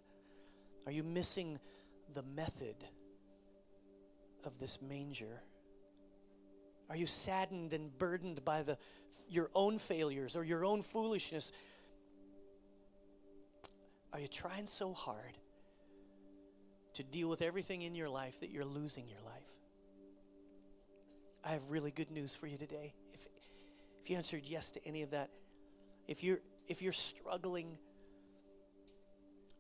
Are 0.85 0.91
you 0.91 1.03
missing 1.03 1.59
the 2.13 2.23
method 2.23 2.75
of 4.45 4.57
this 4.57 4.81
manger? 4.81 5.41
Are 6.89 6.95
you 6.95 7.05
saddened 7.05 7.73
and 7.73 7.97
burdened 7.97 8.43
by 8.45 8.63
the 8.63 8.77
your 9.29 9.49
own 9.55 9.77
failures 9.77 10.35
or 10.35 10.43
your 10.43 10.65
own 10.65 10.81
foolishness? 10.81 11.51
Are 14.13 14.19
you 14.19 14.27
trying 14.27 14.67
so 14.67 14.93
hard 14.93 15.37
to 16.95 17.03
deal 17.03 17.29
with 17.29 17.41
everything 17.41 17.81
in 17.81 17.95
your 17.95 18.09
life 18.09 18.41
that 18.41 18.49
you're 18.49 18.65
losing 18.65 19.07
your 19.07 19.21
life? 19.25 19.60
I 21.43 21.51
have 21.51 21.69
really 21.69 21.91
good 21.91 22.11
news 22.11 22.33
for 22.33 22.47
you 22.47 22.57
today. 22.57 22.93
If, 23.13 23.27
if 24.01 24.09
you 24.09 24.17
answered 24.17 24.43
yes 24.45 24.71
to 24.71 24.87
any 24.87 25.01
of 25.01 25.11
that, 25.11 25.29
if 26.07 26.23
you're, 26.23 26.39
if 26.67 26.81
you're 26.81 26.93
struggling, 26.93 27.77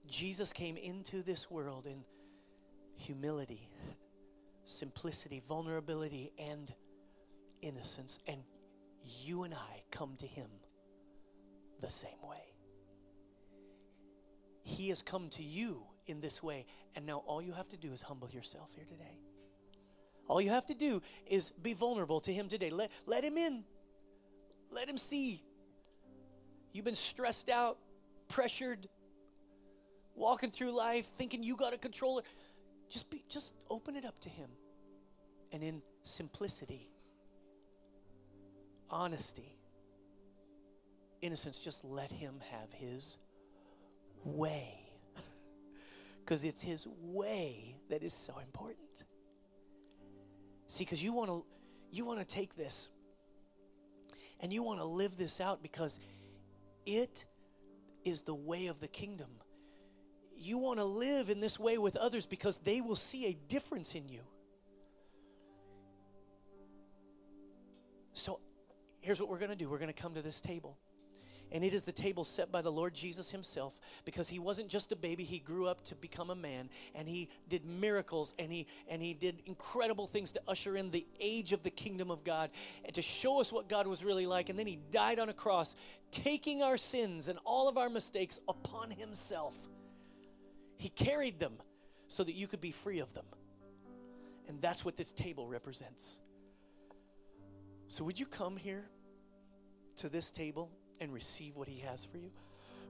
Jesus 0.07 0.53
came 0.53 0.77
into 0.77 1.23
this 1.23 1.49
world 1.49 1.87
in 1.87 2.03
humility, 2.95 3.69
simplicity, 4.65 5.41
vulnerability, 5.47 6.31
and 6.37 6.73
innocence. 7.61 8.19
And 8.27 8.41
you 9.23 9.43
and 9.43 9.53
I 9.53 9.83
come 9.89 10.15
to 10.17 10.27
Him 10.27 10.49
the 11.81 11.89
same 11.89 12.21
way. 12.23 12.37
He 14.63 14.89
has 14.89 15.01
come 15.01 15.29
to 15.29 15.43
you 15.43 15.83
in 16.05 16.21
this 16.21 16.43
way, 16.43 16.65
and 16.95 17.05
now 17.05 17.23
all 17.25 17.41
you 17.41 17.53
have 17.53 17.67
to 17.69 17.77
do 17.77 17.91
is 17.91 18.01
humble 18.01 18.29
yourself 18.29 18.69
here 18.75 18.85
today. 18.85 19.19
All 20.31 20.39
you 20.39 20.51
have 20.51 20.65
to 20.67 20.73
do 20.73 21.01
is 21.27 21.51
be 21.61 21.73
vulnerable 21.73 22.21
to 22.21 22.31
Him 22.31 22.47
today. 22.47 22.69
Let, 22.69 22.89
let 23.05 23.21
Him 23.25 23.37
in, 23.37 23.65
let 24.71 24.87
Him 24.87 24.97
see. 24.97 25.43
You've 26.71 26.85
been 26.85 26.95
stressed 26.95 27.49
out, 27.49 27.77
pressured, 28.29 28.87
walking 30.15 30.49
through 30.49 30.71
life 30.71 31.05
thinking 31.17 31.43
you 31.43 31.57
got 31.57 31.73
to 31.73 31.77
control 31.77 32.19
it. 32.19 32.25
Just 32.89 33.09
be 33.09 33.25
just 33.27 33.51
open 33.69 33.97
it 33.97 34.05
up 34.05 34.21
to 34.21 34.29
him. 34.29 34.47
And 35.51 35.61
in 35.61 35.81
simplicity, 36.05 36.89
honesty, 38.89 39.57
innocence, 41.21 41.59
just 41.59 41.83
let 41.83 42.09
him 42.09 42.35
have 42.51 42.71
his 42.71 43.17
way. 44.23 44.79
Because 46.23 46.45
it's 46.45 46.61
his 46.61 46.87
way 47.01 47.75
that 47.89 48.01
is 48.01 48.13
so 48.13 48.37
important. 48.39 49.03
See, 50.71 50.85
because 50.85 51.03
you 51.03 51.11
want 51.11 51.29
to 51.29 51.43
you 51.91 52.05
want 52.05 52.19
to 52.19 52.25
take 52.25 52.55
this 52.55 52.87
and 54.39 54.53
you 54.53 54.63
want 54.63 54.79
to 54.79 54.85
live 54.85 55.17
this 55.17 55.41
out 55.41 55.61
because 55.61 55.99
it 56.85 57.25
is 58.05 58.21
the 58.21 58.33
way 58.33 58.67
of 58.67 58.79
the 58.79 58.87
kingdom. 58.87 59.27
You 60.37 60.59
want 60.59 60.79
to 60.79 60.85
live 60.85 61.29
in 61.29 61.41
this 61.41 61.59
way 61.59 61.77
with 61.77 61.97
others 61.97 62.25
because 62.25 62.59
they 62.59 62.79
will 62.79 62.95
see 62.95 63.25
a 63.25 63.33
difference 63.49 63.95
in 63.95 64.07
you. 64.07 64.21
So 68.13 68.39
here's 69.01 69.19
what 69.19 69.27
we're 69.27 69.39
going 69.39 69.51
to 69.51 69.57
do 69.57 69.67
we're 69.67 69.77
going 69.77 69.93
to 69.93 70.01
come 70.01 70.13
to 70.13 70.21
this 70.21 70.39
table. 70.39 70.77
And 71.51 71.63
it 71.63 71.73
is 71.73 71.83
the 71.83 71.91
table 71.91 72.23
set 72.23 72.51
by 72.51 72.61
the 72.61 72.71
Lord 72.71 72.93
Jesus 72.93 73.31
himself 73.31 73.79
because 74.05 74.29
he 74.29 74.39
wasn't 74.39 74.69
just 74.69 74.91
a 74.91 74.95
baby, 74.95 75.23
he 75.23 75.39
grew 75.39 75.67
up 75.67 75.83
to 75.85 75.95
become 75.95 76.29
a 76.29 76.35
man 76.35 76.69
and 76.95 77.07
he 77.07 77.29
did 77.49 77.65
miracles 77.65 78.33
and 78.39 78.51
he 78.51 78.67
and 78.87 79.01
he 79.01 79.13
did 79.13 79.41
incredible 79.45 80.07
things 80.07 80.31
to 80.33 80.41
usher 80.47 80.77
in 80.77 80.91
the 80.91 81.05
age 81.19 81.51
of 81.51 81.63
the 81.63 81.69
kingdom 81.69 82.09
of 82.09 82.23
God 82.23 82.51
and 82.85 82.93
to 82.95 83.01
show 83.01 83.41
us 83.41 83.51
what 83.51 83.67
God 83.67 83.87
was 83.87 84.03
really 84.03 84.25
like 84.25 84.49
and 84.49 84.57
then 84.57 84.67
he 84.67 84.79
died 84.91 85.19
on 85.19 85.29
a 85.29 85.33
cross 85.33 85.75
taking 86.11 86.61
our 86.61 86.77
sins 86.77 87.27
and 87.27 87.39
all 87.45 87.67
of 87.67 87.77
our 87.77 87.89
mistakes 87.89 88.39
upon 88.47 88.91
himself. 88.91 89.55
He 90.77 90.89
carried 90.89 91.39
them 91.39 91.53
so 92.07 92.23
that 92.23 92.33
you 92.33 92.47
could 92.47 92.61
be 92.61 92.71
free 92.71 92.99
of 92.99 93.13
them. 93.13 93.25
And 94.47 94.61
that's 94.61 94.83
what 94.83 94.97
this 94.97 95.11
table 95.11 95.47
represents. 95.47 96.19
So, 97.87 98.03
would 98.03 98.19
you 98.19 98.25
come 98.25 98.57
here 98.57 98.85
to 99.97 100.09
this 100.09 100.31
table 100.31 100.71
and 101.01 101.11
receive 101.13 101.57
what 101.57 101.67
He 101.67 101.81
has 101.81 102.05
for 102.05 102.17
you? 102.17 102.31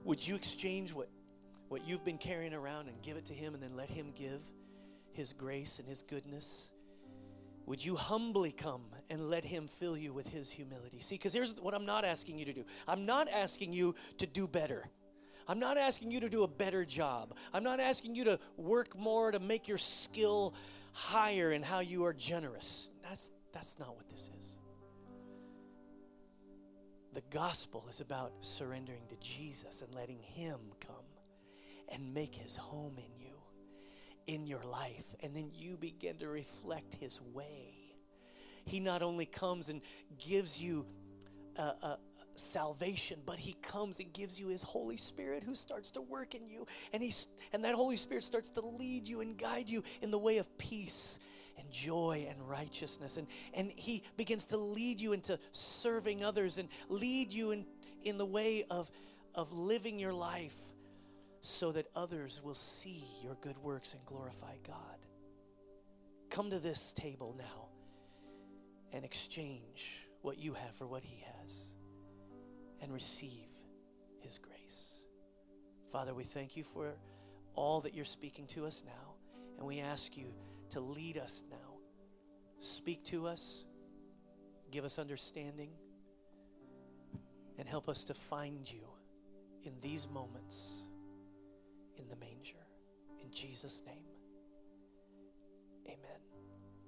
Would 0.04 0.24
you 0.24 0.36
exchange 0.36 0.92
what, 0.92 1.08
what 1.68 1.88
you've 1.88 2.04
been 2.04 2.18
carrying 2.18 2.54
around 2.54 2.88
and 2.88 3.02
give 3.02 3.16
it 3.16 3.24
to 3.26 3.34
Him 3.34 3.54
and 3.54 3.62
then 3.62 3.74
let 3.74 3.90
Him 3.90 4.12
give 4.14 4.40
His 5.12 5.32
grace 5.32 5.80
and 5.80 5.88
His 5.88 6.02
goodness? 6.02 6.70
Would 7.66 7.84
you 7.84 7.96
humbly 7.96 8.52
come 8.52 8.82
and 9.10 9.30
let 9.30 9.44
Him 9.44 9.66
fill 9.66 9.96
you 9.96 10.12
with 10.12 10.28
His 10.28 10.50
humility? 10.50 11.00
See, 11.00 11.16
because 11.16 11.32
here's 11.32 11.60
what 11.60 11.74
I'm 11.74 11.86
not 11.86 12.04
asking 12.04 12.38
you 12.38 12.44
to 12.44 12.52
do 12.52 12.64
I'm 12.86 13.06
not 13.06 13.28
asking 13.28 13.72
you 13.72 13.96
to 14.18 14.26
do 14.26 14.46
better. 14.46 14.84
I'm 15.48 15.58
not 15.58 15.76
asking 15.76 16.12
you 16.12 16.20
to 16.20 16.28
do 16.28 16.44
a 16.44 16.48
better 16.48 16.84
job. 16.84 17.34
I'm 17.52 17.64
not 17.64 17.80
asking 17.80 18.14
you 18.14 18.24
to 18.24 18.38
work 18.56 18.96
more 18.96 19.32
to 19.32 19.40
make 19.40 19.66
your 19.66 19.78
skill 19.78 20.54
higher 20.92 21.50
in 21.52 21.62
how 21.62 21.80
you 21.80 22.04
are 22.04 22.12
generous. 22.12 22.88
That's, 23.02 23.30
that's 23.52 23.76
not 23.78 23.96
what 23.96 24.08
this 24.08 24.30
is. 24.38 24.56
The 27.12 27.22
gospel 27.30 27.86
is 27.90 28.00
about 28.00 28.32
surrendering 28.40 29.02
to 29.08 29.16
Jesus 29.16 29.82
and 29.82 29.94
letting 29.94 30.20
Him 30.20 30.58
come 30.80 30.94
and 31.88 32.14
make 32.14 32.34
His 32.34 32.56
home 32.56 32.96
in 32.96 33.20
you, 33.20 33.34
in 34.26 34.46
your 34.46 34.64
life, 34.64 35.14
and 35.20 35.36
then 35.36 35.50
you 35.52 35.76
begin 35.76 36.16
to 36.18 36.28
reflect 36.28 36.94
His 36.94 37.20
way. 37.20 37.74
He 38.64 38.80
not 38.80 39.02
only 39.02 39.26
comes 39.26 39.68
and 39.68 39.82
gives 40.18 40.60
you 40.60 40.86
a, 41.56 41.62
a, 41.62 41.98
salvation, 42.34 43.20
but 43.26 43.38
he 43.38 43.54
comes 43.62 43.98
and 43.98 44.12
gives 44.12 44.40
you 44.40 44.48
his 44.48 44.62
Holy 44.62 44.96
Spirit 44.96 45.44
who 45.44 45.54
starts 45.54 45.90
to 45.90 46.00
work 46.00 46.34
in 46.34 46.48
you. 46.48 46.66
And, 46.92 47.02
he's, 47.02 47.28
and 47.52 47.64
that 47.64 47.74
Holy 47.74 47.96
Spirit 47.96 48.24
starts 48.24 48.50
to 48.52 48.62
lead 48.62 49.06
you 49.06 49.20
and 49.20 49.36
guide 49.36 49.68
you 49.68 49.82
in 50.00 50.10
the 50.10 50.18
way 50.18 50.38
of 50.38 50.56
peace 50.58 51.18
and 51.58 51.70
joy 51.70 52.26
and 52.28 52.48
righteousness. 52.48 53.16
And, 53.16 53.26
and 53.54 53.70
he 53.74 54.02
begins 54.16 54.46
to 54.46 54.56
lead 54.56 55.00
you 55.00 55.12
into 55.12 55.38
serving 55.52 56.24
others 56.24 56.58
and 56.58 56.68
lead 56.88 57.32
you 57.32 57.50
in, 57.50 57.66
in 58.02 58.18
the 58.18 58.26
way 58.26 58.64
of, 58.70 58.90
of 59.34 59.52
living 59.52 59.98
your 59.98 60.12
life 60.12 60.56
so 61.40 61.72
that 61.72 61.86
others 61.96 62.40
will 62.42 62.54
see 62.54 63.04
your 63.22 63.36
good 63.40 63.58
works 63.58 63.94
and 63.94 64.04
glorify 64.06 64.54
God. 64.66 64.76
Come 66.30 66.50
to 66.50 66.58
this 66.58 66.92
table 66.92 67.34
now 67.36 67.68
and 68.92 69.04
exchange 69.04 70.06
what 70.22 70.38
you 70.38 70.54
have 70.54 70.74
for 70.76 70.86
what 70.86 71.02
he 71.02 71.24
has 71.40 71.56
and 72.80 72.92
receive 72.92 73.48
his 74.20 74.38
grace. 74.38 75.02
Father, 75.90 76.14
we 76.14 76.24
thank 76.24 76.56
you 76.56 76.64
for 76.64 76.94
all 77.54 77.80
that 77.80 77.94
you're 77.94 78.04
speaking 78.04 78.46
to 78.46 78.64
us 78.64 78.82
now, 78.86 79.14
and 79.58 79.66
we 79.66 79.80
ask 79.80 80.16
you 80.16 80.32
to 80.72 80.80
lead 80.80 81.18
us 81.18 81.44
now. 81.50 81.56
Speak 82.58 83.04
to 83.04 83.26
us, 83.26 83.64
give 84.70 84.84
us 84.84 84.98
understanding, 84.98 85.70
and 87.58 87.68
help 87.68 87.88
us 87.88 88.04
to 88.04 88.14
find 88.14 88.70
you 88.70 88.88
in 89.64 89.72
these 89.80 90.08
moments 90.08 90.84
in 91.96 92.08
the 92.08 92.16
manger. 92.16 92.66
In 93.22 93.30
Jesus' 93.30 93.82
name, 93.86 94.04
amen. 95.86 96.31